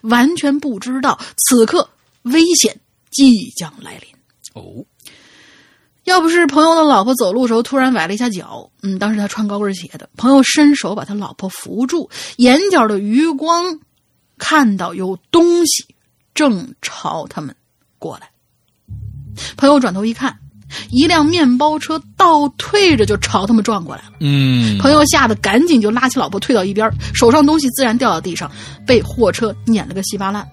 [0.02, 1.88] 完全不知道此刻
[2.23, 2.80] 危险
[3.11, 4.10] 即将来临。
[4.56, 4.84] 哦，
[6.06, 13.80] 要不是朋友的老婆走路时候突然崴了一下脚，嗯，当时他穿高跟鞋的，朋友伸手把他老婆扶住，眼角的余光
[14.39, 15.85] 看到有东西
[16.34, 17.56] 正朝他们。
[17.99, 18.30] 过来，
[19.56, 20.38] 朋友转头一看，
[20.91, 24.10] 一辆面包车倒退着就朝他们撞过来了。
[24.19, 28.52] 嗯，朋友吓得赶紧就拉起老婆退到一边，手上东西自然掉到地上，
[28.86, 30.48] 被货车碾了个稀巴烂。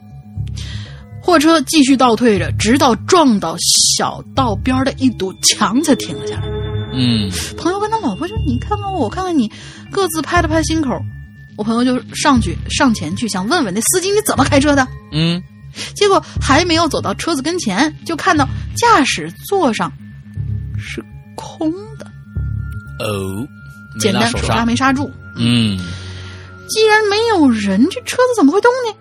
[1.20, 3.56] 货车继续倒退着，直到撞到
[3.96, 6.42] 小道边的一堵墙才停了下来。
[6.92, 9.50] 嗯，朋友跟他老婆说你看看我，我看看你，
[9.90, 10.90] 各自拍了拍心口。
[11.56, 14.86] 我朋友就上去上前去想问问那司机你怎么开车的？
[15.12, 15.42] 嗯。
[15.94, 18.46] 结果还没有走到车子跟前，就看到
[18.76, 19.92] 驾驶座上
[20.78, 22.06] 是空的。
[23.00, 23.46] 哦，
[23.98, 25.10] 简单，手刹没刹住。
[25.36, 25.78] 嗯
[26.68, 28.96] 既然没有人，这车子怎么会动呢？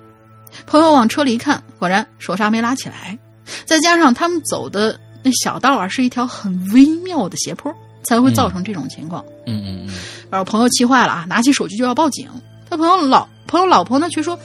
[0.66, 3.18] 朋友往车里一看，果然手刹没拉起来，
[3.66, 7.74] 再加上他们走的那小道啊，是一条很微妙的斜坡，
[8.04, 9.24] 才会造成这种情况。
[9.48, 9.94] 嗯嗯嗯，
[10.30, 12.30] 然后朋友气坏了啊，拿起手机就要报警。
[12.74, 14.38] 他朋友老朋友老婆呢，却说：“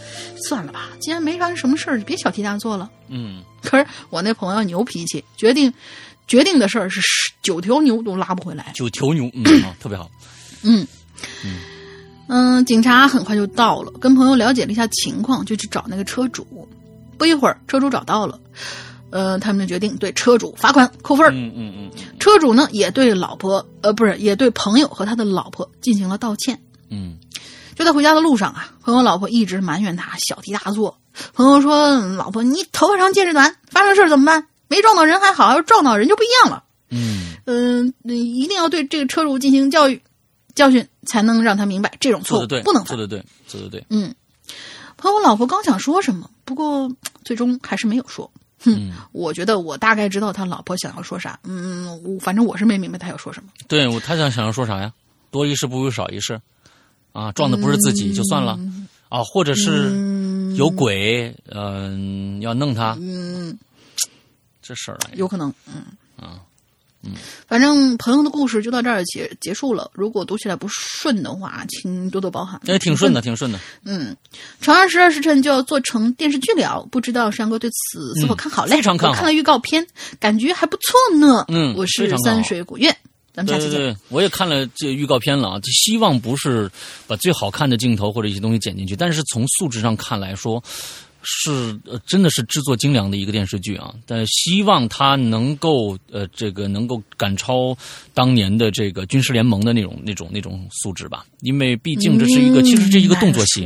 [0.47, 2.91] 算了吧，既然没发生什么事儿，就别小题大做了。
[3.09, 5.73] 嗯”可是我那朋友牛脾气，决定
[6.27, 8.73] 决定的事儿是十九条牛都拉不回来。
[8.75, 10.11] 九头牛，嗯啊， 特别好，
[10.63, 10.87] 嗯
[12.29, 16.47] 嗯，警察很快就到了，跟朋友了解了一下情况，就去找那个车主。
[17.17, 18.39] 不一会儿，车主找到了，
[19.11, 21.31] 呃，他们就决定对车主罚款扣分儿。
[21.33, 21.91] 嗯嗯嗯
[22.21, 26.61] 车主呢也对老婆，呃，不是，也对朋友和他的老婆进行了道歉。
[26.91, 27.17] 嗯
[27.79, 30.99] 就在回家的路上啊，朋友老婆一直埋怨他小题大做。
[31.33, 34.49] 朋友说：“老婆，你头发长见识短，发生事儿怎么办？
[34.67, 36.65] 没撞到人还好，要撞到人就不一样了。
[36.91, 40.03] 嗯，嗯、一定要对这个车主进行教育
[40.57, 42.85] 教训，才能让他明白这种错不能犯。
[42.85, 44.13] 做的对，做的对，嗯，
[44.97, 46.91] 朋友老婆刚想说什么，不过
[47.23, 48.29] 最终还是没有说。
[48.61, 51.39] 哼，嗯我觉得我大概知道他老婆想要说啥。
[51.45, 53.51] 嗯，我反正我是没明白他要说什么。
[53.69, 54.93] 对我他想想要说啥呀？
[55.31, 56.41] 多一事不如少一事，
[57.19, 58.57] 啊，撞的不是自己就算了，
[59.09, 63.59] 啊，或者是嗯，有鬼，嗯、要弄他，嗯，
[64.62, 65.53] 这事儿哎，有可能。
[65.66, 65.82] 嗯
[66.16, 66.39] 啊，
[67.49, 69.90] 反正朋友的故事就到这儿结结束了。
[69.95, 72.61] 如果读起来不顺的话，请多多包涵。
[72.66, 74.16] 哎，挺顺的，挺顺的，嗯，
[74.65, 78.74] 《长安十二时辰》就要做成电视剧了，不知道山哥对此是否看好嘞？
[78.74, 79.85] 嗯非常看好我看了预告片，
[80.20, 81.45] 感觉还不错呢。
[81.49, 82.95] 嗯我是三水古月，
[83.39, 83.78] 咱们下期见。
[83.78, 86.69] 对对对，我也看了这预告片了啊，就希望不是
[87.06, 90.60] 把最好看的镜头或者一些东西剪进去，但是从素质上看来说，
[91.23, 93.94] 是呃真的是制作精良的一个电视剧啊。
[94.06, 97.77] 但希望它能够呃这个能够赶超
[98.12, 103.65] 当年的这个军事联盟的那种那种那种素质吧，因为毕竟这是一个、嗯其实这是一个动作戏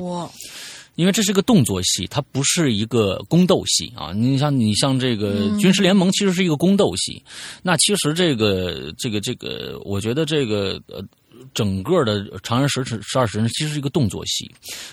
[0.94, 4.12] 因为这是个动作戏，它不是一个宫斗戏啊。
[4.12, 7.22] 你像你像这个嗯军事联盟，其实是一个宫斗戏。
[7.62, 11.04] 那其实这个这个这个，我觉得这个呃。
[11.54, 14.48] 整个的《长安十尺十二时辰》其实是一个动作戏，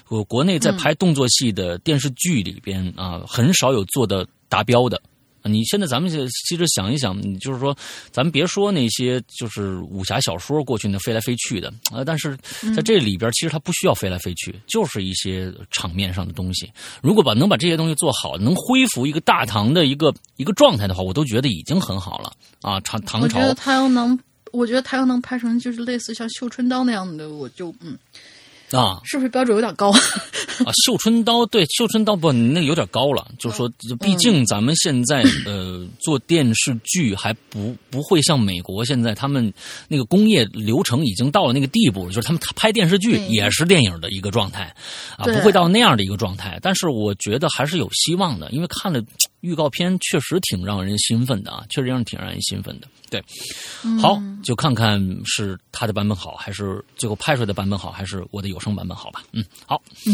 [0.08, 5.00] 我国内在拍动作戏的电视剧里边啊，很少有做的达标的。
[5.42, 6.10] 啊你现在咱们
[6.48, 7.76] 其实想一想，你就是说，
[8.12, 12.38] 咱们别说那些就是武侠小说过去那飞来飞去的啊，但是
[12.76, 16.72] 在这里边，其实它不需要飞来飞去，就是一些场面上的东西。
[17.02, 22.80] 如果把能把这些东西做好，能恢复一个大唐的一个一个状态的话，我都觉得已经很好了啊。
[22.82, 24.20] 唐唐朝我觉得他要能，
[24.52, 27.98] 我觉得他要能拍成就是类似像《绣春刀》那样的，我就嗯，
[28.72, 29.92] 啊是不是标准有点高？
[30.60, 33.26] 啊，绣春刀对绣春刀不，你那个有点高了。
[33.40, 33.72] 就是说，
[34.02, 39.54] 毕竟咱们现在呃做电视剧还不不会像美国现在他们
[39.88, 44.76] 那个工业流程已经到了那个地步，就是他们拍电视剧也是电影的一个状态
[45.18, 46.60] 啊，不会到那样的一个状态。
[46.62, 49.02] 但是我觉得还是有希望的，因为看了
[49.42, 52.88] 预告片确实挺让人兴奋的啊，确实让挺让人兴奋的。
[53.10, 53.24] 对，
[54.00, 59.24] 好，就看看是他的版本好，还是最后拍出来的版本好，还是我的有声版本好吧？
[59.32, 59.82] 嗯，好。
[60.06, 60.14] 嗯，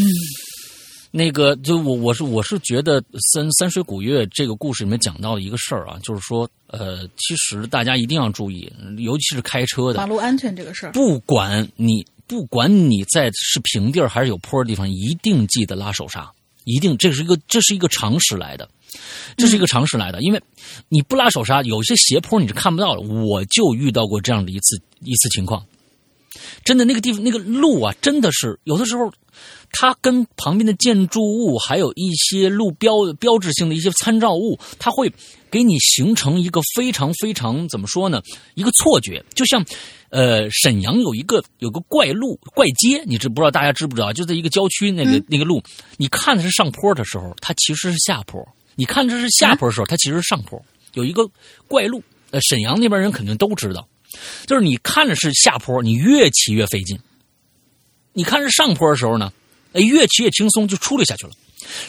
[1.12, 3.02] 那个，就我我是我是觉得
[3.34, 16.30] 三三水古月这个故事里面讲到的一个事儿啊，就是说，呃，其实大家一定要注意，尤其是开车的，马路安全这个事儿，不管你不管你在是平地儿还是有坡的地方，一定记得拉手刹，
[16.66, 18.68] 一定这是一个这是一个常识来的，
[19.38, 20.42] 这是一个常识来的，因为
[20.90, 23.02] 你不拉手刹，有些斜坡你是看不到的。
[23.02, 25.66] 我就遇到过这样的一次一次情况，
[26.64, 29.12] 真的那个地方那个路啊，真的是有的时候。
[29.78, 35.12] 它跟旁边的建筑物，还有一些路标标志性的一些参照物，它会
[35.52, 38.22] 给你形成一个非常非常怎么说呢？
[38.54, 39.62] 一个错觉，就像，
[40.12, 43.52] 呃，沈阳有一个有个怪路怪街，你知不知道？
[43.52, 44.14] 大家知不知道？
[44.14, 45.62] 就在一个郊区那个、那个路，
[45.98, 48.42] 你看的是上坡的时候，它其实是下坡；
[48.76, 50.64] 你看这是下坡的时候，它其实是上坡。
[50.94, 51.30] 有一个
[51.68, 53.88] 怪路，呃，沈阳那边人肯定都知道，
[54.46, 56.98] 就是你看着是下坡，你越骑越费劲；
[58.14, 59.32] 你看着上坡的时候呢。
[59.74, 61.34] 哎，越骑越轻松，就出溜下去了。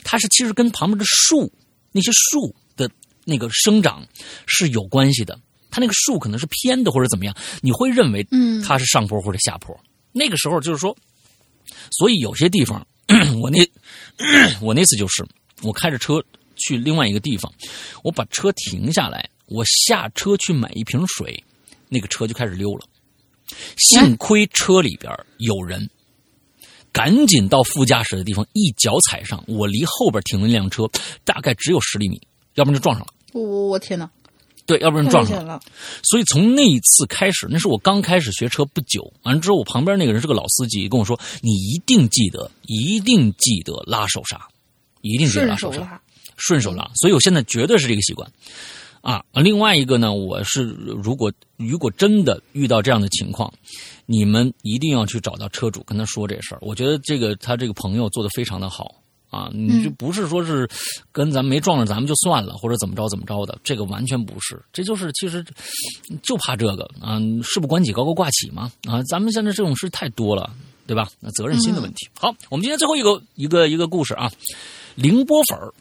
[0.03, 1.53] 它是其实跟旁边的树
[1.93, 2.91] 那些树的
[3.25, 4.05] 那个生长
[4.49, 5.39] 是有关系的。
[5.71, 9.79] 它那个树可能是偏的或者怎么样，你会认为嗯它是上坡或者下坡。
[10.11, 10.97] 那个时候就是说，
[11.93, 12.85] 所以有些地方，
[13.41, 13.65] 我那
[14.61, 15.25] 我那次就是
[15.63, 16.21] 我开着车
[16.57, 17.53] 去另外一个地方，
[18.03, 21.45] 我把车停下来，我下车去买一瓶水，
[21.89, 22.85] 那个车就开始溜了。
[23.77, 25.89] 幸亏车里边有人。
[26.93, 29.45] 赶紧到副驾驶的地方，一脚踩上。
[29.47, 30.85] 我离后边停了一辆车，
[31.25, 32.19] 大概只有十厘米，
[32.55, 33.13] 要不然就撞上了。
[33.35, 34.09] 我我我天哪！
[34.65, 35.61] 对，要不然撞上了。
[36.03, 39.13] 所以从那一次开始，那是我刚开始学车不久。
[39.25, 44.49] 完了之后，我旁边那个人是个老司机，跟我说：“你一定记得，一定记得拉手刹，
[45.03, 46.01] 一定记得拉手刹，
[46.37, 48.31] 顺手拉。”所以我现在绝对是这个习惯。
[49.03, 53.53] 啊，另外一个呢，我是如果如果真的遇到这样的情况，
[54.05, 56.59] 你们一定要去找到车主，跟他说这事儿。
[56.61, 58.97] 我觉得这个他这个朋友做的非常的好
[59.31, 60.69] 啊，你就不是说是
[61.13, 65.45] 跟咱们没撞上咱们就算了，或者怎么着怎么着的，这个完全不是，这就是其实
[66.21, 70.53] 就怕这个啊，事不关己高高挂起嘛啊，咱们现在这种事太多了，
[70.85, 71.09] 对吧？
[71.21, 72.09] 那责任心的问题。
[72.19, 74.29] 好，我们今天最后一个一个一个故事啊，
[74.97, 75.73] 凌波粉儿，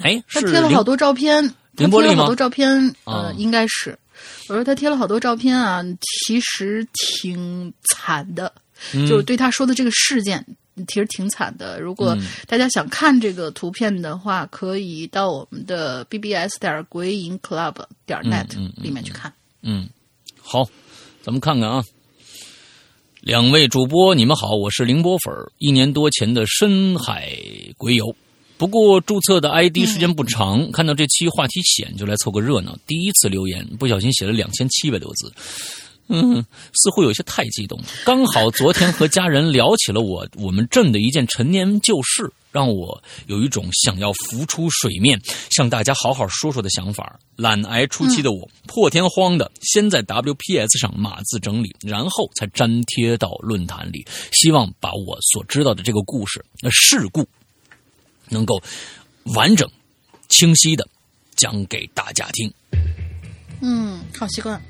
[0.00, 1.54] 哎，他贴了好多照片。
[1.74, 3.98] 他贴了好多照片，呃，应该是。
[4.46, 5.82] 我说他贴了好多照片啊，
[6.26, 8.52] 其实挺惨的，
[8.92, 10.44] 就是对他说的这个事件，
[10.86, 11.80] 其实挺惨的。
[11.80, 12.14] 如果
[12.46, 17.74] 大家想看这个图片的话，可以到我们的 bbs 点鬼影 club
[18.04, 19.32] 点 net 里面去看。
[19.62, 19.88] 嗯，
[20.38, 20.62] 好，
[21.22, 21.82] 咱们看看啊。
[23.22, 27.32] 两位主播，你们好，我是凌波粉儿，一年多前的深海
[27.78, 28.14] 鬼友。
[28.62, 32.78] 不过注册的 ID 时间不长，看到这期话题险就来凑个热闹。
[32.86, 35.32] 第一次留言，不小心写了两千七百多字，
[36.06, 36.36] 嗯，
[36.72, 37.86] 似乎有些太激动了。
[38.04, 45.20] 刚好昨天和家人聊起了我我们镇的一件陈年旧事，让我有一种想要浮出水面，
[45.50, 47.18] 向大家好好说说的想法。
[47.34, 57.26] 懒癌初期的我，破天荒的先在 WPS 上码字整理，然后才粘贴到论坛里，希望把我所知道的这个故事、那事故。
[58.32, 58.60] 能够
[59.36, 59.70] 完整、
[60.28, 60.88] 清晰的
[61.36, 62.52] 讲给大家听。
[63.60, 64.60] 嗯，好习惯。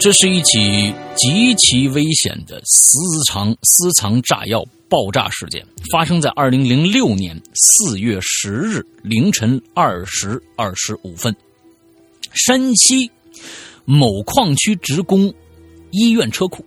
[0.00, 2.96] 这是一起极其危险的私
[3.26, 11.34] 藏私藏炸药爆炸事件，发生在二零零六年四月十日凌晨二时二十五分，
[12.32, 13.10] 山西
[13.84, 15.34] 某矿区职工
[15.90, 16.64] 医院车库。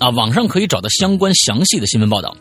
[0.00, 2.34] 啊，网上可以找到相关详细的新闻报道。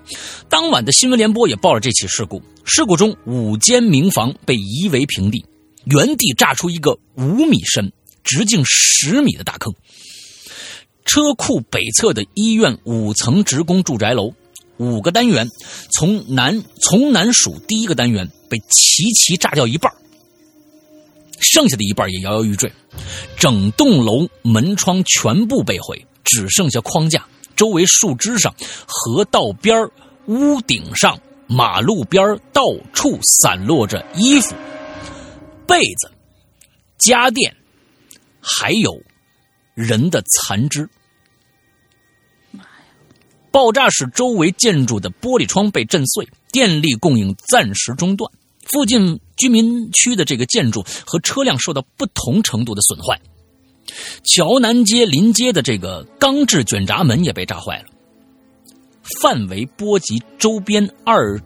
[0.47, 2.41] 当晚的新闻联播也报了这起事故。
[2.63, 5.45] 事故中，五间民房被夷为平地，
[5.83, 7.91] 原地炸出一个五米深、
[8.23, 9.73] 直径十米的大坑。
[11.03, 14.31] 车库北侧的医院五层职工住宅楼，
[14.77, 15.45] 五个单元，
[15.97, 19.91] 从南从南数第一个单元被齐齐炸掉一半，
[21.41, 22.71] 剩下的一半也摇摇欲坠，
[23.37, 27.27] 整栋楼门窗全部被毁，只剩下框架。
[27.59, 28.55] 周围树枝上、
[28.87, 29.85] 河道边
[30.27, 32.63] 屋顶上、马路边到
[32.93, 34.55] 处散落着衣服、
[35.67, 36.09] 被子、
[36.97, 37.53] 家电，
[38.39, 39.01] 还有
[39.73, 40.89] 人的残肢。
[43.51, 48.31] 爆炸使周围建筑的玻璃窗被震碎，电力供应暂时中断，
[48.71, 53.19] 附近居民区的这个建筑和车辆受到不同程度的损坏。
[54.23, 57.85] 桥南街临街的这个钢制卷闸门也被炸坏了，
[59.21, 61.39] 范围波及周边二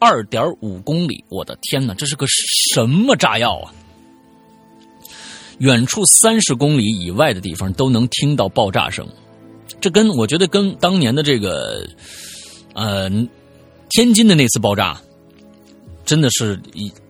[0.00, 1.24] 二点五公里。
[1.28, 2.26] 我的天哪，这是个
[2.74, 3.72] 什么炸药啊！
[5.58, 9.08] 远处三十公里以外的地方都能听到爆炸声，
[9.80, 11.84] 这跟我觉得跟当年的这个
[12.74, 13.10] 呃
[13.90, 15.00] 天津的那次爆炸
[16.04, 16.60] 真的是，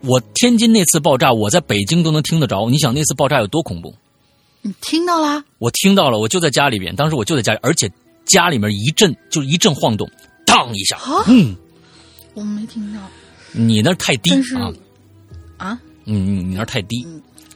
[0.01, 2.67] 我天津那次爆炸，我在北京都能听得着。
[2.69, 3.93] 你想那次爆炸有多恐怖？
[4.61, 5.43] 你听到了？
[5.57, 6.95] 我听到了，我就在家里边。
[6.95, 7.89] 当时我就在家里，而且
[8.25, 10.09] 家里面一阵就一阵晃动，
[10.45, 10.97] 当一下。
[11.27, 11.55] 嗯，
[12.33, 12.99] 我没听到。
[13.51, 14.71] 你那太低啊！
[15.57, 15.79] 啊？
[16.05, 17.05] 嗯，你那太低。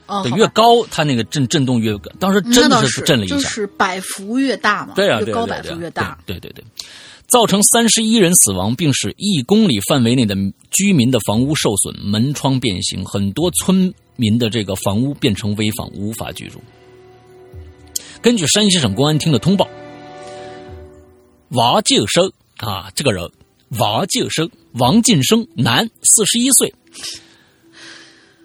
[0.06, 1.96] 哦，对，越高它那个震震动越。
[2.18, 3.36] 当时真的是震了一下。
[3.36, 4.94] 就是百幅越大嘛。
[4.94, 6.18] 对啊，越高百伏越大。
[6.26, 6.64] 对对对，
[7.28, 10.34] 造成三十一人死亡，并使一公里范围内的
[10.70, 16.60] 居民的房屋受损，门窗变形，很多村民的这个房屋变成危房，无法居住。
[18.24, 19.68] 根据山西省公安厅的通报，
[21.50, 23.30] 王晋生啊，这个人，
[23.78, 26.74] 王晋生，王晋生，男，四十一岁，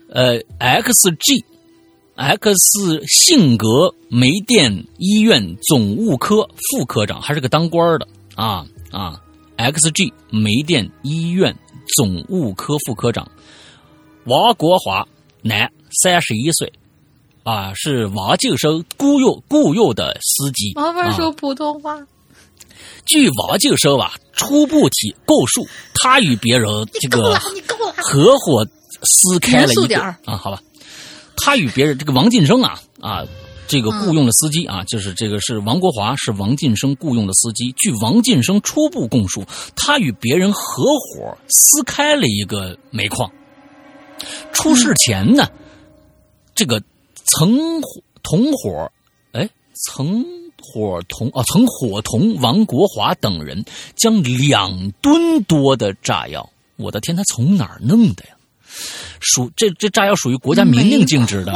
[0.09, 2.51] 呃，X G，X
[3.07, 9.21] 性格煤电医院总务科副科长，还是个当官的啊啊
[9.55, 11.57] ，X G 煤电医院
[11.95, 13.31] 总务科副科长，
[14.25, 15.07] 王国华，
[15.41, 15.71] 男，
[16.03, 16.69] 三十一岁。
[17.49, 20.73] 啊，是王晋生雇佣雇佣的司机。
[20.75, 21.97] 麻烦说普通话。
[23.07, 26.69] 据王晋生吧初步提供述，他与别人
[27.01, 27.33] 这个
[27.97, 28.63] 合伙
[29.01, 30.61] 撕开了一个啊，好吧，
[31.37, 33.25] 他与别人这个王晋生啊啊，
[33.67, 37.73] 这个雇佣的司机啊，就是这个是王国华，是王晋生雇佣的司机。
[37.77, 39.43] 据王晋生初步供述，
[39.75, 43.31] 他与别人合伙撕开了一个煤矿。
[44.53, 45.47] 出事前呢，
[46.53, 46.79] 这个
[47.37, 47.81] 曾
[48.23, 48.91] 同伙，
[49.33, 50.23] 哎，曾
[50.57, 53.63] 伙同啊，曾伙同王国华等人
[53.95, 58.31] 将两吨多的炸药，我的天，他从哪儿弄的呀？
[59.19, 61.53] 属这这炸药属于国家明令禁止的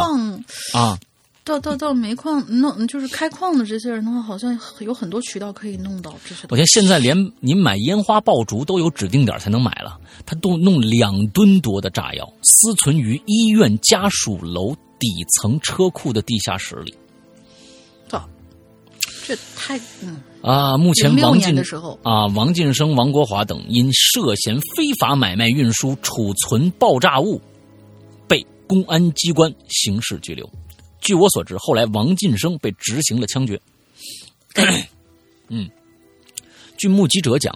[0.74, 1.00] 啊。
[1.46, 6.48] 到到到煤矿弄，就是开矿的这些人的话，好像有很多渠道可以弄到这些。
[6.50, 10.00] 我天，现在连您买烟花爆竹都有指定点才能买了。
[10.26, 14.74] 他都弄两吨多的炸药，私存于医院家属楼
[15.04, 16.96] 底层车库的地下室里。
[18.08, 18.26] 操，
[19.28, 20.78] 这太嗯啊！
[20.78, 27.42] 目前王进的时候啊，王晋生、王国华等因涉嫌非法买卖、运输、储存爆炸物，
[28.30, 30.50] 被公安机关刑事拘留。
[31.02, 33.60] 据我所知，后来王晋生被执行了枪决。
[35.50, 35.70] 嗯，
[36.78, 37.54] 据目击者讲，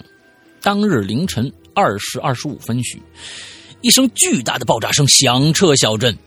[0.62, 3.02] 当日凌晨二时二十五分许，
[3.80, 6.18] 一声巨大的爆炸声响彻小镇，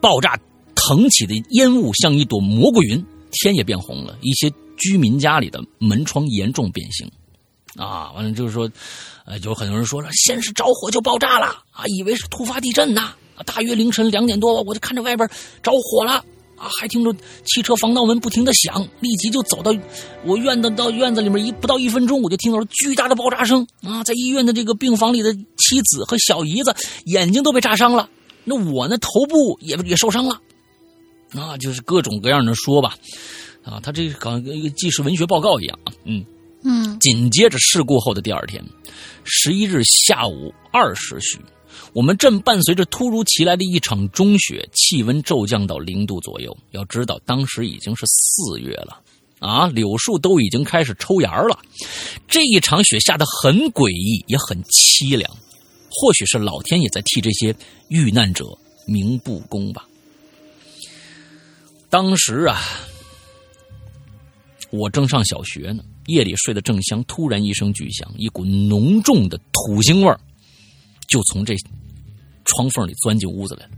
[0.00, 0.38] 爆炸
[0.86, 4.16] 腾起的烟雾像一朵蘑菇云，天也变红了。
[4.20, 7.08] 一些居民家里的门窗严重变形。
[7.76, 8.68] 啊，完了就是说，
[9.24, 13.12] 呃，有很多人说了，先是着火就爆炸了啊，以为是突发地震呢。
[13.46, 15.28] 大约凌晨两点多，我就看着外边
[15.62, 16.24] 着火了。
[16.56, 17.12] 啊，还听着
[17.44, 19.74] 汽车防盗门不停的响，立即就走到
[20.24, 24.04] 我院子到院子里面，一不到一分钟，我就听到了巨大的爆炸声啊！
[24.04, 26.72] 在医院的这个病房里的妻子和小姨子
[27.06, 28.08] 眼睛都被炸伤了，
[28.44, 30.40] 那我呢头部也也受伤了，
[31.34, 32.96] 啊，就是各种各样的说吧，
[33.62, 36.24] 啊，他这好像一个纪实文学报告一样啊，嗯
[36.64, 36.98] 嗯。
[37.00, 38.64] 紧接着事故后的第二天，
[39.24, 41.38] 十一日下午二时许。
[41.94, 46.56] 我们正伴随着突如其来的一场中雪，气温骤降到零度左右。
[46.70, 49.00] 要知道，当时已经是四月了，
[49.40, 51.58] 啊，柳树都已经开始抽芽了。
[52.28, 55.30] 这一场雪下得很诡异，也很凄凉。
[55.90, 57.54] 或许是老天也在替这些
[57.88, 58.46] 遇难者
[58.86, 59.86] 鸣不公吧。
[61.92, 62.58] 当时啊，
[64.70, 70.18] 我正上小学呢，夜里睡得正香，突然一声巨响，一股浓重的土腥味儿
[71.06, 71.54] 就从这。
[72.44, 73.72] 窗缝里钻进屋子来了，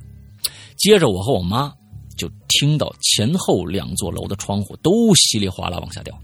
[0.77, 1.71] 接着我和我妈
[2.17, 6.19] 就听到前后两座楼的窗户都稀里哗啦往下掉，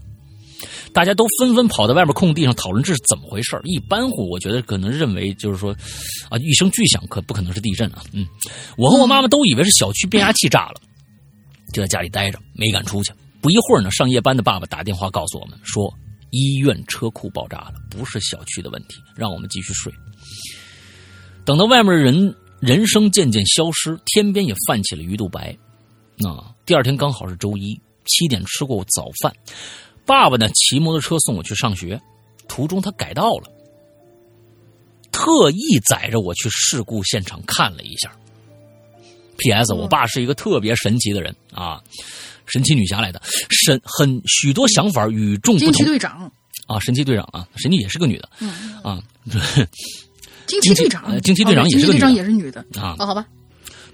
[0.91, 5.71] 大家都纷纷跑到外面空地上讨论这是怎么回事一般户我觉得可能认为就是说，
[6.29, 8.03] 啊一声巨响可不可能是地震啊？
[8.11, 8.25] 嗯，
[8.75, 10.81] 我和我妈妈都以为是小区变压器炸了，
[11.73, 13.11] 就在家里待着没敢出去。
[13.41, 15.91] 不一会儿呢，上夜班的爸爸打电话告诉我们说，
[16.29, 19.91] 医院车库爆炸了，不是小区的问题，让我们继续睡。
[21.43, 25.57] 等到外面人人声渐渐消失，天边也泛起了鱼肚白。
[26.17, 27.73] 那第二天刚好是周一，
[28.05, 29.33] 七点吃过早饭，
[30.05, 31.99] 爸爸呢骑摩托车送我去上学，
[32.47, 33.51] 途中他改道了，
[35.11, 38.15] 特意载着我去事故现场看了一下。
[39.43, 39.73] P.S.
[39.73, 41.81] 我爸是一个特别神奇的人啊，
[42.45, 45.71] 神奇女侠来的，神很许多想法与众不同。
[45.71, 46.31] 惊奇队长
[46.67, 48.49] 啊，神奇队长啊，神奇也是个女的，嗯
[48.83, 49.01] 啊。
[50.47, 52.95] 惊奇队长，惊奇队长也是队长也是女的啊。
[52.99, 53.25] 哦，好吧。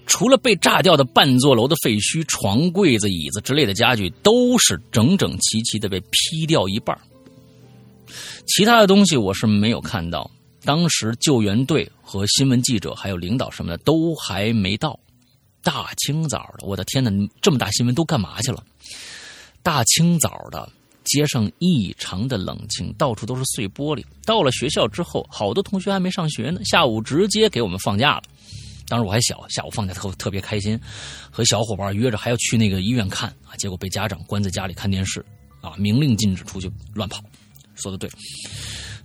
[0.08, 6.98] 除了被炸掉的半座楼的废墟、床、柜子、椅子之类的家具，都是整整齐齐的被劈掉一半。
[8.48, 10.32] 其他的东西我是没有看到。
[10.64, 14.98] 当时救援队和新闻记者还有领导什么的都还没到。
[15.64, 17.12] 大清早的，我的天哪！
[17.42, 18.64] 这么大新闻都干嘛去了？
[19.62, 20.70] 大清早的。
[21.10, 24.04] 街上异常的冷清，到处都是碎玻璃。
[24.26, 28.24] 到了学校之后，好多同学还没上学呢，下午直接给我们放假了。
[28.90, 30.78] 当时我还小，下午放假特特别开心，
[31.32, 35.26] 和小伙伴约着还要去那个医院看啊，结果被家长关在家里看电视
[35.62, 37.24] 啊，明令禁止出去乱跑。
[37.76, 38.10] 说的对。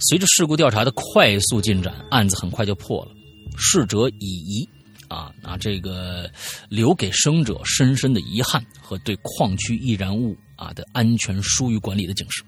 [0.00, 3.12] 随着事故调查的快速进展，案子很快就破了，
[3.56, 4.68] 逝者已遗
[5.12, 6.30] 啊，那这个
[6.68, 10.36] 留给生者深深的遗憾和对矿区易燃物。
[10.55, 12.44] 啊的安全疏于管理的警示，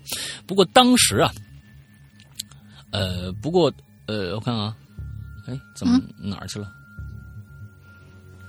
[0.46, 1.32] 不过当时啊，
[2.92, 3.72] 呃，不过
[4.06, 4.76] 呃，我看啊，
[5.48, 6.70] 哎，怎么哪儿去了？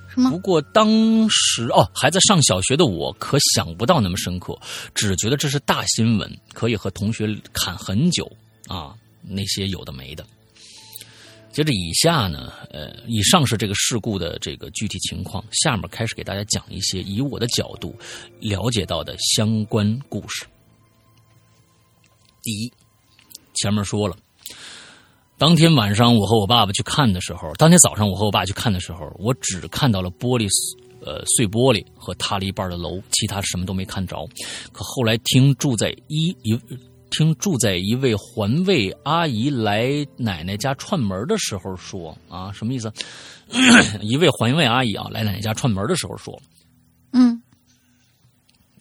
[0.08, 0.30] 什么？
[0.30, 0.88] 不过当
[1.32, 4.56] 时哦，还在上小学的我可想不到那么深刻，
[4.94, 8.32] 只觉得这是大新闻，可以和同学侃很久
[8.68, 8.94] 啊，
[9.24, 10.24] 那些有的没的。
[11.56, 17.96] 接着以下呢，呃，以上是这个事故的这个具体情况，下面开始给大家讲一些以我的角度
[18.42, 20.46] 了解到的相关故事。
[22.42, 22.70] 第一，
[23.54, 24.18] 前面说了，
[25.38, 30.50] 当天晚上我和我爸爸去看的时候，当天早上我和我爸去看的时候，我只看到了玻璃
[31.06, 34.18] 呃碎玻璃和塌了一半的楼，其他什么都没看着。
[34.74, 36.60] 可后来听住在一一
[37.10, 42.92] 听住在一位环卫阿姨来奶奶家串门的时候说啊，什么意思？
[44.02, 46.42] 一位环卫阿姨啊来奶奶家串门的时候说，
[47.12, 47.42] 嗯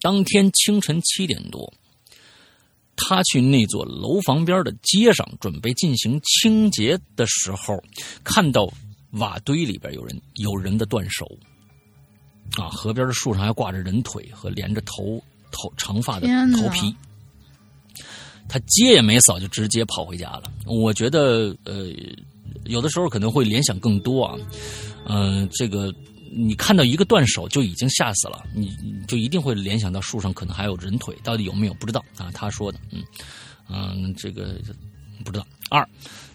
[0.00, 1.72] 当天清晨七点多，
[2.96, 7.82] 他去那座楼房边的街上准备进行清洁的时候，
[8.24, 8.68] 看到
[9.12, 11.24] 瓦堆里边有人有人的断手，
[12.58, 16.26] 啊，河边的树上还挂着人腿和连着头头长发的
[16.56, 16.94] 头皮。
[18.54, 20.44] 他街也没扫，就直接跑回家了。
[20.64, 21.90] 我觉得，呃，
[22.66, 24.38] 有的时候可能会联想更多啊。
[25.06, 25.92] 嗯、这个
[26.30, 28.72] 你看到一个断手就已经吓死了，你
[29.08, 32.30] 就一定会联想到树上可能还有人腿，到底有没有不知道啊？
[32.32, 33.02] 他说的，嗯
[33.68, 34.54] 嗯，这个
[35.24, 35.44] 不知道。
[35.68, 35.84] 二，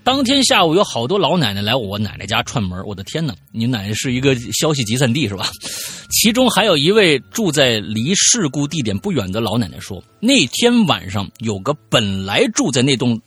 [0.03, 3.35] 当天下午有好多老奶奶来我奶奶家串门，我的天哪！
[3.51, 5.51] 你奶奶是一个消息集散地是吧？
[6.09, 13.21] 其中还有一位住在离事故地点不远的老奶奶说，那天晚上有个本来住在那栋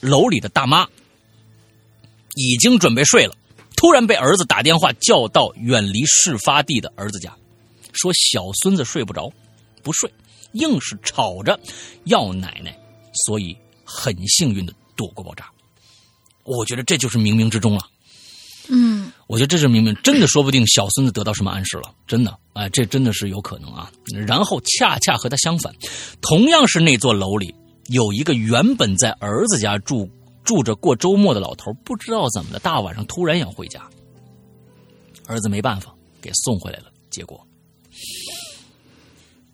[0.00, 0.88] 楼里的大妈，
[2.34, 3.34] 已经准备睡了，
[3.76, 7.32] 突然被儿子打电话叫到远离事发地的儿子家，
[7.92, 9.30] 说小孙子睡不着，
[9.84, 10.12] 不睡，
[10.54, 11.60] 硬是吵着
[12.04, 12.76] 要奶奶，
[13.26, 15.48] 所以很幸运的躲过爆炸。
[16.46, 17.80] 我觉得这就是冥冥之中了。
[18.68, 23.90] 嗯我觉得这是明明真的，说不定小孙子得到什么暗示了，真的，哎，这真的是有可能啊。
[24.26, 25.72] 然后恰恰和他相反，
[26.20, 27.54] 同样是那座楼里
[27.88, 30.08] 有一个原本在儿子家住
[30.44, 33.88] 住着过周末的老头，不知道怎么的，大晚上突然想回家，
[35.26, 36.86] 儿子没办法给送回来了。
[37.10, 37.40] 结果，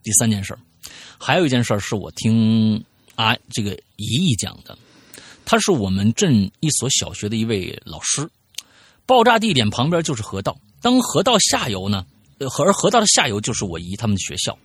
[0.03, 0.57] 第三件事，
[1.19, 2.83] 还有一件事是我听
[3.15, 4.77] 啊这个姨姨讲的，
[5.45, 8.29] 他是我们镇一所小学的一位老师。
[9.05, 12.07] 爆炸地点旁边就是河道，当河道下游呢，
[12.39, 14.57] 呃，河而河道的下游就是我姨他们的学校，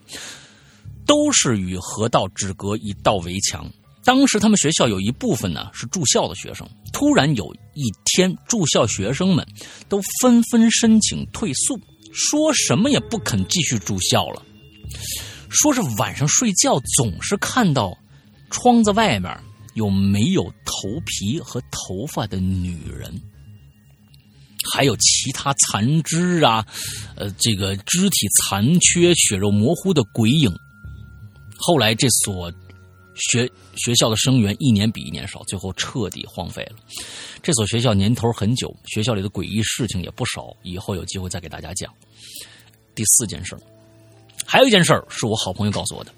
[1.05, 3.69] 都是与河道只隔一道围墙。
[4.03, 9.45] 当时他们学校有一部分呢是住校的学生，突然有一天，住校学生们
[9.89, 11.77] 都纷纷申请退宿，
[12.13, 14.41] 说什么也不肯继续住校了，
[15.49, 17.97] 说是晚上睡觉总是看到
[18.49, 19.37] 窗子外面
[19.77, 23.21] 有没有头皮和头发的女人。
[24.73, 26.65] 还有其他残肢啊，
[27.15, 30.51] 呃，这个肢体残缺、血肉模糊的鬼影。
[31.57, 32.51] 后来这所
[33.15, 36.75] 学学校的生源一年比一年少，最后彻底荒废了。
[37.41, 41.93] 这所学校年头很久，学校里的诡异事情也不少，以后有机会再给大家讲。
[42.93, 43.61] 第四件事儿，
[44.47, 46.11] 还有一件事儿是我好朋友告诉我的，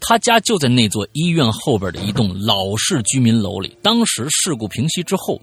[0.00, 3.76] 他家就在那座医院后边的一栋老式居民楼里。
[3.82, 5.40] 当时事故平息之后。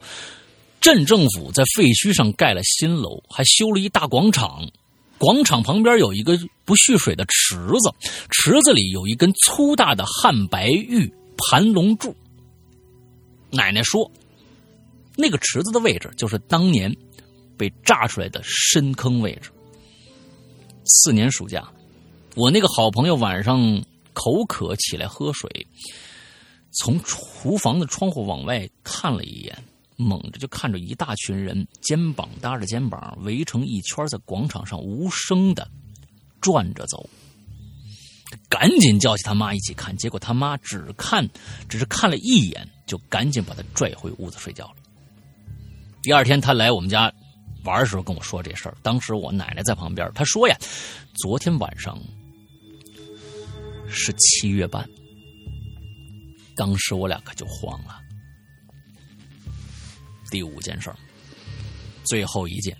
[0.81, 4.69] 镇政府在废墟上盖了新楼，还修了一大广场。
[5.17, 7.89] 广场旁边有一个不蓄水的池子，
[8.29, 12.13] 池子里有一根粗大的汉白玉盘龙柱。
[13.49, 14.11] 奶奶说，
[15.15, 16.93] 那个池子的位置就是当年
[17.55, 19.51] 被炸出来的深坑位置。
[20.83, 21.65] 四年暑假，
[22.35, 23.83] 我那个好朋友晚上
[24.13, 25.49] 口渴起来喝水，
[26.71, 29.57] 从厨房的窗户往外看了一眼。
[29.95, 35.69] 猛着就看着一大群人肩膀搭着肩膀围成一圈，在广场上无声的
[36.41, 37.07] 转着走。
[38.49, 41.29] 赶紧叫起他妈一起看，结果他妈只看，
[41.69, 44.75] 只是看了一眼，就赶紧把他拽回屋子睡觉了。
[46.01, 47.13] 第二天他来我们家
[47.63, 50.57] 玩的时候跟我说这事儿，当时我奶奶在旁边，他说呀，
[51.13, 51.95] 昨天晚上
[53.93, 54.89] 是七月半，
[56.55, 57.99] 当时我俩可就慌了。
[60.31, 60.91] 第五件事，
[62.03, 62.75] 最后一件，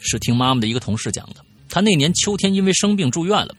[0.00, 1.44] 是听妈妈的一个同事讲的。
[1.68, 3.56] 他那年秋天因为生病住院了，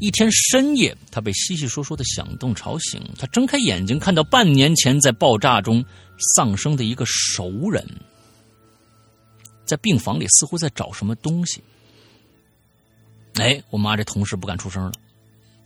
[0.00, 3.00] 一天深夜，他被稀稀疏疏的响动吵醒。
[3.16, 5.84] 他睁开眼睛，看到半年前在爆炸中
[6.34, 7.86] 丧生的一个熟人，
[9.64, 11.62] 在病房里似乎在找什么东西。
[13.34, 14.92] 哎，我妈这同事不敢出声了，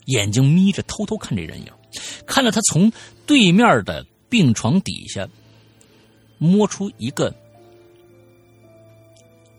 [0.07, 1.73] 眼睛眯着偷偷看这人影，
[2.27, 2.91] 看到他从
[3.27, 5.29] 对面的病床底下。
[6.39, 7.35] 摸出一个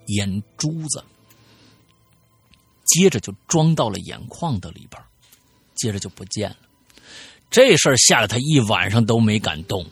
[0.06, 1.04] 眼珠子，
[2.86, 5.02] 接着就装到了眼眶的里边，
[5.74, 6.58] 接着就不见了。
[7.50, 9.84] 这事儿吓得他一晚上都没敢动，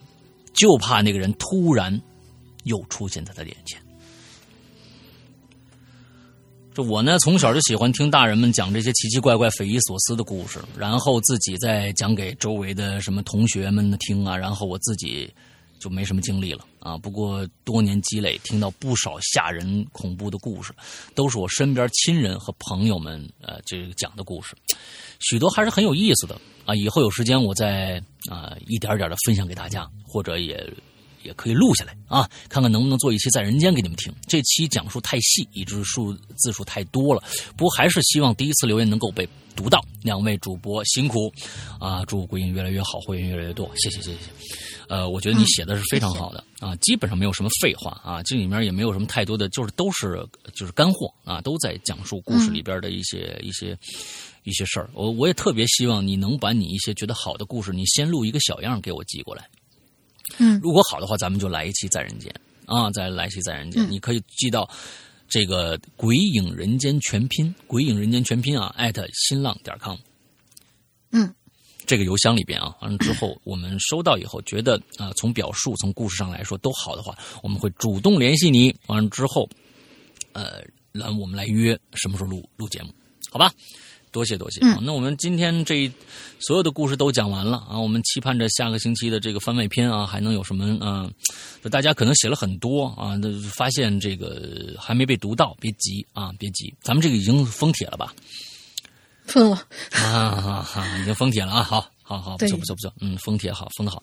[0.53, 1.99] 就怕那个人突然
[2.65, 3.81] 又出现在他眼前。
[6.75, 15.33] 这我呢，从小就喜欢听大人们讲这些奇奇怪怪、匪夷所思的故事，然后自己再讲给周围的什么同学们听啊，然后我自己。
[15.77, 16.97] 就没什么精力了啊。
[16.97, 20.73] 不过多年积累，听到不少吓人恐怖的故事，
[21.13, 24.55] 都是我身边亲人和朋友们呃这个讲的故事，
[25.19, 26.73] 许多还是很有意思的啊。
[26.73, 30.65] 以后有时间我再啊一点点的分享给大家，或者也。
[31.25, 34.13] 也可以录下来啊，看看能不能做一期在人间给你们听。
[34.27, 37.21] 这期讲述太细，以致数字数太多了。
[37.57, 39.83] 不过还是希望第一次留言能够被读到。
[40.03, 41.33] 两位主播辛苦
[41.79, 42.05] 啊！
[42.05, 43.67] 祝鬼影越来越好，会员越来越多。
[43.75, 44.19] 谢谢谢谢。
[44.87, 50.23] 呃，我觉得你写的是非常好的啊，基本上没有什么废话啊，这里面也没有什么太多的，就是都是
[50.53, 53.75] 就是干货啊，都在讲述故事里边的一些一些
[54.43, 54.87] 一些事儿。
[54.93, 59.49] 我我也特别希望你能把你一些觉得好的故事，你先录一个小样给我寄过来。
[60.37, 62.33] 嗯，如果好的话，咱们就来一期在人间
[62.65, 63.89] 啊，再来一期在人间。
[63.89, 64.69] 你可以寄到
[65.27, 69.97] 这个“鬼影人间全拼”“鬼影人间全拼”啊，艾特新浪点 com。
[71.11, 71.33] 嗯，
[71.85, 78.75] 这个邮箱里边啊，完了之后我们收到以后，觉得啊，从表述、从故事上来说都好的话，我们会主动联系你。
[78.87, 79.47] 完了之后，
[80.33, 80.61] 呃，
[80.91, 82.93] 来我们来约什么时候录录节目，
[83.31, 83.51] 好吧？
[84.15, 85.91] 多谢多谢，那我们今天这
[86.39, 87.77] 所有的故事都讲完了啊！
[87.77, 91.11] 我们期盼着下个星期的这个番外篇啊，还能有什么啊？
[91.69, 98.13] 大家可能写了很多啊，那发现这个还没被读到，别急啊，别急，咱们这个已经封帖了吧？
[99.25, 99.61] 封了
[99.91, 100.97] 啊啊！
[101.01, 101.61] 已经封帖了啊！
[101.61, 104.01] 好，好，好，不错，不错，不错，嗯，封帖好，封的好。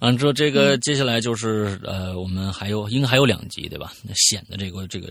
[0.00, 3.92] 完了之后，这个接下来就是呃，我们还有应该还有两集对吧？
[4.02, 5.08] 那显的这个这个。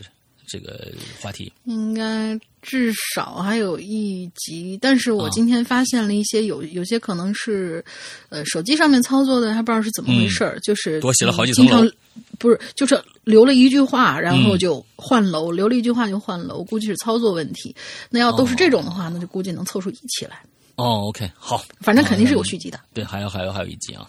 [0.51, 0.91] 这个
[1.21, 7.81] 话题应该至少还有一集，但是我今天发现了一些有有些可能是，
[8.27, 11.89] 呃，手机上面操作的，还不知道是怎么回事儿，就是多写了好几层楼，
[12.37, 17.73] 不是，就是留了一句话，然后就换楼，留了一句话就换楼，估计是操作问题。
[18.09, 20.37] 那要都是这种的话，那就估计能凑出一期来。
[20.75, 22.77] 哦，OK，好，反正肯定是有续集的。
[22.93, 24.05] 对，还有还有还有一集啊。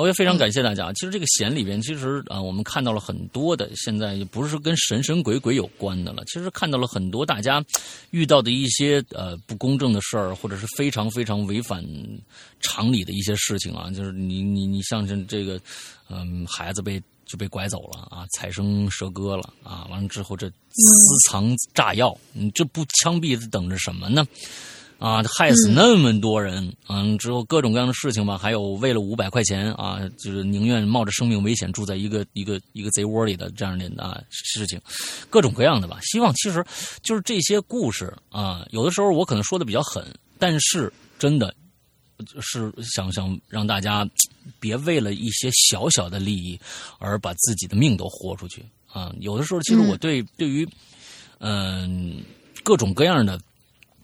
[0.00, 0.92] 我也非常感谢大家。
[0.92, 6.22] 其实这个险里边，其实啊，我们看到了很多的，现在也不是跟神神鬼鬼有关的了。
[6.26, 7.62] 其实看到了很多大家
[8.10, 11.84] 遇到的一些呃不公正的事儿，或者是非常非常违反
[12.60, 13.90] 常理的一些事情啊。
[13.90, 15.60] 就是你你你像是这个，
[16.08, 24.24] 嗯，孩子被就被拐走了啊，踩生蛇割了啊，完了之后这私藏炸药，你这不枪毙等着什么呢？
[24.98, 34.80] 啊，害死那么多人，嗯，之后各种各样的事情吧，还有为了五百块钱啊，就是宁愿冒着生命危险住在一个一个一个贼窝里的这样的啊事情，
[35.30, 36.00] 各种各样的吧。
[36.02, 36.64] 希望其实
[37.00, 40.04] 就是这些故事啊，有的时候我可能说的比较狠，
[40.36, 41.54] 但是真的
[42.40, 44.04] 是想想让大家
[44.58, 46.58] 别为了一些小小的利益
[46.98, 49.14] 而把自己的命都豁出去啊。
[49.20, 50.68] 有的时候其实我对对于
[51.38, 52.20] 嗯
[52.64, 53.40] 各种各样的。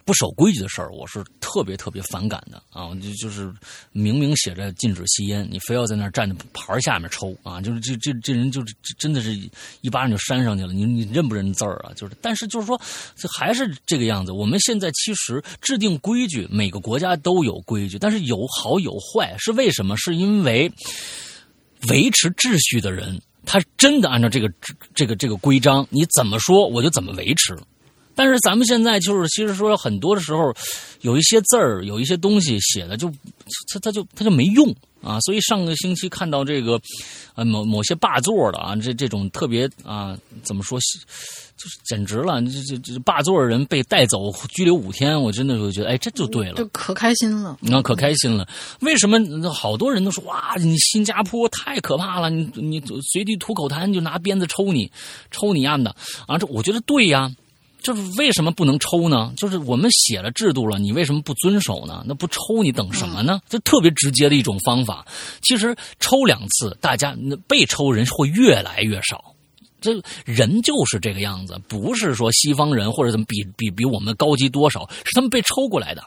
[0.05, 2.95] 不守规矩的事儿，我是特别特别反感的啊！
[2.97, 3.51] 就就是
[3.93, 7.61] 明明写着禁止吸烟，你非要在那儿站在牌下面抽啊！
[7.61, 9.35] 就是这这这人就是真的是
[9.81, 11.93] 一巴掌就扇上去了，你你认不认字儿啊？
[11.97, 12.79] 就是，但是就是说，
[13.17, 14.31] 这还是这个样子。
[14.31, 19.97] 我们现在其实制定规矩，每个国家都有规矩，但是有好有坏，是为什么？
[19.97, 20.71] 是因为
[21.89, 24.53] 维持秩序的人，他真的按照这个
[24.95, 27.57] 这个这个规章，你怎么说我就怎么维持。
[28.15, 30.55] 但是咱们现在就是，其实说很多的时候，
[31.01, 33.11] 有一些字儿，有一些东西写的就，
[33.73, 35.19] 他他就他就没用啊。
[35.21, 36.81] 所以上个星期看到这个，
[37.35, 40.79] 呃，某某些霸座的啊，这这种特别啊，怎么说，
[41.57, 48.47] 就是简直了，这这这霸座的人被带走拘留五天，我真的就觉得，哎，这就对了，就可开心了，那可开心了。
[48.81, 49.19] 为什么
[49.53, 52.83] 好多人都说哇，你新加坡太可怕了，你你
[53.13, 54.91] 随地吐口痰就拿鞭子抽你，
[55.31, 55.95] 抽你丫的
[56.27, 56.39] 啊？
[56.39, 57.29] 这我觉得对呀。
[57.29, 57.44] 就
[57.93, 59.33] 是为什么不能抽呢？
[59.37, 62.05] 就是我们写了制度了，你为什么不遵守呢？
[62.07, 63.41] 那不抽你等什么呢？
[63.49, 65.05] 这特别直接的一种方法。
[65.43, 69.35] 其实抽两次，大家那被抽人会越来越少。
[69.81, 76.03] 这人就是这个样子，不是说西方人或者怎么比比比我们高级多少，是他们被抽过来的。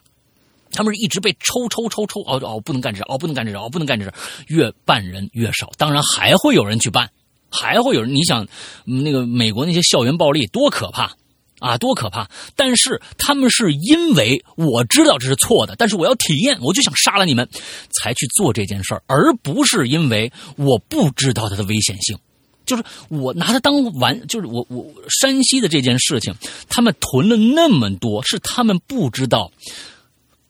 [0.72, 4.12] 他们是一直被抽抽抽抽，哦哦，不能干这，哦不能干这，哦不能干这，
[4.48, 5.72] 越办人越少。
[5.78, 7.10] 当然还会有人去办，
[7.50, 8.14] 还会有人。
[8.14, 8.46] 你想，
[8.84, 11.16] 那个美国那些校园暴力多可怕！
[11.60, 12.30] 啊，多可怕！
[12.56, 17.48] 但是他们是因为我知道这是错的，但是我要体验，我就想杀了你们，
[17.90, 22.18] 才去做这件事儿，而不是因为我不知道它的危险性。
[22.66, 26.36] 就是我拿它当玩，就是我我山西的这件事情，
[26.68, 29.52] 他们囤了那么多，是他们不知道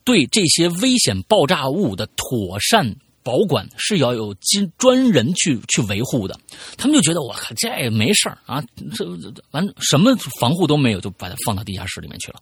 [0.03, 2.95] 对这些危险爆炸物的妥善。
[3.27, 6.39] 保管是要有金专人去去维护的，
[6.77, 8.63] 他们就觉得我靠，这没事儿啊，
[8.95, 9.05] 这
[9.51, 12.41] 完什么防护都没有，就把它放到地下室里面去了。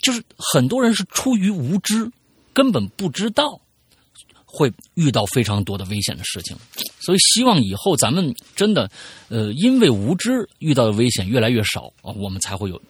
[0.00, 2.08] 就是很多人是出于无知，
[2.52, 3.60] 根本不知道
[4.44, 6.56] 会遇到非常多的危险的事情，
[7.00, 8.88] 所以希望以后咱们真的，
[9.30, 12.80] 呃，因为无知遇到的危险越来越少啊，我们才会有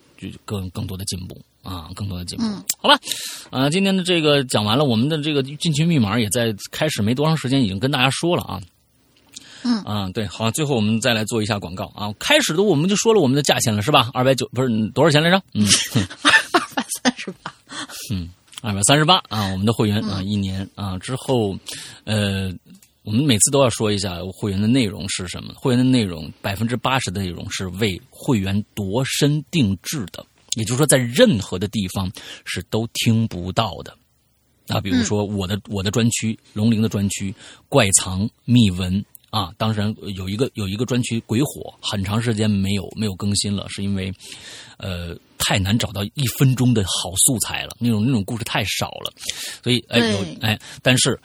[0.44, 2.44] 更更多的进步啊，更多的进步。
[2.78, 2.98] 好吧，
[3.50, 8.60] 啊，今天的这个讲完了，我们的这个进群密码也在开始没多长时间已经跟大家说了啊。
[9.64, 12.12] 嗯啊，对，好，最后我们再来做一下广告啊。
[12.18, 14.10] 开始的我们就说了我们的价钱了，是吧？
[14.12, 15.40] 二百九不是多少钱来着？
[15.54, 15.64] 嗯，
[16.52, 17.54] 二百三十八。
[18.10, 18.28] 嗯，
[18.60, 21.56] 二百三十八啊，我们的会员啊，一年啊之后，
[22.02, 22.52] 呃，
[23.02, 25.52] 我们每次都要说一下会员的内容是什么。
[25.56, 30.24] 会员的内容百分之八十的内容是为会员度身定制的，
[30.54, 32.10] 也就是说，在任何的地方
[32.44, 33.96] 是都听不到的。
[34.68, 37.34] 啊，比如说我的我的专区龙陵的专区
[37.68, 39.04] 怪藏秘闻。
[39.30, 44.12] 啊，当然有一个有一个专区鬼火，很长时间没有没有更新了，是因为，
[44.76, 49.10] 呃，太难找到一分钟的好素材了，那种那种故事太少了，
[49.64, 51.18] 所以哎有哎，但是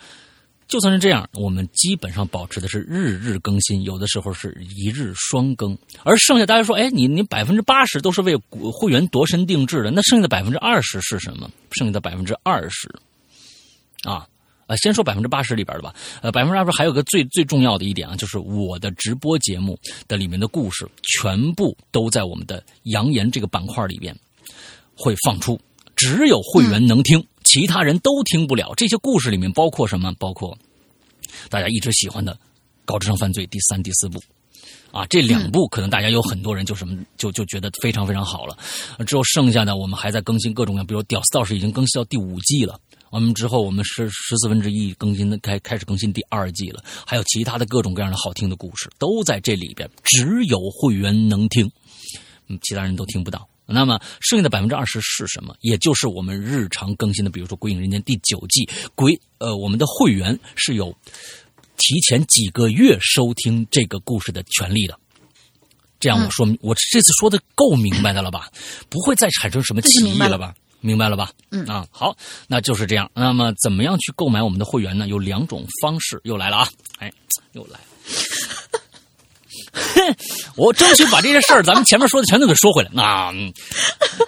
[0.67, 11.49] 就算是这样，我们基本上保持的是日日更新，有的时候是一日双更，而剩下大家说，哎，你你百分之八十都是为会员度身定制的，那剩下的百分之二十是什么？
[11.71, 12.87] 剩下的百分之二十，
[14.03, 14.27] 啊。
[14.67, 15.95] 呃，先说百分之八十里边的吧。
[16.21, 19.79] 呃，百分之二十还有个最最重要的一点啊，就是我的直播节目
[20.09, 24.13] 的里面的故事，全部都在我们的扬言这个板块里边
[24.93, 25.57] 会放出，
[25.95, 27.25] 只有会员能听，
[27.57, 28.71] 其他人都听不了。
[28.77, 30.13] 这些故事里面包括什么？
[30.19, 30.55] 包括
[31.49, 32.35] 大家一直喜欢的
[32.85, 34.21] 《高智商犯罪》第三、第四部
[34.91, 38.55] 啊，这两部可能大家有很多人就什么就就觉得非常非常好了。
[39.07, 42.79] 之后剩下的我们还在更新各种各样，比如《屌丝道士》已经更新到第五季了。
[43.09, 51.67] 我们之后，我们十十四分之一更新的开开始更新第二季了，还有其他的各种各样的好听的故事都在这里边，只有会员能听，
[52.49, 53.49] 嗯，其他人都听不到。
[53.67, 55.55] 那么剩下的百分之二十是什么？
[55.61, 60.95] 也就是我们日常更新的，比如说《鬼影人间》第九季，鬼呃，我们的会员是有
[61.77, 64.97] 提前几个月收听这个故事的权利的。
[65.99, 68.49] 这样我说明，我这次说的够明白的了吧？
[68.89, 70.53] 不会再产生什么歧义了吧？
[70.79, 71.31] 明白了吧？
[71.49, 72.15] 嗯啊，好，
[72.47, 73.09] 那就是这样。
[73.15, 75.07] 那么，怎么样去购买我们的会员呢？
[75.07, 76.69] 有两种方式，又来了啊！
[76.99, 77.11] 哎，
[77.53, 77.79] 又来。
[79.77, 80.15] 哼
[80.57, 82.89] 我争取把这些事儿，咱们前面说的全都给说回来。
[82.93, 83.31] 那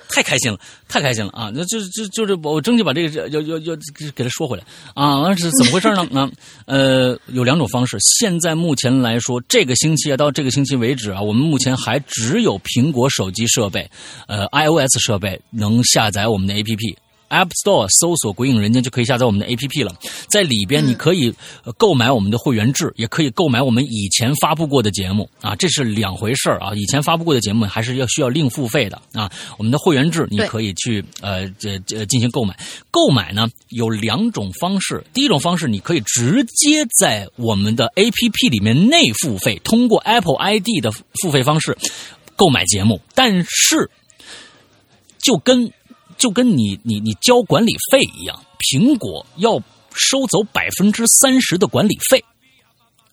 [0.10, 1.52] 太开心了，太开心了啊！
[1.54, 3.76] 那就就就是我争取把这个要要要
[4.16, 4.64] 给他说回来
[4.96, 5.22] 啊！
[5.22, 6.08] 那是怎么回事呢？
[6.20, 6.30] 啊，
[6.66, 7.98] 呃，有两种方式。
[8.00, 13.90] 现在目前来说，这个星期啊，到这个星期为止啊，我们目前还只有苹果手机设备，
[14.28, 16.96] 呃，iOS 设备能下载我们的 APP。
[17.30, 19.96] App Store 搜索“鬼影人间”就可以下载我们的 APP 了，
[20.28, 21.34] 在里边你可以
[21.78, 25.30] 购买我们的会员制，也可以购买我们以前发布过的节目。
[25.42, 26.72] 啊，这是两回事啊。
[26.76, 29.02] 以前发布过的节目还是要需要另付费的。
[29.14, 29.32] 啊。
[29.58, 32.58] 我们的会员制你可以去呃这这进行购买，
[32.92, 41.78] 购买呢有两种方式，第一种方式你可以直接在我们的 APP 里面内付费，通过 Apple ID 的付费方式
[42.36, 43.90] 购买节目，但是
[45.22, 45.72] 就跟
[46.20, 49.58] 就跟你你你交管理费一样，苹果要
[49.96, 52.24] 收走百分之三十的管理费，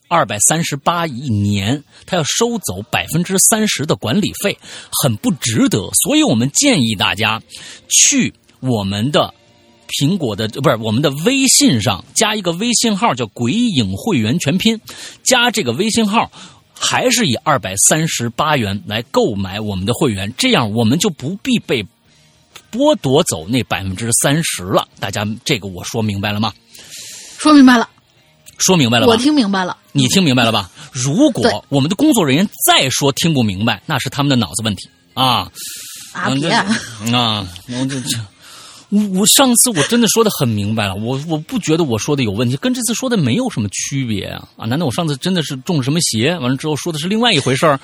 [0.08, 4.58] 二百三十八一年，他要收走百分之三十的管理费，
[5.02, 5.88] 很不值得。
[6.04, 7.40] 所以我们建议大家
[7.88, 9.32] 去我们的
[9.88, 14.80] 苹果的不是我们的微信上加一个微信号，叫“鬼影会员全拼”，
[15.24, 16.30] 加这个微信号。
[16.78, 21.82] 还是以二百三十八元来购买我们的会员，这样我们就不必被。
[22.77, 26.53] 剥夺走那百分之三十了，大家这个我说明白了吗？
[27.39, 27.89] 说明白了，
[28.59, 30.70] 说明白了，我听明白了，你听明白了吧？
[30.93, 35.51] 如果我们的工作人员再说听不明白，那是他们的脑子问题啊！
[36.12, 37.47] 啊别啊！
[37.69, 38.19] 我这这，
[38.90, 44.48] 我我上次我真的说的很明白了，我我不觉得我说的有问题，跟这次说的没有什么区别啊！
[44.57, 46.36] 啊，难道我上次真的是中了什么邪？
[46.39, 47.78] 完了之后说的是另外一回事儿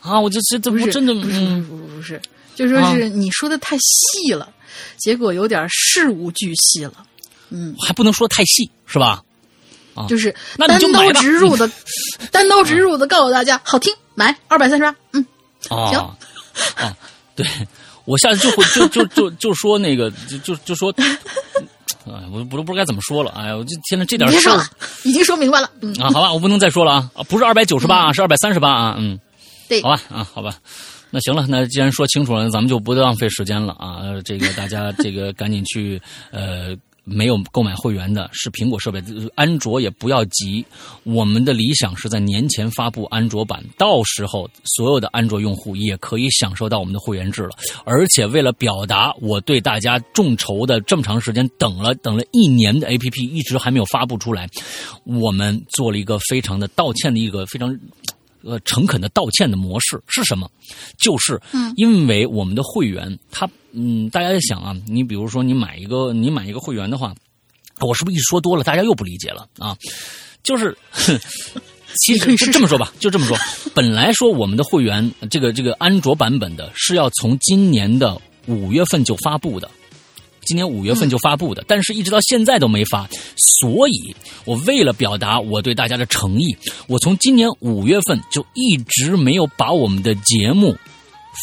[0.00, 0.18] 啊？
[0.20, 2.20] 我这这这不真的不是不不是。
[2.56, 4.48] 就说是你说的太细了，
[4.96, 7.06] 结果有点事无巨细了，
[7.50, 9.22] 嗯，还不能说太细是吧？
[9.94, 11.70] 啊，就是单刀直入的，
[12.32, 15.24] 单刀直入的告诉大家，好听，买二百三十八，嗯，
[15.68, 15.98] 行，
[16.76, 16.96] 啊，
[17.34, 17.46] 对
[18.04, 20.94] 我下次就会就就就就说那个就就就说，
[22.06, 24.66] 哎，我都不知道该怎么说了，哎呀，我就现在这点事儿
[25.02, 29.18] 已经说明白了，嗯啊，好吧，我不能再说了啊，啊，不是二百九十八啊，是二百三十八啊，嗯，
[29.68, 30.54] 对，好吧，啊，好吧。
[31.16, 34.02] 那行了，那既然说清楚了，咱们就不浪费时间了啊！
[34.22, 35.98] 这个大家 这个赶紧去
[36.30, 39.02] 呃没有购买会员的，是苹果设备，
[39.34, 40.62] 安卓也不要急。
[41.04, 47.52] 我们的理想是在年前发布安卓版，到时候所有的安卓用户也可以享受到我们的会员制了。
[47.86, 54.46] 而且为了表达我对大家众筹的这么长时间等了等了一年的 APP 一直还没有发布出来，
[55.04, 57.74] 我们做了一个非常的道歉的一个非常。
[58.42, 60.50] 呃，诚恳的道歉的模式是什么？
[60.98, 61.40] 就是，
[61.76, 67.14] 因为我们的会员，他，嗯，大家在想啊，你比如说你买一个，你买一个会员的话，
[67.80, 69.76] 我是不是一说多了，大家又不理解了啊？
[70.42, 71.18] 就是， 哼
[72.04, 73.36] 其实这么说吧，就这么说。
[73.74, 79.70] 本来说我们的会员，这个这个安卓版本的是要从今年的五月份就发布的。
[80.46, 83.06] 今年五月份就发布的，但是一直到现在都没发，
[83.60, 86.56] 所以我为了表达我对大家的诚意，
[86.88, 90.74] 我从今年五月份就一直没有把我们的节目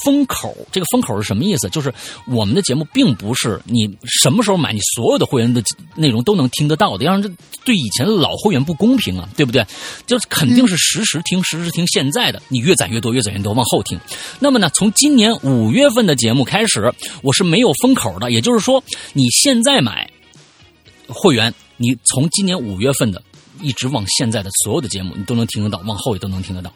[0.04, 0.56] 封口。
[0.72, 1.70] 这个封口是什么意思？
[1.70, 1.94] 就是
[2.28, 3.88] 我们的节目并不是你
[4.22, 5.62] 什么时候买，你所有的会员的
[5.96, 7.30] 内容都能听得到的，要让这
[7.64, 9.66] 对以前的老会员不公平啊，对不对？
[10.06, 14.00] 就是肯定是实时听，实时听现在的，你越攒越多，越攒越多，往后听。
[14.40, 18.84] 那么呢，从今年五月份的节目开始，我是没有封口的，也就是说，
[19.14, 20.10] 你现在买
[21.08, 23.22] 会员，你从今年五月份的
[23.62, 26.74] 一直往现在的所有的节目，你都能听得到，往后也都能听得到。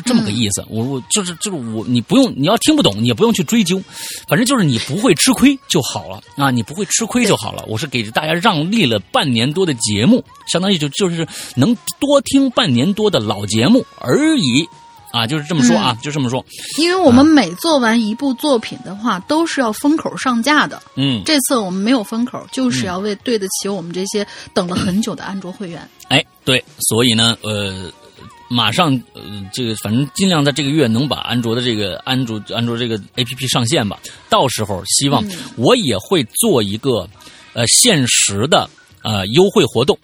[0.00, 3.80] 是这么个意思，我我就是就是我，你不用，你要听不懂，你也不用去追究，
[4.26, 7.62] 反正就是你不会吃亏就好了啊，你不会吃亏就好了。
[7.68, 14.66] 我是给大家让利了半年多的节目，相当于就就是能多听半年多的老节目而已
[15.12, 16.42] 啊，就是这么说啊，就这么说。
[16.78, 20.80] 因为我们每做完一部作品的话，都是要封口上架的。
[20.96, 25.86] 嗯，这次我们没有封口，就是要为对得起我们这些等了很久的安卓会员。
[26.08, 27.92] 哎，对，所以呢，呃。
[28.52, 29.22] 马上，呃，
[29.52, 33.96] 这个反正尽量在这个月能把安卓的这个安卓安卓这个 A P P 上线吧。
[34.28, 35.24] 到时候希望
[35.56, 37.08] 我也会做一个
[37.52, 38.68] 呃限时的
[39.04, 39.96] 呃优惠活动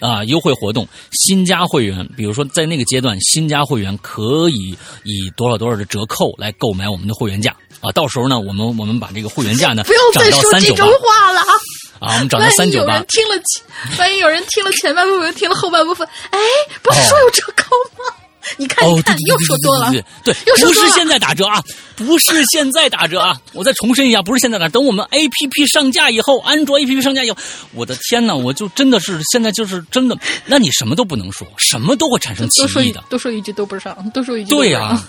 [0.00, 4.74] 啊优惠活动，新加会员，比如说在那个阶段，新加会员可以
[5.04, 7.92] 以多少多少的折扣来购买我们的会员价啊。
[7.92, 11.52] 到时候呢，我们我们把这个会员价呢不要再说这种话了啊，
[12.00, 12.98] 我们涨到三九八。
[13.08, 13.40] 听了，
[13.98, 16.38] 万一有人听了前半部分，听了后半部分，哎，
[16.82, 18.16] 不是说有折扣吗？
[18.56, 21.62] 你看，你看，又说多了，对对，不是现在打折啊，
[21.94, 23.38] 不是现在打折啊！
[23.52, 27.36] 我再重申一下，不是现在打，等我们 A P P 上架以后，安卓 A P P 上架以后，
[27.74, 30.16] 我的天呐，我就真的是现在就是真的，
[30.46, 35.00] 那你什么都不能说，什么都会产生歧义的，多说一句都不上，多说一句对呀。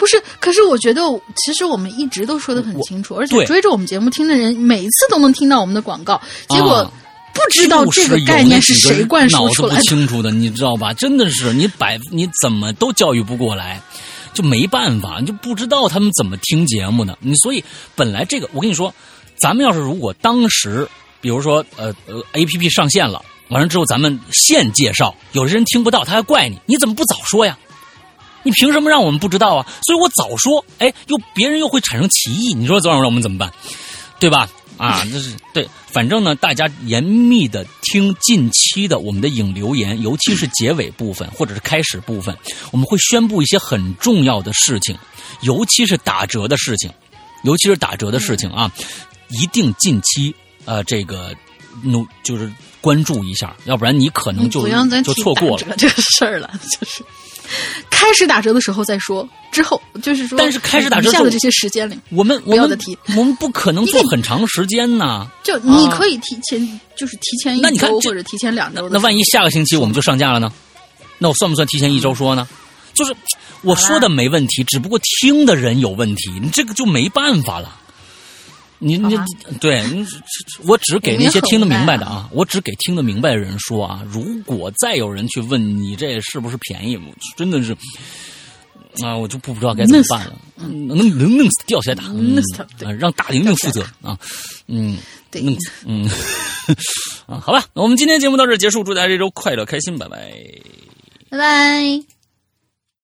[0.00, 1.02] 不是，可是我觉得，
[1.36, 6.18] 其实我们一直都说的很清楚，而且追着我们节目听的人，每一次都能听到我们的广告，
[6.48, 6.90] 结果
[7.34, 10.94] 不知道这个概念是谁灌输出来的，不清楚的，你知道吧？
[10.94, 13.78] 真的是你百你怎么都教育不过来，
[14.32, 17.18] 就没办法，你就不知道他们怎么听节目的。
[17.20, 17.62] 你所以
[17.94, 18.94] 本来这个，我跟你说，
[19.38, 20.88] 咱们要是如果当时，
[21.20, 27.58] 比如说呃呃，A P P 上线了，完了之后咱们现介绍，有些人听不到，他还怪你，你怎么不早说呀？
[28.42, 29.66] 你凭什么让我们不知道啊？
[29.82, 33.52] 所以我早说，哎，又别人又会产生歧义，你说这让我们怎么办？
[34.18, 34.48] 对吧？
[34.76, 42.34] 啊，那是对，反正呢，大家严密的听近期的我们的影留言，尤其是结尾部分或者是开始部分，
[42.70, 44.96] 我们会宣布一些很重要的事情，
[45.42, 46.90] 尤其是打折的事情，
[47.44, 48.72] 尤其是打折的事情啊，
[49.28, 50.34] 一定近期
[50.64, 51.34] 呃这个
[51.82, 52.50] 努就是
[52.80, 54.66] 关注一下，要不然你可能就
[55.02, 56.50] 就错过了这个事儿了，
[56.80, 57.04] 就是。
[57.90, 62.78] 开始打折的时候再说，之后就是说，但是开始打折下的这些时间里，我们我们
[63.16, 65.28] 我们不可能做很长时间呢。
[65.42, 68.88] 就你可以提前，就是提前一周或者提前两周。
[68.88, 70.52] 那万一下个星期我们就上架了呢？
[71.18, 72.46] 那我算不算提前一周说呢？
[72.94, 73.12] 就是
[73.62, 77.76] 我说的没问题，只不过听的人有问题，你这个就没办法了。
[78.82, 79.16] 你你
[79.60, 79.84] 对，
[80.64, 84.02] 我只给那些听得明白的啊，我只给听得明白的人说啊。
[84.08, 86.98] 如果再有人去问你这是不是便宜，
[87.36, 87.76] 真的是
[89.04, 90.34] 啊，我就不知道该怎么办了。
[90.56, 94.18] 能能能弄死掉下来打，弄死他，让大玲玲负责啊。
[94.66, 94.96] 嗯，
[95.30, 96.10] 对，弄死嗯
[97.26, 100.32] 啊，好吧，那我们今天节目到这结束，祝大家这周快乐开心，拜拜，
[101.30, 102.19] 拜拜。